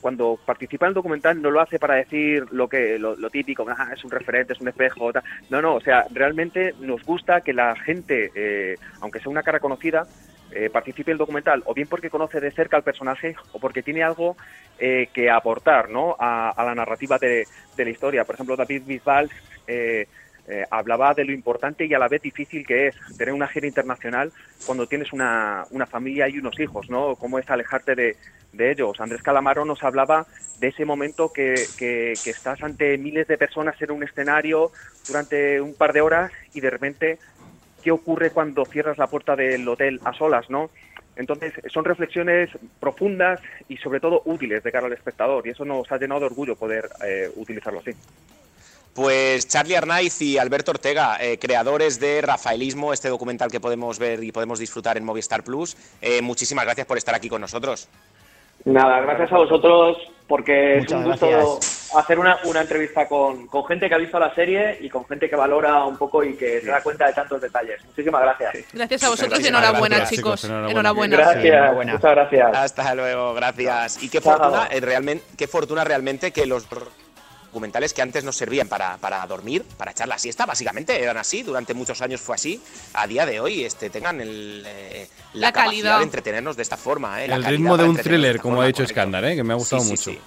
cuando 0.00 0.38
participa 0.44 0.86
en 0.86 0.90
el 0.90 0.94
documental 0.94 1.40
no 1.40 1.50
lo 1.50 1.60
hace 1.60 1.78
para 1.78 1.94
decir 1.96 2.44
lo 2.52 2.68
que 2.68 2.98
lo, 2.98 3.16
lo 3.16 3.30
típico, 3.30 3.64
"Ah, 3.68 3.90
es 3.94 4.04
un 4.04 4.10
referente, 4.10 4.52
es 4.52 4.60
un 4.60 4.68
espejo, 4.68 5.12
tal". 5.12 5.22
no, 5.50 5.62
no, 5.62 5.74
o 5.76 5.80
sea, 5.80 6.06
realmente 6.12 6.74
nos 6.80 7.02
gusta 7.04 7.40
que 7.40 7.52
la 7.52 7.74
gente, 7.76 8.30
eh, 8.34 8.76
aunque 9.00 9.20
sea 9.20 9.30
una 9.30 9.42
cara 9.42 9.60
conocida, 9.60 10.06
eh, 10.54 10.68
participe 10.70 11.10
en 11.10 11.14
el 11.14 11.18
documental, 11.18 11.62
o 11.64 11.72
bien 11.72 11.88
porque 11.88 12.10
conoce 12.10 12.38
de 12.40 12.50
cerca 12.50 12.76
al 12.76 12.82
personaje, 12.82 13.34
o 13.52 13.58
porque 13.58 13.82
tiene 13.82 14.02
algo 14.02 14.36
eh, 14.78 15.08
que 15.12 15.30
aportar 15.30 15.88
¿no? 15.88 16.14
a, 16.18 16.50
a 16.50 16.64
la 16.64 16.74
narrativa 16.74 17.18
de, 17.18 17.46
de 17.76 17.84
la 17.84 17.90
historia. 17.90 18.24
Por 18.24 18.34
ejemplo, 18.34 18.56
David 18.56 18.82
Bisbal 18.84 19.30
eh, 19.66 20.06
eh, 20.48 20.66
hablaba 20.70 21.14
de 21.14 21.24
lo 21.24 21.32
importante 21.32 21.86
y 21.86 21.94
a 21.94 21.98
la 21.98 22.08
vez 22.08 22.22
difícil 22.22 22.66
que 22.66 22.88
es 22.88 22.96
tener 23.16 23.32
una 23.32 23.46
gira 23.46 23.66
internacional 23.66 24.32
cuando 24.66 24.86
tienes 24.86 25.12
una, 25.12 25.64
una 25.70 25.86
familia 25.86 26.28
y 26.28 26.38
unos 26.38 26.58
hijos, 26.58 26.90
¿no? 26.90 27.14
Cómo 27.16 27.38
es 27.38 27.48
alejarte 27.48 27.94
de, 27.94 28.16
de 28.52 28.70
ellos. 28.70 29.00
Andrés 29.00 29.22
Calamaro 29.22 29.64
nos 29.64 29.82
hablaba 29.82 30.26
de 30.58 30.68
ese 30.68 30.84
momento 30.84 31.32
que, 31.32 31.54
que, 31.78 32.12
estás 32.12 32.62
ante 32.62 32.98
miles 32.98 33.26
de 33.28 33.38
personas 33.38 33.80
en 33.80 33.90
un 33.90 34.02
escenario 34.02 34.70
durante 35.06 35.60
un 35.60 35.74
par 35.74 35.92
de 35.92 36.00
horas 36.00 36.32
y 36.54 36.60
de 36.60 36.70
repente 36.70 37.18
qué 37.82 37.90
ocurre 37.90 38.30
cuando 38.30 38.64
cierras 38.64 38.98
la 38.98 39.08
puerta 39.08 39.34
del 39.34 39.66
hotel 39.68 40.00
a 40.04 40.12
solas, 40.12 40.48
¿no? 40.50 40.70
Entonces, 41.14 41.52
son 41.66 41.84
reflexiones 41.84 42.50
profundas 42.80 43.40
y 43.68 43.76
sobre 43.76 44.00
todo 44.00 44.22
útiles 44.24 44.62
de 44.62 44.72
cara 44.72 44.86
al 44.86 44.92
espectador 44.92 45.46
y 45.46 45.50
eso 45.50 45.64
nos 45.64 45.90
ha 45.92 45.98
llenado 45.98 46.20
de 46.20 46.26
orgullo 46.26 46.56
poder 46.56 46.88
eh, 47.04 47.30
utilizarlo 47.36 47.80
así. 47.80 47.92
Pues 48.94 49.48
Charlie 49.48 49.74
Arnaiz 49.74 50.20
y 50.20 50.36
Alberto 50.36 50.72
Ortega, 50.72 51.16
eh, 51.18 51.38
creadores 51.38 51.98
de 51.98 52.20
Rafaelismo, 52.20 52.92
este 52.92 53.08
documental 53.08 53.50
que 53.50 53.58
podemos 53.58 53.98
ver 53.98 54.22
y 54.22 54.32
podemos 54.32 54.58
disfrutar 54.58 54.98
en 54.98 55.04
Movistar 55.04 55.42
Plus, 55.42 55.76
eh, 56.02 56.20
muchísimas 56.20 56.64
gracias 56.66 56.86
por 56.86 56.98
estar 56.98 57.14
aquí 57.14 57.30
con 57.30 57.40
nosotros. 57.40 57.88
Nada, 58.64 59.00
gracias 59.00 59.32
a 59.32 59.38
vosotros 59.38 59.96
porque 60.28 60.76
Muchas 60.80 60.92
es 60.92 60.92
un 60.92 61.04
gusto 61.04 61.28
gracias. 61.28 61.94
hacer 61.96 62.18
una, 62.18 62.38
una 62.44 62.60
entrevista 62.60 63.08
con, 63.08 63.46
con 63.48 63.64
gente 63.64 63.88
que 63.88 63.94
ha 63.94 63.98
visto 63.98 64.18
la 64.18 64.34
serie 64.34 64.78
y 64.80 64.88
con 64.88 65.04
gente 65.06 65.28
que 65.28 65.36
valora 65.36 65.84
un 65.84 65.96
poco 65.96 66.22
y 66.22 66.34
que 66.36 66.60
se 66.60 66.68
da 66.68 66.82
cuenta 66.82 67.06
de 67.06 67.12
tantos 67.12 67.40
detalles. 67.40 67.84
Muchísimas 67.86 68.22
gracias. 68.22 68.72
Gracias 68.72 69.02
a 69.04 69.08
vosotros 69.08 69.40
y 69.40 69.48
enhorabuena, 69.48 69.96
gracias, 69.96 70.18
chicos. 70.18 70.42
chicos, 70.42 70.70
Enhorabuena. 70.70 71.16
Gracias, 71.16 71.74
muchas 71.74 72.00
gracias. 72.02 72.56
Hasta 72.56 72.94
luego, 72.94 73.34
gracias. 73.34 74.02
Y 74.02 74.08
qué 74.08 74.20
fortuna, 74.20 74.68
eh, 74.70 74.80
realmente, 74.80 75.24
qué 75.36 75.48
fortuna 75.48 75.82
realmente 75.82 76.30
que 76.30 76.46
los 76.46 76.66
documentales 77.52 77.92
que 77.92 78.00
antes 78.00 78.24
nos 78.24 78.34
servían 78.34 78.66
para, 78.66 78.96
para 78.96 79.24
dormir, 79.26 79.62
para 79.76 79.90
echar 79.90 80.08
la 80.08 80.18
siesta, 80.18 80.46
básicamente 80.46 80.98
eran 81.02 81.18
así, 81.18 81.42
durante 81.42 81.74
muchos 81.74 82.00
años 82.00 82.18
fue 82.22 82.34
así, 82.34 82.62
a 82.94 83.06
día 83.06 83.26
de 83.26 83.40
hoy 83.40 83.62
este, 83.64 83.90
tengan 83.90 84.22
el, 84.22 84.64
eh, 84.66 85.06
la, 85.34 85.48
La 85.48 85.52
capacidad 85.52 85.70
calidad. 85.70 85.98
de 85.98 86.04
entretenernos 86.04 86.56
de 86.56 86.62
esta 86.62 86.78
forma. 86.78 87.22
eh, 87.22 87.26
El 87.26 87.44
ritmo 87.44 87.76
de 87.76 87.84
un 87.84 87.96
thriller, 87.96 88.34
de 88.34 88.38
como 88.38 88.54
forma, 88.54 88.64
ha 88.64 88.66
dicho. 88.68 88.82
Escándar, 88.84 89.22
¿eh? 89.26 89.36
que 89.36 89.44
me 89.44 89.52
ha 89.52 89.56
gustado 89.56 89.82
Sí, 89.82 89.88
sí, 89.88 89.92
mucho. 89.92 90.10
sí. 90.12 90.18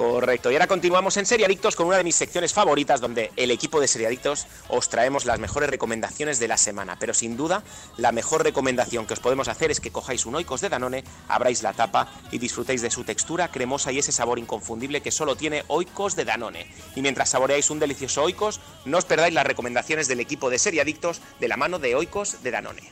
Correcto. 0.00 0.50
Y 0.50 0.54
ahora 0.54 0.66
continuamos 0.66 1.18
en 1.18 1.26
Seriadictos 1.26 1.76
con 1.76 1.86
una 1.86 1.98
de 1.98 2.04
mis 2.04 2.16
secciones 2.16 2.54
favoritas 2.54 3.02
donde 3.02 3.32
el 3.36 3.50
equipo 3.50 3.82
de 3.82 3.86
Seriadictos 3.86 4.46
os 4.68 4.88
traemos 4.88 5.26
las 5.26 5.38
mejores 5.38 5.68
recomendaciones 5.68 6.38
de 6.38 6.48
la 6.48 6.56
semana. 6.56 6.96
Pero 6.98 7.12
sin 7.12 7.36
duda, 7.36 7.62
la 7.98 8.10
mejor 8.10 8.42
recomendación 8.42 9.06
que 9.06 9.12
os 9.12 9.20
podemos 9.20 9.48
hacer 9.48 9.70
es 9.70 9.78
que 9.78 9.90
cojáis 9.90 10.24
un 10.24 10.36
Oikos 10.36 10.62
de 10.62 10.70
Danone, 10.70 11.04
abráis 11.28 11.62
la 11.62 11.74
tapa 11.74 12.08
y 12.30 12.38
disfrutéis 12.38 12.80
de 12.80 12.90
su 12.90 13.04
textura 13.04 13.50
cremosa 13.50 13.92
y 13.92 13.98
ese 13.98 14.10
sabor 14.10 14.38
inconfundible 14.38 15.02
que 15.02 15.10
solo 15.10 15.36
tiene 15.36 15.64
Oikos 15.68 16.16
de 16.16 16.24
Danone. 16.24 16.66
Y 16.96 17.02
mientras 17.02 17.28
saboreáis 17.28 17.68
un 17.68 17.78
delicioso 17.78 18.22
Oikos, 18.22 18.58
no 18.86 18.96
os 18.96 19.04
perdáis 19.04 19.34
las 19.34 19.46
recomendaciones 19.46 20.08
del 20.08 20.20
equipo 20.20 20.48
de 20.48 20.58
Seriadictos 20.58 21.20
de 21.40 21.48
la 21.48 21.58
mano 21.58 21.78
de 21.78 21.94
Oikos 21.94 22.42
de 22.42 22.50
Danone. 22.50 22.90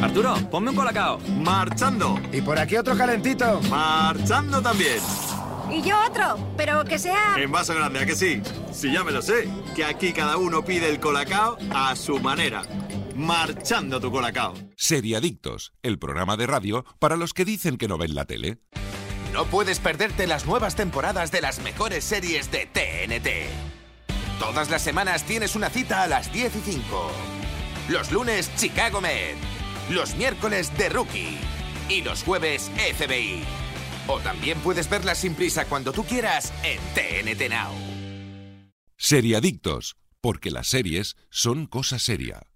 Arturo, 0.00 0.36
ponme 0.52 0.70
un 0.70 0.76
colacao. 0.76 1.18
Marchando. 1.18 2.16
Y 2.32 2.40
por 2.42 2.60
aquí 2.60 2.76
otro 2.76 2.96
calentito. 2.96 3.60
Marchando 3.62 4.62
también. 4.62 5.00
Y 5.70 5.82
yo 5.82 5.96
otro, 6.06 6.38
pero 6.56 6.84
que 6.84 6.98
sea... 6.98 7.34
En 7.36 7.52
vaso 7.52 7.74
grande, 7.74 8.00
¿a 8.00 8.06
que 8.06 8.16
sí? 8.16 8.40
Si 8.72 8.90
ya 8.92 9.04
me 9.04 9.12
lo 9.12 9.20
sé, 9.20 9.48
que 9.76 9.84
aquí 9.84 10.12
cada 10.12 10.36
uno 10.38 10.64
pide 10.64 10.88
el 10.88 10.98
colacao 10.98 11.58
a 11.70 11.94
su 11.94 12.18
manera. 12.20 12.62
Marchando 13.14 14.00
tu 14.00 14.10
colacao. 14.10 14.54
Seriadictos, 14.76 15.72
el 15.82 15.98
programa 15.98 16.36
de 16.36 16.46
radio 16.46 16.84
para 16.98 17.16
los 17.16 17.34
que 17.34 17.44
dicen 17.44 17.76
que 17.76 17.88
no 17.88 17.98
ven 17.98 18.14
la 18.14 18.24
tele. 18.24 18.58
No 19.32 19.44
puedes 19.44 19.78
perderte 19.78 20.26
las 20.26 20.46
nuevas 20.46 20.74
temporadas 20.74 21.30
de 21.30 21.42
las 21.42 21.60
mejores 21.60 22.04
series 22.04 22.50
de 22.50 22.66
TNT. 22.66 23.28
Todas 24.38 24.70
las 24.70 24.82
semanas 24.82 25.24
tienes 25.24 25.54
una 25.54 25.68
cita 25.68 26.02
a 26.02 26.06
las 26.06 26.32
10 26.32 26.56
y 26.56 26.60
5. 26.72 27.12
Los 27.88 28.10
lunes, 28.10 28.50
Chicago 28.56 29.00
Med. 29.00 29.34
Los 29.90 30.14
miércoles, 30.14 30.70
The 30.76 30.88
Rookie. 30.88 31.38
Y 31.88 32.02
los 32.02 32.22
jueves, 32.22 32.70
FBI. 32.96 33.42
O 34.08 34.18
también 34.20 34.58
puedes 34.60 34.88
verlas 34.90 35.18
sin 35.18 35.34
prisa 35.34 35.66
cuando 35.66 35.92
tú 35.92 36.04
quieras 36.04 36.52
en 36.64 36.80
TNT 36.94 37.50
Now. 37.50 37.72
Seriadictos, 38.96 39.96
porque 40.20 40.50
las 40.50 40.66
series 40.66 41.16
son 41.30 41.66
cosa 41.66 41.98
seria. 41.98 42.48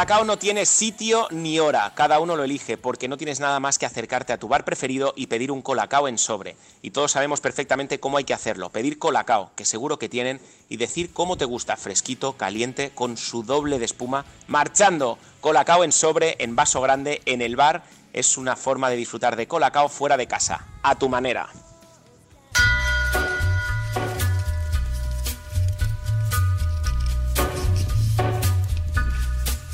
Colacao 0.00 0.24
no 0.24 0.38
tiene 0.38 0.64
sitio 0.64 1.28
ni 1.30 1.60
hora, 1.60 1.92
cada 1.94 2.20
uno 2.20 2.34
lo 2.34 2.44
elige, 2.44 2.78
porque 2.78 3.06
no 3.06 3.18
tienes 3.18 3.38
nada 3.38 3.60
más 3.60 3.78
que 3.78 3.84
acercarte 3.84 4.32
a 4.32 4.38
tu 4.38 4.48
bar 4.48 4.64
preferido 4.64 5.12
y 5.14 5.26
pedir 5.26 5.52
un 5.52 5.60
Colacao 5.60 6.08
en 6.08 6.16
sobre. 6.16 6.56
Y 6.80 6.92
todos 6.92 7.12
sabemos 7.12 7.42
perfectamente 7.42 8.00
cómo 8.00 8.16
hay 8.16 8.24
que 8.24 8.32
hacerlo, 8.32 8.70
pedir 8.70 8.98
Colacao, 8.98 9.50
que 9.56 9.66
seguro 9.66 9.98
que 9.98 10.08
tienen, 10.08 10.40
y 10.70 10.78
decir 10.78 11.12
cómo 11.12 11.36
te 11.36 11.44
gusta, 11.44 11.76
fresquito, 11.76 12.32
caliente, 12.32 12.92
con 12.94 13.18
su 13.18 13.42
doble 13.42 13.78
de 13.78 13.84
espuma, 13.84 14.24
marchando. 14.48 15.18
Colacao 15.42 15.84
en 15.84 15.92
sobre, 15.92 16.36
en 16.38 16.56
vaso 16.56 16.80
grande, 16.80 17.20
en 17.26 17.42
el 17.42 17.56
bar, 17.56 17.82
es 18.14 18.38
una 18.38 18.56
forma 18.56 18.88
de 18.88 18.96
disfrutar 18.96 19.36
de 19.36 19.48
Colacao 19.48 19.90
fuera 19.90 20.16
de 20.16 20.26
casa, 20.26 20.66
a 20.82 20.94
tu 20.94 21.10
manera. 21.10 21.50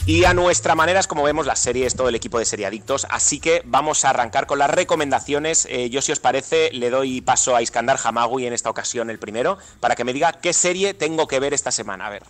Y 0.06 0.24
a 0.24 0.34
nuestra 0.34 0.76
manera 0.76 1.00
es 1.00 1.08
como 1.08 1.24
vemos 1.24 1.46
las 1.46 1.58
series, 1.58 1.96
todo 1.96 2.08
el 2.08 2.14
equipo 2.14 2.38
de 2.38 2.44
Seriadictos. 2.44 3.08
Así 3.10 3.40
que 3.40 3.62
vamos 3.64 4.04
a 4.04 4.10
arrancar 4.10 4.46
con 4.46 4.60
las 4.60 4.70
recomendaciones. 4.70 5.66
Eh, 5.68 5.90
yo, 5.90 6.00
si 6.00 6.12
os 6.12 6.20
parece, 6.20 6.70
le 6.70 6.90
doy 6.90 7.20
paso 7.22 7.56
a 7.56 7.62
Iskandar 7.62 7.98
Hamagui 8.04 8.46
en 8.46 8.52
esta 8.52 8.70
ocasión, 8.70 9.10
el 9.10 9.18
primero, 9.18 9.58
para 9.80 9.96
que 9.96 10.04
me 10.04 10.12
diga 10.12 10.34
qué 10.40 10.52
serie 10.52 10.94
tengo 10.94 11.26
que 11.26 11.40
ver 11.40 11.54
esta 11.54 11.72
semana. 11.72 12.06
A 12.06 12.10
ver. 12.10 12.22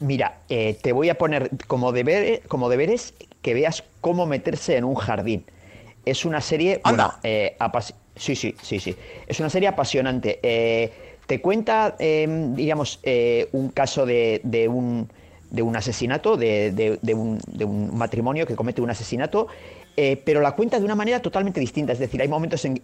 Mira, 0.00 0.38
eh, 0.48 0.78
te 0.80 0.92
voy 0.92 1.10
a 1.10 1.18
poner 1.18 1.50
como, 1.66 1.92
deber, 1.92 2.40
como 2.48 2.70
deberes 2.70 3.12
que 3.42 3.52
veas 3.52 3.84
cómo 4.00 4.24
meterse 4.24 4.78
en 4.78 4.84
un 4.84 4.94
jardín. 4.94 5.44
Es 6.06 6.24
una 6.24 6.40
serie. 6.40 6.80
Bueno, 6.84 7.12
eh, 7.22 7.54
sí, 8.16 8.34
sí, 8.34 8.56
sí, 8.62 8.80
sí. 8.80 8.96
Es 9.26 9.40
una 9.40 9.50
serie 9.50 9.68
apasionante. 9.68 10.40
Te 11.26 11.40
cuenta, 11.42 11.96
eh, 11.98 12.26
digamos, 12.54 12.98
un 13.52 13.68
caso 13.68 14.06
de, 14.06 14.40
de 14.42 14.68
un, 14.68 15.10
de 15.52 15.62
un 15.62 15.76
asesinato, 15.76 16.36
de, 16.36 16.72
de- 16.72 17.14
un, 17.14 17.38
de 17.46 17.64
un 17.64 17.96
matrimonio 17.96 18.46
que 18.46 18.56
comete 18.56 18.80
un 18.80 18.90
asesinato. 18.90 19.46
eh, 19.96 20.16
pero 20.24 20.40
la 20.40 20.52
cuenta 20.52 20.78
de 20.78 20.84
una 20.86 20.94
manera 20.94 21.20
totalmente 21.20 21.60
distinta. 21.60 21.92
Es 21.92 21.98
decir, 21.98 22.20
hay 22.22 22.28
momentos 22.28 22.64
en, 22.64 22.80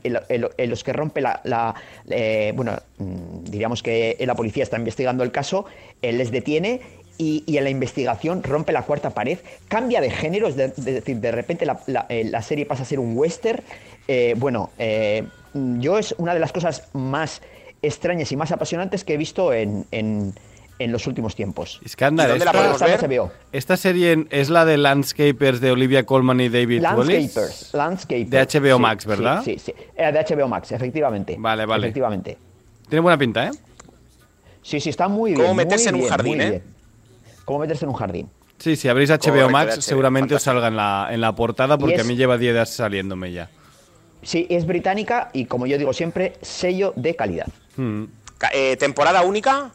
los 0.68 0.84
que 0.84 0.92
rompe 0.92 1.22
la. 1.22 1.40
la, 1.44 1.74
eh, 2.10 2.52
bueno, 2.54 2.72
mm, 2.98 3.44
diríamos 3.44 3.82
que 3.82 4.16
la 4.26 4.34
policía 4.34 4.62
está 4.62 4.76
investigando 4.76 5.24
el 5.24 5.30
caso, 5.32 5.64
él 6.02 6.18
les 6.18 6.30
detiene 6.30 6.80
y, 7.16 7.42
y 7.46 7.56
en 7.56 7.64
la 7.64 7.70
investigación 7.70 8.42
rompe 8.42 8.72
la 8.72 8.82
cuarta 8.82 9.10
pared, 9.10 9.38
cambia 9.68 10.02
de 10.02 10.10
género, 10.10 10.46
es 10.48 10.56
de- 10.56 10.68
de- 10.68 10.92
decir, 10.92 11.16
de 11.16 11.32
repente 11.32 11.64
la, 11.64 11.80
eh, 12.10 12.24
la 12.24 12.42
serie 12.42 12.66
pasa 12.66 12.82
a 12.82 12.86
ser 12.86 13.00
un 13.00 13.16
western. 13.16 13.62
Bueno, 14.36 14.70
yo 15.54 15.98
es 15.98 16.14
una 16.18 16.32
de 16.34 16.40
las 16.40 16.52
cosas 16.52 16.88
más 16.92 17.40
extrañas 17.82 18.30
y 18.32 18.36
más 18.36 18.52
apasionantes 18.52 19.04
que 19.04 19.14
he 19.14 19.16
visto 19.16 19.52
en, 19.52 19.84
en- 19.92 20.34
en 20.78 20.92
los 20.92 21.06
últimos 21.06 21.34
tiempos. 21.34 21.80
¿Y 21.84 21.90
dónde 21.98 22.28
la 22.28 22.34
esta- 22.36 22.52
podemos 22.52 22.80
ver? 22.80 22.90
Está 22.90 23.06
en 23.06 23.12
HBO. 23.12 23.32
Esta 23.52 23.76
serie 23.76 24.26
es 24.30 24.48
la 24.48 24.64
de 24.64 24.76
Landscapers 24.78 25.60
de 25.60 25.70
Olivia 25.72 26.04
Colman 26.06 26.40
y 26.40 26.48
David. 26.48 26.82
Landscapers, 26.82 27.70
Landscapers. 27.74 28.30
De 28.30 28.38
HBO 28.40 28.76
Sí, 28.76 28.82
Max, 28.82 29.06
¿verdad? 29.06 29.42
Sí, 29.44 29.58
sí. 29.58 29.74
Eh, 29.96 30.12
de 30.12 30.18
HBO 30.24 30.48
Max, 30.48 30.72
efectivamente. 30.72 31.36
Vale, 31.38 31.66
vale. 31.66 31.86
Efectivamente. 31.86 32.38
Tiene 32.88 33.00
buena 33.00 33.18
pinta, 33.18 33.46
¿eh? 33.46 33.50
Sí, 34.62 34.80
sí, 34.80 34.90
está 34.90 35.08
muy 35.08 35.30
bien. 35.30 35.40
¿Cómo 35.42 35.54
muy 35.54 35.64
meterse 35.64 35.88
en 35.88 35.94
un 35.96 36.00
bien, 36.02 36.10
jardín, 36.10 36.40
eh? 36.40 36.62
¿Cómo 37.44 37.58
meterse 37.60 37.84
en 37.84 37.88
un 37.90 37.94
jardín? 37.96 38.28
Sí, 38.58 38.76
si 38.76 38.88
abrís 38.88 39.08
HBO 39.10 39.48
Max, 39.50 39.76
HBO, 39.76 39.82
seguramente 39.82 40.34
os 40.34 40.42
salga 40.42 40.68
en 40.68 40.76
la, 40.76 41.08
en 41.10 41.20
la 41.20 41.32
portada 41.34 41.78
porque 41.78 41.94
es- 41.96 42.00
a 42.00 42.04
mí 42.04 42.16
lleva 42.16 42.36
10 42.36 42.52
días 42.54 42.70
saliéndome 42.70 43.32
ya. 43.32 43.48
Sí, 44.22 44.46
es 44.50 44.66
británica 44.66 45.30
y 45.32 45.44
como 45.44 45.66
yo 45.66 45.78
digo 45.78 45.92
siempre, 45.92 46.34
sello 46.42 46.92
de 46.96 47.14
calidad. 47.14 47.46
Hmm. 47.76 48.04
Eh, 48.52 48.76
¿Temporada 48.76 49.22
única? 49.22 49.70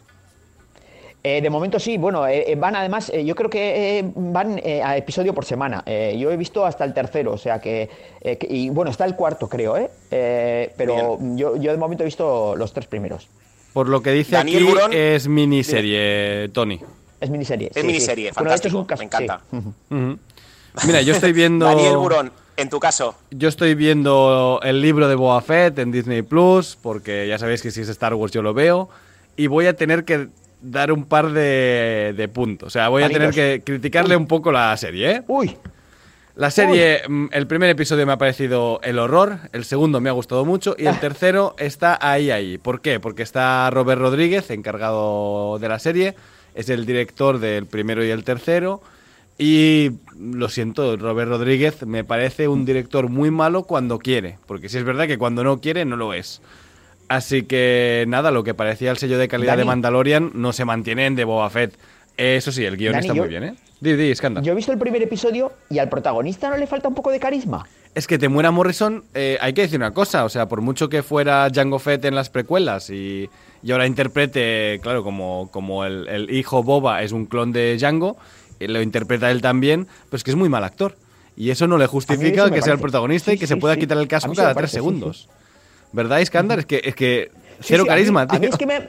Eh, 1.25 1.41
de 1.41 1.49
momento 1.49 1.79
sí, 1.79 1.97
bueno, 1.97 2.27
eh, 2.27 2.51
eh, 2.51 2.55
van 2.55 2.75
además, 2.75 3.09
eh, 3.13 3.23
yo 3.23 3.33
creo 3.33 3.49
que 3.49 3.99
eh, 3.99 4.11
van 4.13 4.59
eh, 4.61 4.81
a 4.83 4.97
episodio 4.97 5.33
por 5.33 5.45
semana. 5.45 5.81
Eh, 5.85 6.17
yo 6.19 6.29
he 6.31 6.35
visto 6.35 6.65
hasta 6.65 6.83
el 6.83 6.93
tercero, 6.93 7.31
o 7.31 7.37
sea 7.37 7.61
que, 7.61 7.89
eh, 8.19 8.37
que- 8.37 8.47
y 8.49 8.69
bueno, 8.69 8.91
está 8.91 9.05
el 9.05 9.15
cuarto 9.15 9.47
creo, 9.47 9.77
¿eh? 9.77 9.89
Eh, 10.11 10.73
pero 10.75 11.17
yo, 11.35 11.55
yo 11.55 11.71
de 11.71 11.77
momento 11.77 12.03
he 12.03 12.07
visto 12.07 12.55
los 12.57 12.73
tres 12.73 12.87
primeros. 12.87 13.29
Por 13.71 13.87
lo 13.87 14.01
que 14.01 14.11
dice 14.11 14.33
Daniel 14.35 14.63
aquí, 14.63 14.73
Burón- 14.73 14.93
es 14.93 15.27
miniserie, 15.29 16.49
Tony. 16.49 16.81
Es 17.21 17.29
miniserie. 17.29 17.71
Es 17.73 17.85
miniserie, 17.85 18.25
Bueno, 18.25 18.29
es 18.31 18.35
fantástico, 18.61 18.79
un 18.79 18.85
cas- 18.85 18.99
me 18.99 19.05
encanta. 19.05 19.41
sí. 19.49 19.57
Mira, 20.87 21.01
yo 21.03 21.13
estoy 21.13 21.31
viendo. 21.31 21.65
Daniel 21.67 21.95
Burón, 21.97 22.33
en 22.57 22.69
tu 22.69 22.79
caso. 22.81 23.15
Yo 23.31 23.47
estoy 23.47 23.75
viendo 23.75 24.59
el 24.61 24.81
libro 24.81 25.07
de 25.07 25.15
Boba 25.15 25.39
Fett 25.41 25.79
en 25.79 25.89
Disney 25.91 26.21
Plus, 26.21 26.77
porque 26.81 27.27
ya 27.29 27.37
sabéis 27.37 27.61
que 27.61 27.71
si 27.71 27.79
es 27.79 27.87
Star 27.89 28.13
Wars 28.13 28.33
yo 28.33 28.41
lo 28.41 28.53
veo. 28.53 28.89
Y 29.37 29.47
voy 29.47 29.67
a 29.67 29.75
tener 29.75 30.03
que 30.03 30.27
dar 30.63 30.91
un 30.91 31.05
par 31.05 31.31
de, 31.31 32.15
de 32.17 32.27
puntos. 32.29 32.67
O 32.67 32.69
sea, 32.71 32.89
voy 32.89 33.03
a 33.03 33.09
tener 33.09 33.31
que 33.31 33.61
criticarle 33.63 34.15
un 34.15 34.27
poco 34.27 34.51
la 34.51 34.75
serie, 34.77 35.11
¿eh? 35.11 35.23
Uy. 35.27 35.55
La 36.35 36.49
serie, 36.49 37.03
mm, 37.07 37.27
el 37.31 37.45
primer 37.45 37.69
episodio 37.69 38.07
me 38.07 38.13
ha 38.13 38.17
parecido 38.17 38.79
el 38.81 38.97
horror, 38.97 39.37
el 39.51 39.65
segundo 39.65 40.01
me 40.01 40.09
ha 40.09 40.13
gustado 40.13 40.45
mucho 40.45 40.75
y 40.79 40.87
el 40.87 40.99
tercero 40.99 41.53
está 41.59 41.99
ahí, 42.01 42.31
ahí. 42.31 42.57
¿Por 42.57 42.81
qué? 42.81 42.99
Porque 42.99 43.21
está 43.21 43.69
Robert 43.69 44.01
Rodríguez, 44.01 44.49
encargado 44.49 45.59
de 45.59 45.69
la 45.69 45.77
serie, 45.77 46.15
es 46.55 46.69
el 46.69 46.87
director 46.87 47.37
del 47.37 47.67
primero 47.67 48.03
y 48.03 48.09
el 48.09 48.23
tercero. 48.23 48.81
Y 49.37 49.91
lo 50.19 50.49
siento, 50.49 50.97
Robert 50.97 51.29
Rodríguez 51.29 51.85
me 51.85 52.03
parece 52.03 52.47
un 52.47 52.65
director 52.65 53.09
muy 53.09 53.29
malo 53.29 53.63
cuando 53.63 53.99
quiere, 53.99 54.39
porque 54.47 54.69
si 54.69 54.79
es 54.79 54.83
verdad 54.83 55.05
que 55.05 55.19
cuando 55.19 55.43
no 55.43 55.61
quiere 55.61 55.85
no 55.85 55.97
lo 55.97 56.15
es. 56.15 56.41
Así 57.07 57.43
que 57.43 58.05
nada, 58.07 58.31
lo 58.31 58.43
que 58.43 58.53
parecía 58.53 58.91
el 58.91 58.97
sello 58.97 59.17
de 59.17 59.27
calidad 59.27 59.57
de. 59.57 59.65
Mandalorian 59.65 60.31
no 60.33 60.53
se 60.53 60.65
mantiene 60.65 61.05
en 61.05 61.15
de 61.15 61.23
Boba 61.25 61.49
Fett. 61.49 61.77
Eso 62.17 62.51
sí, 62.51 62.63
el 62.63 62.77
guion 62.77 62.93
Dani, 62.93 63.05
está 63.05 63.13
yo- 63.15 63.21
muy 63.23 63.29
bien, 63.29 63.43
¿eh? 63.43 63.55
Di, 63.81 63.93
di, 63.95 64.11
escándalo. 64.11 64.45
Yo 64.45 64.53
he 64.53 64.55
visto 64.55 64.71
el 64.71 64.77
primer 64.77 65.01
episodio 65.01 65.51
y 65.69 65.79
al 65.79 65.89
protagonista 65.89 66.49
no 66.49 66.55
le 66.57 66.67
falta 66.67 66.87
un 66.87 66.95
poco 66.95 67.11
de 67.11 67.19
carisma. 67.19 67.65
Es 67.95 68.07
que 68.07 68.17
te 68.17 68.29
muera 68.29 68.49
Morrison, 68.49 69.03
eh, 69.13 69.37
hay 69.41 69.53
que 69.53 69.61
decir 69.63 69.77
una 69.77 69.91
cosa, 69.91 70.23
o 70.23 70.29
sea, 70.29 70.47
por 70.47 70.61
mucho 70.61 70.87
que 70.89 71.03
fuera 71.03 71.47
Jango 71.53 71.79
Fett 71.79 72.05
en 72.05 72.15
las 72.15 72.29
precuelas 72.29 72.89
y, 72.89 73.29
y 73.61 73.71
ahora 73.71 73.85
interprete, 73.85 74.79
claro, 74.81 75.03
como, 75.03 75.49
como 75.51 75.83
el, 75.85 76.07
el 76.07 76.31
hijo 76.31 76.63
Boba 76.63 77.03
es 77.03 77.11
un 77.11 77.25
clon 77.25 77.51
de 77.51 77.77
Jango, 77.79 78.15
eh, 78.59 78.67
lo 78.69 78.81
interpreta 78.81 79.29
él 79.29 79.41
también, 79.41 79.85
pero 80.05 80.17
es 80.17 80.23
que 80.23 80.31
es 80.31 80.37
muy 80.37 80.49
mal 80.49 80.63
actor. 80.63 80.95
Y 81.35 81.49
eso 81.49 81.67
no 81.67 81.77
le 81.77 81.87
justifica 81.87 82.45
eso 82.45 82.53
que 82.53 82.61
sea 82.61 82.73
el 82.73 82.79
protagonista 82.79 83.33
y 83.33 83.37
que 83.37 83.47
sí, 83.47 83.53
se 83.55 83.59
pueda 83.59 83.73
sí. 83.73 83.81
quitar 83.81 83.97
el 83.97 84.07
casco 84.07 84.33
cada 84.33 84.53
tres 84.55 84.71
segundos. 84.71 85.29
¿Verdad, 85.93 86.19
Iskandar? 86.19 86.59
Es 86.59 86.65
que, 86.65 86.81
es 86.83 86.95
que 86.95 87.31
Sí, 87.59 87.67
cero 87.69 87.83
a 87.83 87.85
mí- 87.85 87.89
carisma, 87.89 88.21
a 88.23 88.27
tío. 88.27 88.39
mí 88.39 88.47
es 88.47 88.57
que 88.57 88.65
me... 88.65 88.81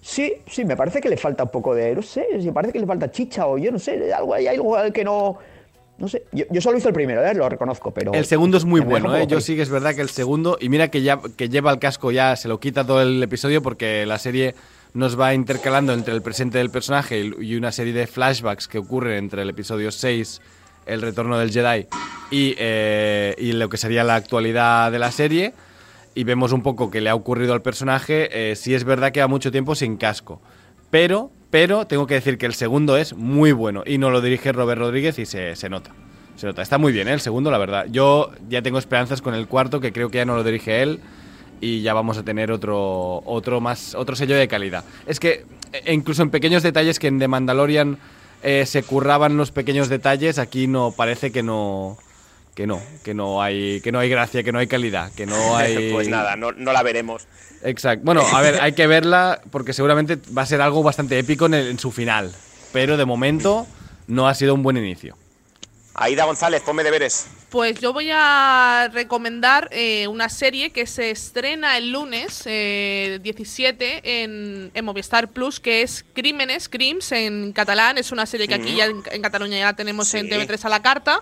Sí, 0.00 0.32
sí, 0.48 0.64
me 0.64 0.76
parece 0.76 1.00
que 1.00 1.08
le 1.08 1.16
falta 1.16 1.44
un 1.44 1.50
poco 1.50 1.74
de, 1.74 1.94
no 1.94 2.02
sé, 2.02 2.26
me 2.42 2.52
parece 2.52 2.72
que 2.72 2.80
le 2.80 2.86
falta 2.86 3.10
chicha 3.10 3.46
o 3.46 3.56
yo 3.56 3.70
no 3.70 3.78
sé, 3.78 4.12
algo 4.12 4.34
hay 4.34 4.48
algo 4.48 4.76
que 4.92 5.04
no, 5.04 5.38
no 5.98 6.08
sé. 6.08 6.24
Yo, 6.32 6.44
yo 6.50 6.60
solo 6.60 6.76
hice 6.76 6.88
el 6.88 6.94
primero, 6.94 7.24
¿eh? 7.24 7.32
lo 7.34 7.48
reconozco, 7.48 7.92
pero 7.92 8.12
El 8.12 8.24
segundo 8.26 8.56
es 8.56 8.64
muy 8.64 8.80
bueno, 8.80 9.14
¿eh? 9.16 9.28
Yo 9.28 9.40
sí 9.40 9.54
que 9.54 9.62
es 9.62 9.70
verdad 9.70 9.94
que 9.94 10.00
el 10.00 10.08
segundo, 10.10 10.58
y 10.60 10.68
mira 10.68 10.88
que 10.88 11.02
ya 11.02 11.20
que 11.36 11.48
lleva 11.48 11.70
el 11.70 11.78
casco 11.78 12.10
ya, 12.10 12.34
se 12.34 12.48
lo 12.48 12.58
quita 12.58 12.84
todo 12.84 13.00
el 13.00 13.22
episodio 13.22 13.62
porque 13.62 14.04
la 14.04 14.18
serie 14.18 14.56
nos 14.92 15.18
va 15.18 15.34
intercalando 15.34 15.92
entre 15.94 16.12
el 16.14 16.20
presente 16.20 16.58
del 16.58 16.70
personaje 16.70 17.20
y 17.20 17.32
y 17.52 17.54
una 17.56 17.70
serie 17.70 17.92
de 17.92 18.08
flashbacks 18.08 18.66
que 18.66 18.78
ocurren 18.78 19.18
entre 19.18 19.42
el 19.42 19.50
episodio 19.50 19.92
6, 19.92 20.40
el 20.86 21.00
retorno 21.00 21.38
del 21.38 21.52
Jedi, 21.52 21.86
y, 22.32 22.56
eh, 22.58 23.36
y 23.38 23.52
lo 23.52 23.68
que 23.68 23.76
sería 23.76 24.02
la 24.02 24.16
actualidad 24.16 24.90
de 24.90 24.98
la 24.98 25.12
serie. 25.12 25.52
Y 26.14 26.24
vemos 26.24 26.52
un 26.52 26.62
poco 26.62 26.90
qué 26.90 27.00
le 27.00 27.10
ha 27.10 27.14
ocurrido 27.14 27.54
al 27.54 27.62
personaje. 27.62 28.50
Eh, 28.50 28.56
sí 28.56 28.74
es 28.74 28.84
verdad 28.84 29.12
que 29.12 29.20
va 29.20 29.28
mucho 29.28 29.50
tiempo 29.50 29.74
sin 29.74 29.96
casco. 29.96 30.40
Pero, 30.90 31.30
pero 31.50 31.86
tengo 31.86 32.06
que 32.06 32.14
decir 32.14 32.36
que 32.36 32.46
el 32.46 32.54
segundo 32.54 32.96
es 32.98 33.14
muy 33.14 33.52
bueno 33.52 33.82
y 33.86 33.96
no 33.98 34.10
lo 34.10 34.20
dirige 34.20 34.52
Robert 34.52 34.78
Rodríguez 34.80 35.18
y 35.18 35.24
se, 35.26 35.56
se 35.56 35.70
nota. 35.70 35.92
Se 36.36 36.46
nota. 36.46 36.60
Está 36.62 36.76
muy 36.76 36.92
bien, 36.92 37.08
¿eh? 37.08 37.12
el 37.14 37.20
segundo, 37.20 37.50
la 37.50 37.58
verdad. 37.58 37.86
Yo 37.90 38.30
ya 38.48 38.60
tengo 38.62 38.78
esperanzas 38.78 39.22
con 39.22 39.34
el 39.34 39.46
cuarto, 39.48 39.80
que 39.80 39.92
creo 39.92 40.10
que 40.10 40.18
ya 40.18 40.24
no 40.24 40.36
lo 40.36 40.44
dirige 40.44 40.82
él 40.82 41.00
y 41.60 41.80
ya 41.80 41.94
vamos 41.94 42.18
a 42.18 42.24
tener 42.24 42.50
otro, 42.52 43.22
otro 43.24 43.60
más, 43.60 43.94
otro 43.94 44.16
sello 44.16 44.36
de 44.36 44.48
calidad. 44.48 44.84
Es 45.06 45.18
que 45.20 45.46
e- 45.72 45.92
incluso 45.94 46.22
en 46.22 46.30
pequeños 46.30 46.62
detalles 46.62 46.98
que 46.98 47.06
en 47.06 47.18
The 47.18 47.28
Mandalorian 47.28 47.98
eh, 48.42 48.66
se 48.66 48.82
curraban 48.82 49.36
los 49.36 49.52
pequeños 49.52 49.88
detalles, 49.88 50.38
aquí 50.38 50.66
no 50.66 50.92
parece 50.92 51.30
que 51.32 51.42
no 51.42 51.96
que 52.54 52.66
no, 52.66 52.82
que 53.02 53.14
no 53.14 53.42
hay 53.42 53.80
que 53.80 53.92
no 53.92 53.98
hay 53.98 54.08
gracia, 54.08 54.42
que 54.42 54.52
no 54.52 54.58
hay 54.58 54.66
calidad, 54.66 55.10
que 55.12 55.26
no 55.26 55.56
hay 55.56 55.90
pues 55.92 56.08
nada, 56.08 56.36
no, 56.36 56.52
no 56.52 56.72
la 56.72 56.82
veremos. 56.82 57.26
Exacto. 57.64 58.04
Bueno, 58.04 58.22
a 58.32 58.40
ver, 58.40 58.60
hay 58.60 58.72
que 58.72 58.86
verla 58.86 59.40
porque 59.50 59.72
seguramente 59.72 60.18
va 60.36 60.42
a 60.42 60.46
ser 60.46 60.60
algo 60.60 60.82
bastante 60.82 61.18
épico 61.18 61.46
en, 61.46 61.54
el- 61.54 61.68
en 61.68 61.78
su 61.78 61.92
final. 61.92 62.32
Pero 62.72 62.96
de 62.96 63.04
momento 63.04 63.66
no 64.06 64.26
ha 64.28 64.34
sido 64.34 64.54
un 64.54 64.62
buen 64.62 64.76
inicio. 64.76 65.16
Aida 65.94 66.24
González, 66.24 66.62
ponme 66.62 66.82
deberes. 66.84 67.26
Pues 67.50 67.78
yo 67.78 67.92
voy 67.92 68.08
a 68.10 68.88
recomendar 68.94 69.68
eh, 69.72 70.06
una 70.08 70.30
serie 70.30 70.70
que 70.70 70.86
se 70.86 71.10
estrena 71.10 71.76
el 71.76 71.92
lunes 71.92 72.42
eh, 72.46 73.18
17 73.22 74.22
en, 74.22 74.70
en 74.72 74.84
Movistar 74.86 75.28
Plus, 75.28 75.60
que 75.60 75.82
es 75.82 76.02
Crímenes, 76.14 76.70
Crims 76.70 77.12
en 77.12 77.52
catalán. 77.52 77.98
Es 77.98 78.10
una 78.10 78.24
serie 78.24 78.48
que 78.48 78.54
aquí 78.54 78.74
ya 78.74 78.86
en, 78.86 79.02
en 79.12 79.20
Cataluña 79.20 79.58
ya 79.58 79.64
la 79.66 79.76
tenemos 79.76 80.12
en 80.14 80.28
Sí. 80.30 80.32
TV3 80.32 80.64
a 80.64 80.68
la 80.70 80.80
carta. 80.80 81.20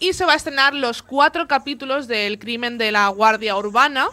Y 0.00 0.12
se 0.14 0.24
va 0.24 0.32
a 0.32 0.36
estrenar 0.36 0.74
los 0.74 1.02
cuatro 1.02 1.46
capítulos 1.46 2.08
del 2.08 2.38
crimen 2.38 2.78
de 2.78 2.90
la 2.90 3.06
Guardia 3.08 3.56
Urbana, 3.56 4.08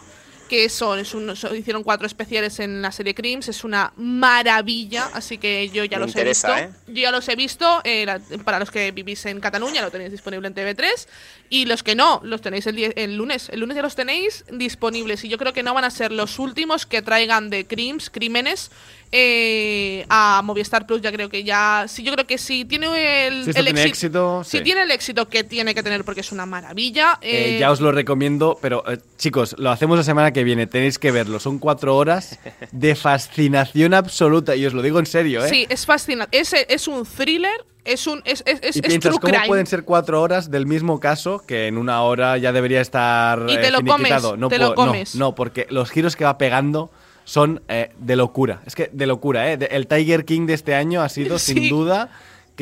que 0.48 0.68
son, 0.70 0.98
es 0.98 1.12
un- 1.14 1.34
son- 1.36 1.54
hicieron 1.56 1.82
cuatro 1.82 2.06
especiales 2.06 2.58
en 2.60 2.80
la 2.82 2.90
serie 2.92 3.14
Crims. 3.14 3.48
Es 3.48 3.64
una 3.64 3.92
maravilla, 3.96 5.08
así 5.12 5.36
que 5.38 5.68
yo 5.70 5.84
ya 5.84 5.98
Me 5.98 6.02
los 6.06 6.10
interesa, 6.10 6.58
he 6.58 6.66
visto. 6.68 6.82
Yo 6.88 6.94
ya 7.02 7.10
los 7.10 7.28
he 7.28 7.36
visto. 7.36 7.80
eh, 7.84 8.06
la- 8.06 8.20
para 8.44 8.58
los 8.58 8.70
que 8.70 8.90
vivís 8.92 9.24
en 9.26 9.40
Cataluña, 9.40 9.82
lo 9.82 9.90
tenéis 9.90 10.10
disponible 10.10 10.48
en 10.48 10.54
TV3. 10.54 11.06
Y 11.50 11.66
los 11.66 11.82
que 11.82 11.94
no, 11.94 12.20
los 12.24 12.40
tenéis 12.40 12.66
el, 12.66 12.76
die- 12.76 12.92
el 12.96 13.16
lunes. 13.16 13.48
El 13.50 13.60
lunes 13.60 13.74
ya 13.76 13.82
los 13.82 13.94
tenéis 13.94 14.44
disponibles. 14.50 15.24
Y 15.24 15.28
yo 15.28 15.36
creo 15.38 15.52
que 15.52 15.62
no 15.62 15.74
van 15.74 15.84
a 15.84 15.90
ser 15.90 16.12
los 16.12 16.38
últimos 16.38 16.86
que 16.86 17.02
traigan 17.02 17.50
de 17.50 17.66
crims, 17.66 18.08
crímenes. 18.10 18.70
Eh, 19.12 20.04
a 20.08 20.40
Movistar 20.44 20.86
Plus 20.86 21.00
ya 21.00 21.10
creo 21.12 21.28
que 21.28 21.42
ya 21.44 21.86
sí 21.88 22.02
yo 22.02 22.12
creo 22.12 22.26
que 22.26 22.36
si 22.38 22.64
tiene 22.64 23.26
el, 23.26 23.44
Si 23.44 23.50
esto 23.50 23.60
el 23.60 23.66
tiene 23.66 23.82
éxi- 23.84 23.88
éxito, 23.88 24.44
si 24.44 24.58
sí. 24.58 24.64
tiene 24.64 24.82
el 24.82 24.90
éxito 24.90 25.28
que 25.28 25.44
tiene 25.44 25.74
que 25.74 25.82
tener 25.82 26.04
porque 26.04 26.20
es 26.20 26.30
una 26.32 26.46
maravilla 26.46 27.18
Eh, 27.22 27.56
eh, 27.56 27.58
ya 27.58 27.70
os 27.70 27.80
lo 27.80 27.90
recomiendo, 27.92 28.58
pero 28.60 28.84
eh, 28.90 28.98
chicos, 29.16 29.54
lo 29.58 29.70
hacemos 29.70 29.96
la 29.98 30.04
semana 30.04 30.32
que 30.32 30.44
viene, 30.44 30.66
tenéis 30.66 30.98
que 30.98 31.10
verlo. 31.10 31.40
Son 31.40 31.58
cuatro 31.58 31.96
horas 31.96 32.38
de 32.72 32.94
fascinación 32.94 33.94
absoluta, 33.94 34.54
y 34.56 34.66
os 34.66 34.74
lo 34.74 34.82
digo 34.82 34.98
en 34.98 35.06
serio, 35.06 35.44
¿eh? 35.44 35.48
sí 35.48 35.66
es 35.68 35.86
fascinante 35.86 36.38
es, 36.38 36.52
es 36.52 36.88
un 36.88 37.04
thriller 37.06 37.64
es 37.84 38.06
un 38.06 38.20
es, 38.26 38.42
es, 38.44 38.58
es- 38.62 38.76
y 38.76 38.80
es 38.80 38.86
piensas, 38.86 39.12
true 39.12 39.20
¿cómo 39.20 39.32
crime 39.32 39.46
pueden 39.46 39.66
ser 39.66 39.84
cuatro 39.84 40.20
horas 40.20 40.50
del 40.50 40.66
mismo 40.66 41.00
caso 41.00 41.42
que 41.46 41.66
en 41.68 41.78
una 41.78 42.02
hora 42.02 42.36
ya 42.36 42.52
debería 42.52 42.82
estar 42.82 43.46
Y 43.48 43.56
te 43.56 43.70
lo 43.70 43.80
comes? 43.82 44.10
No, 44.36 44.48
te 44.48 44.58
lo 44.58 44.74
puedo- 44.74 44.92
no. 44.94 45.02
No, 45.14 45.34
porque 45.34 45.66
los 45.70 45.90
giros 45.90 46.14
que 46.14 46.24
va 46.24 46.36
pegando 46.36 46.90
son 47.28 47.60
eh, 47.68 47.90
de 47.98 48.16
locura. 48.16 48.62
Es 48.64 48.74
que 48.74 48.88
de 48.90 49.06
locura, 49.06 49.52
¿eh? 49.52 49.58
De- 49.58 49.66
el 49.66 49.86
Tiger 49.86 50.24
King 50.24 50.46
de 50.46 50.54
este 50.54 50.74
año 50.74 51.02
ha 51.02 51.10
sido, 51.10 51.38
Sí. 51.38 51.52
sin 51.52 51.68
duda, 51.68 52.08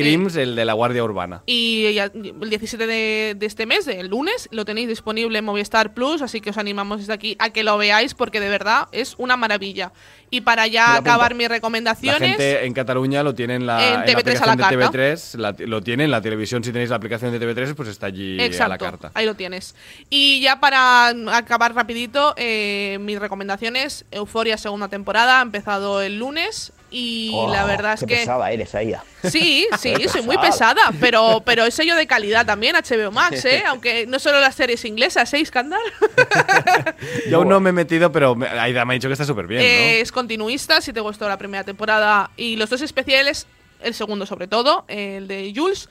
Crims, 0.03 0.37
el 0.37 0.55
de 0.55 0.65
la 0.65 0.73
Guardia 0.75 1.03
Urbana. 1.03 1.43
Y 1.47 1.93
ya- 1.95 2.05
el 2.15 2.49
17 2.51 2.87
de, 2.87 3.35
de 3.37 3.47
este 3.47 3.67
mes, 3.67 3.85
del 3.87 4.09
lunes, 4.09 4.49
lo 4.53 4.65
tenéis 4.65 4.89
disponible 4.89 5.39
en 5.39 5.45
Movistar 5.45 5.95
Plus, 5.95 6.23
así 6.23 6.41
que 6.41 6.51
os 6.51 6.59
animamos 6.59 7.01
desde 7.01 7.13
aquí 7.13 7.37
a 7.39 7.51
que 7.51 7.65
lo 7.65 7.77
veáis 7.79 8.15
porque 8.15 8.41
de 8.41 8.49
verdad 8.49 8.89
es 8.93 9.15
una 9.19 9.37
maravilla. 9.37 9.93
Y 10.29 10.41
para 10.41 10.67
ya 10.67 10.97
acabar 10.97 11.35
mis 11.35 11.49
La 11.49 11.55
recomendaciones, 11.55 12.31
gente 12.31 12.65
en 12.67 12.75
Cataluña 12.75 13.23
lo 13.23 13.35
tiene 13.35 13.55
en 13.55 13.65
la, 13.67 13.81
En 13.87 13.95
en 13.95 14.01
la 14.01 14.07
TV3 14.07 14.17
a 14.17 14.19
aplicación 14.21 14.49
la 14.49 14.57
de 14.57 14.63
carta. 14.63 14.91
TV3, 14.99 15.35
la- 15.39 15.55
lo 15.67 15.83
tiene 15.83 16.05
en 16.05 16.11
la 16.11 16.21
televisión. 16.21 16.65
Si 16.65 16.73
tenéis 16.73 16.91
la 16.91 16.97
aplicación 16.97 17.31
de 17.33 17.39
TV3, 17.41 17.75
pues 17.75 17.89
está 17.89 18.07
allí 18.07 18.35
a 18.35 18.39
la 18.39 18.45
Exacto, 18.47 18.85
carta. 18.85 19.11
ahí 19.15 19.25
lo 19.25 19.35
tienes. 19.35 19.75
Y 20.11 20.41
ya 20.41 20.59
para 20.61 21.09
acabar 21.37 21.75
rapidito, 21.75 22.35
eh, 22.37 22.99
mis 23.01 23.19
recomendaciones, 23.21 24.05
Euforia 24.11 24.59
segunda 24.59 24.89
temporada, 24.89 25.39
ha 25.39 25.43
empezado 25.43 26.03
el 26.03 26.19
lunes 26.19 26.73
y 26.99 27.31
Oh, 27.35 27.53
la 27.53 27.67
verdad 27.67 27.93
es 27.93 28.01
qué 28.01 28.07
que... 28.07 28.17
pesada 28.17 28.51
eres, 28.51 28.75
Aida. 28.75 29.05
Sí, 29.23 29.67
sí, 29.79 29.93
Qué 29.99 30.09
soy 30.09 30.23
muy 30.23 30.39
pesada. 30.39 30.81
pero, 30.99 31.43
pero 31.45 31.67
es 31.67 31.75
sello 31.75 31.95
de 31.95 32.07
calidad 32.07 32.47
también, 32.47 32.75
HBO 32.75 33.11
Max, 33.11 33.45
¿eh? 33.45 33.65
Aunque 33.67 34.07
no 34.07 34.19
solo 34.19 34.41
las 34.41 34.55
series 34.55 34.83
inglesas, 34.87 35.33
¿eh, 35.35 35.41
Iskandar? 35.41 35.81
Yo 37.29 37.37
aún 37.37 37.51
no 37.51 37.61
me 37.61 37.69
he 37.71 37.73
metido, 37.75 38.11
pero 38.13 38.35
Aida 38.59 38.87
me 38.87 38.95
ha 38.95 38.95
dicho 38.95 39.09
que 39.09 39.13
está 39.13 39.27
súper 39.27 39.47
bien, 39.47 39.61
Es 39.63 40.11
continuista, 40.11 40.81
si 40.81 40.95
te 40.95 41.01
gustó 41.01 41.29
la 41.29 41.37
primera 41.37 41.65
temporada 41.65 42.31
y 42.35 42.57
los 42.57 42.71
dos 42.71 42.81
especiales, 42.81 43.47
el 43.83 43.93
segundo 43.93 44.25
sobre 44.25 44.49
todo, 44.49 44.87
el 44.89 45.29
de 45.29 45.53
Jules, 45.55 45.91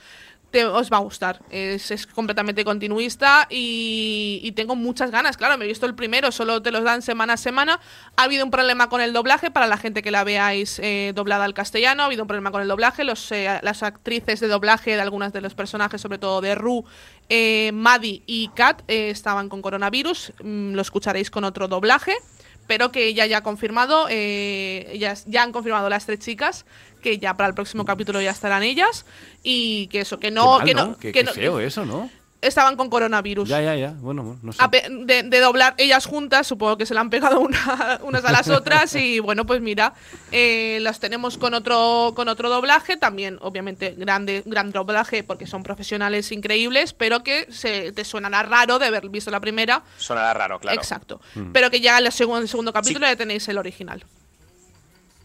te- 0.50 0.64
os 0.64 0.90
va 0.92 0.96
a 0.98 1.00
gustar. 1.00 1.40
Es, 1.50 1.90
es 1.90 2.06
completamente 2.06 2.64
continuista 2.64 3.46
y, 3.50 4.40
y 4.42 4.52
tengo 4.52 4.76
muchas 4.76 5.10
ganas. 5.10 5.36
Claro, 5.36 5.58
me 5.58 5.64
he 5.64 5.68
visto 5.68 5.86
el 5.86 5.94
primero, 5.94 6.32
solo 6.32 6.62
te 6.62 6.70
los 6.70 6.84
dan 6.84 7.02
semana 7.02 7.34
a 7.34 7.36
semana. 7.36 7.80
Ha 8.16 8.22
habido 8.24 8.44
un 8.44 8.50
problema 8.50 8.88
con 8.88 9.00
el 9.00 9.12
doblaje 9.12 9.50
para 9.50 9.66
la 9.66 9.76
gente 9.76 10.02
que 10.02 10.10
la 10.10 10.24
veáis 10.24 10.78
eh, 10.78 11.12
doblada 11.14 11.44
al 11.44 11.54
castellano. 11.54 12.02
Ha 12.02 12.06
habido 12.06 12.22
un 12.22 12.28
problema 12.28 12.50
con 12.50 12.62
el 12.62 12.68
doblaje. 12.68 13.04
Los, 13.04 13.30
eh, 13.32 13.58
las 13.62 13.82
actrices 13.82 14.40
de 14.40 14.48
doblaje 14.48 14.94
de 14.94 15.00
algunas 15.00 15.32
de 15.32 15.40
los 15.40 15.54
personajes, 15.54 16.00
sobre 16.00 16.18
todo 16.18 16.40
de 16.40 16.54
Ru, 16.54 16.84
eh, 17.28 17.70
Maddie 17.74 18.22
y 18.26 18.48
Kat, 18.54 18.82
eh, 18.88 19.10
estaban 19.10 19.48
con 19.48 19.62
coronavirus. 19.62 20.32
Mm, 20.42 20.74
lo 20.74 20.82
escucharéis 20.82 21.30
con 21.30 21.44
otro 21.44 21.68
doblaje. 21.68 22.14
Pero 22.68 22.90
que 22.90 23.14
ya 23.14 23.26
ya 23.26 23.38
ha 23.38 23.42
confirmado, 23.44 24.08
eh, 24.10 24.98
ya 25.26 25.42
han 25.44 25.52
confirmado 25.52 25.88
las 25.88 26.04
tres 26.04 26.18
chicas 26.18 26.66
que 27.06 27.18
ya 27.18 27.34
para 27.36 27.48
el 27.48 27.54
próximo 27.54 27.84
capítulo 27.84 28.20
ya 28.20 28.32
estarán 28.32 28.64
ellas 28.64 29.06
y 29.44 29.86
que 29.92 30.00
eso, 30.00 30.18
que 30.18 30.32
no, 30.32 30.58
Qué 30.58 30.64
que 30.66 30.74
mal, 30.74 30.88
no, 30.90 30.96
Qué, 30.98 31.12
que 31.12 31.20
qué 31.20 31.24
no- 31.24 31.32
feo 31.32 31.60
eso, 31.60 31.84
¿no? 31.86 32.10
estaban 32.42 32.76
con 32.76 32.90
coronavirus. 32.90 33.48
Ya, 33.48 33.60
ya, 33.60 33.74
ya. 33.74 33.94
Bueno, 33.98 34.36
no 34.42 34.52
sé. 34.52 34.62
De, 34.90 35.22
de 35.24 35.40
doblar 35.40 35.74
ellas 35.78 36.06
juntas, 36.06 36.46
supongo 36.46 36.76
que 36.76 36.84
se 36.86 36.94
la 36.94 37.00
han 37.00 37.10
pegado 37.10 37.40
una- 37.40 37.98
unas 38.04 38.24
a 38.24 38.30
las 38.32 38.48
otras 38.48 38.94
y 38.96 39.20
bueno, 39.20 39.46
pues 39.46 39.60
mira, 39.60 39.94
eh, 40.32 40.78
las 40.82 40.98
tenemos 41.00 41.38
con 41.38 41.54
otro 41.54 42.12
con 42.16 42.28
otro 42.28 42.48
doblaje, 42.50 42.96
también 42.96 43.38
obviamente 43.40 43.94
grande 43.96 44.42
gran 44.46 44.70
doblaje 44.72 45.22
porque 45.24 45.46
son 45.46 45.62
profesionales 45.62 46.30
increíbles, 46.32 46.92
pero 46.92 47.22
que 47.24 47.46
se 47.50 47.90
te 47.92 48.04
suenará 48.04 48.42
raro 48.42 48.78
de 48.78 48.86
haber 48.86 49.08
visto 49.08 49.30
la 49.30 49.40
primera, 49.40 49.82
Sonará 49.96 50.34
raro, 50.34 50.58
claro. 50.60 50.76
exacto, 50.78 51.20
Mm. 51.36 51.52
pero 51.52 51.70
que 51.70 51.80
ya 51.80 51.98
en 51.98 52.06
el 52.06 52.12
segundo, 52.12 52.42
el 52.42 52.48
segundo 52.48 52.72
capítulo 52.72 53.06
ya 53.06 53.16
tenéis 53.16 53.48
el 53.48 53.58
original. 53.58 54.04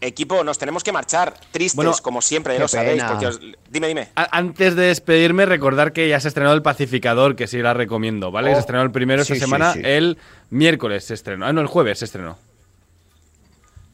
Equipo, 0.02 0.42
nos 0.44 0.58
tenemos 0.58 0.82
que 0.84 0.90
marchar. 0.92 1.32
Tristes, 1.52 1.76
Bueno, 1.76 1.94
como 2.02 2.20
siempre, 2.20 2.54
ya 2.54 2.60
lo 2.60 2.68
sabéis. 2.68 3.02
pena. 3.02 3.08
Porque 3.08 3.26
os- 3.28 3.40
Dime, 3.70 3.88
dime. 3.88 4.08
A- 4.16 4.36
Antes 4.36 4.74
de 4.76 4.82
despedirme, 4.86 5.46
recordar 5.46 5.92
que 5.92 6.08
ya 6.08 6.18
se 6.20 6.26
ha 6.26 6.30
estrenado 6.30 6.54
El 6.54 6.62
Pacificador, 6.62 7.36
que 7.36 7.46
sí 7.46 7.58
la 7.58 7.72
recomiendo, 7.72 8.30
¿vale? 8.30 8.50
Oh, 8.50 8.54
se 8.54 8.60
estrenó 8.60 8.82
el 8.82 8.90
primero 8.90 9.22
esta 9.22 9.34
sí, 9.34 9.38
sí, 9.40 9.44
semana, 9.44 9.72
sí. 9.74 9.80
el 9.84 10.18
miércoles 10.50 11.04
se 11.04 11.14
estrenó. 11.14 11.46
Ah, 11.46 11.52
no, 11.52 11.60
el 11.60 11.66
jueves 11.68 12.00
se 12.00 12.04
estrenó. 12.06 12.36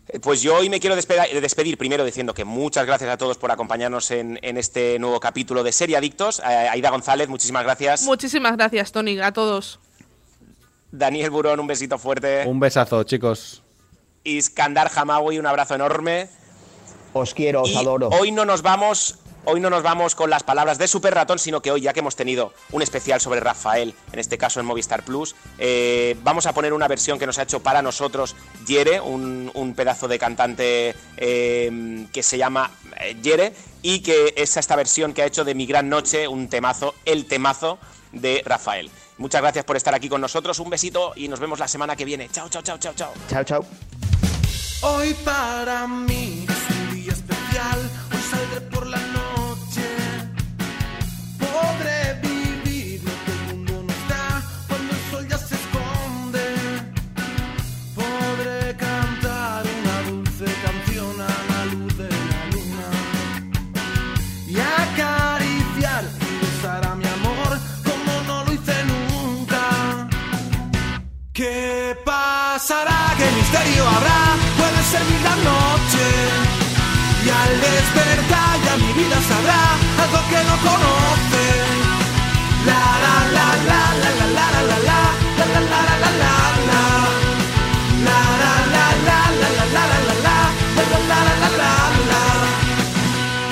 Eh, 0.08 0.18
Pues 0.20 0.40
yo 0.40 0.56
hoy 0.56 0.70
me 0.70 0.80
quiero 0.80 0.96
despedir 0.96 1.76
primero 1.76 2.04
diciendo 2.04 2.32
que 2.32 2.44
muchas 2.46 2.86
gracias 2.86 3.10
a 3.10 3.18
todos 3.18 3.36
por 3.36 3.50
acompañarnos 3.52 4.10
en, 4.10 4.38
en 4.42 4.56
este 4.56 4.98
nuevo 4.98 5.20
capítulo 5.20 5.62
de 5.62 5.72
Serie 5.72 5.96
Adictos. 5.98 6.40
Aida 6.40 6.90
González, 6.90 7.28
muchísimas 7.28 7.64
gracias. 7.64 8.02
Muchísimas 8.04 8.56
gracias, 8.56 8.90
Tony, 8.92 9.20
a 9.20 9.32
todos. 9.32 9.78
Daniel 10.90 11.30
Burón, 11.30 11.60
un 11.60 11.66
besito 11.66 11.98
fuerte. 11.98 12.44
Un 12.46 12.58
besazo, 12.60 13.02
chicos. 13.04 13.62
Iskandar 14.36 14.90
Hamawi, 14.94 15.38
un 15.38 15.46
abrazo 15.46 15.74
enorme. 15.74 16.28
Os 17.12 17.34
quiero, 17.34 17.62
os 17.62 17.70
Y 17.70 17.76
adoro. 17.76 18.08
Hoy 18.08 18.30
no 18.32 18.44
nos 18.44 18.62
vamos, 18.62 19.18
hoy 19.44 19.60
no 19.60 19.70
nos 19.70 19.82
vamos 19.82 20.14
con 20.14 20.28
las 20.28 20.42
palabras 20.42 20.76
de 20.78 20.86
Super 20.86 21.14
Ratón, 21.14 21.38
sino 21.38 21.62
que 21.62 21.70
hoy, 21.70 21.80
ya 21.80 21.92
que 21.92 22.00
hemos 22.00 22.16
tenido 22.16 22.52
un 22.70 22.82
especial 22.82 23.20
sobre 23.20 23.40
Rafael, 23.40 23.94
en 24.12 24.18
este 24.18 24.36
caso 24.36 24.60
en 24.60 24.66
Movistar 24.66 25.04
Plus, 25.04 25.34
eh, 25.58 26.16
vamos 26.22 26.46
a 26.46 26.52
poner 26.52 26.72
una 26.74 26.86
versión 26.86 27.18
que 27.18 27.26
nos 27.26 27.38
ha 27.38 27.42
hecho 27.42 27.60
para 27.60 27.80
nosotros 27.80 28.36
Yere, 28.66 29.00
un, 29.00 29.50
un 29.54 29.74
pedazo 29.74 30.06
de 30.06 30.18
cantante 30.18 30.94
eh, 31.16 32.06
que 32.12 32.22
se 32.22 32.36
llama 32.36 32.70
eh, 33.00 33.16
Yere, 33.22 33.54
y 33.80 34.00
que 34.00 34.34
es 34.36 34.56
esta 34.56 34.76
versión 34.76 35.14
que 35.14 35.22
ha 35.22 35.26
hecho 35.26 35.44
de 35.44 35.54
Mi 35.54 35.66
Gran 35.66 35.88
Noche, 35.88 36.28
un 36.28 36.48
temazo, 36.48 36.94
el 37.06 37.24
temazo 37.26 37.78
de 38.12 38.42
Rafael. 38.44 38.90
Muchas 39.16 39.40
gracias 39.40 39.64
por 39.64 39.76
estar 39.76 39.94
aquí 39.94 40.08
con 40.08 40.20
nosotros, 40.20 40.58
un 40.60 40.70
besito 40.70 41.12
y 41.16 41.26
nos 41.26 41.40
vemos 41.40 41.58
la 41.58 41.66
semana 41.66 41.96
que 41.96 42.04
viene. 42.04 42.28
Chao, 42.30 42.48
chao, 42.48 42.62
chao, 42.62 42.78
chao, 42.78 42.94
chao. 42.94 43.12
Chao, 43.28 43.44
chao. 43.44 43.97
Hoy 44.80 45.12
para 45.24 45.88
mí 45.88 46.46
es 46.48 46.76
un 46.76 46.94
día 46.94 47.12
especial, 47.12 47.90
hoy 48.12 48.22
saldré 48.30 48.60
por 48.70 48.86
la 48.86 48.98
noche. 48.98 49.86
Podré 51.36 52.14
vivir 52.22 53.02
lo 53.02 53.10
que 53.24 53.32
el 53.32 53.56
mundo 53.56 53.82
nos 53.88 54.08
da 54.08 54.40
cuando 54.68 54.94
el 54.94 55.10
sol 55.10 55.28
ya 55.28 55.36
se 55.38 55.56
esconde. 55.56 56.44
Podré 57.96 58.76
cantar 58.76 59.64
una 59.80 60.10
dulce 60.10 60.44
canción 60.64 61.20
a 61.22 61.34
la 61.50 61.64
luz 61.72 61.98
de 61.98 62.08
la 62.08 62.40
luna. 62.52 62.88
Y 64.46 64.60
acariciar 64.60 66.04
y 66.04 66.46
besar 66.46 66.86
a 66.86 66.94
mi 66.94 67.04
amor 67.04 67.58
como 67.82 68.22
no 68.28 68.44
lo 68.44 68.52
hice 68.52 68.76
nunca. 68.84 70.08
¿Qué 71.32 71.96
pasará? 72.04 73.14
¿Qué 73.18 73.28
misterio 73.32 73.88
habrá? 73.88 74.47
Al 77.40 77.52
despertar 77.60 78.52
ya 78.64 78.74
mi 78.82 78.92
vida 79.00 79.18
sabrá 79.30 79.62
algo 80.02 80.20
que 80.30 80.40
no 80.48 80.56
conoce. 80.68 81.44
La 82.68 82.84
la 83.04 83.16
la 83.36 83.46
la 83.70 83.82
la 84.02 84.10
la 84.18 84.26
la 84.36 84.46
la 84.56 84.62
la 84.68 84.78
la 84.78 84.98
la 85.38 85.50
la 85.50 85.60
la 85.64 85.80
la 85.88 86.00
la 86.00 86.10
la 86.10 86.10
la. 86.68 86.82
La 88.06 88.20
la 88.42 88.54
la 88.74 88.86
la 89.08 89.18
la 89.40 89.48
la 89.50 89.76
la 89.76 89.84
la 89.84 90.24
la 91.10 91.20
la 91.30 91.60
la 91.60 91.78
la. 92.10 92.22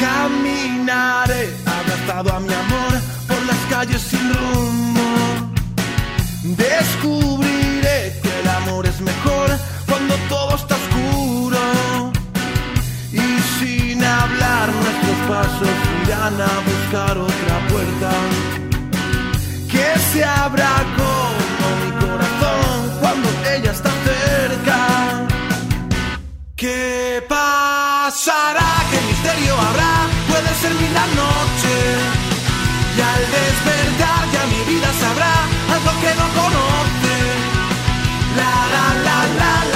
Caminaré 0.05 1.43
abrazado 1.77 2.29
a 2.37 2.41
mi 2.41 2.53
amor 2.65 2.93
por 3.29 3.41
las 3.51 3.61
calles 3.71 4.03
sin 4.03 4.25
rumbo. 4.35 5.07
Descubriré 6.43 7.99
que 8.23 8.33
el 8.41 8.49
amor 8.49 8.87
es 8.87 9.01
mejor 9.01 9.49
cuando 9.89 10.15
todo 10.29 10.55
pasos 15.47 15.69
irán 16.03 16.41
a 16.41 16.55
buscar 16.71 17.19
otra 17.19 17.57
puerta. 17.71 18.11
Que 19.73 19.89
se 20.11 20.25
abra 20.25 20.71
como 20.99 21.67
mi 21.83 21.91
corazón 22.05 22.77
cuando 23.01 23.29
ella 23.55 23.71
está 23.79 23.91
cerca. 24.11 24.79
¿Qué 26.57 27.25
pasará? 27.29 28.71
¿Qué 28.91 28.99
misterio 29.11 29.55
habrá? 29.67 29.95
Puede 30.31 30.51
ser 30.61 30.73
mi 30.81 30.89
la 30.99 31.07
noche. 31.23 31.75
Y 32.97 33.01
al 33.13 33.23
despertar 33.37 34.23
ya 34.35 34.43
mi 34.53 34.61
vida 34.73 34.91
sabrá 35.03 35.35
algo 35.75 35.93
que 36.03 36.13
no 36.21 36.27
conoce. 36.41 37.17
La 38.39 38.55
la 38.75 38.87
la 39.07 39.19
la 39.41 39.53
la 39.73 39.76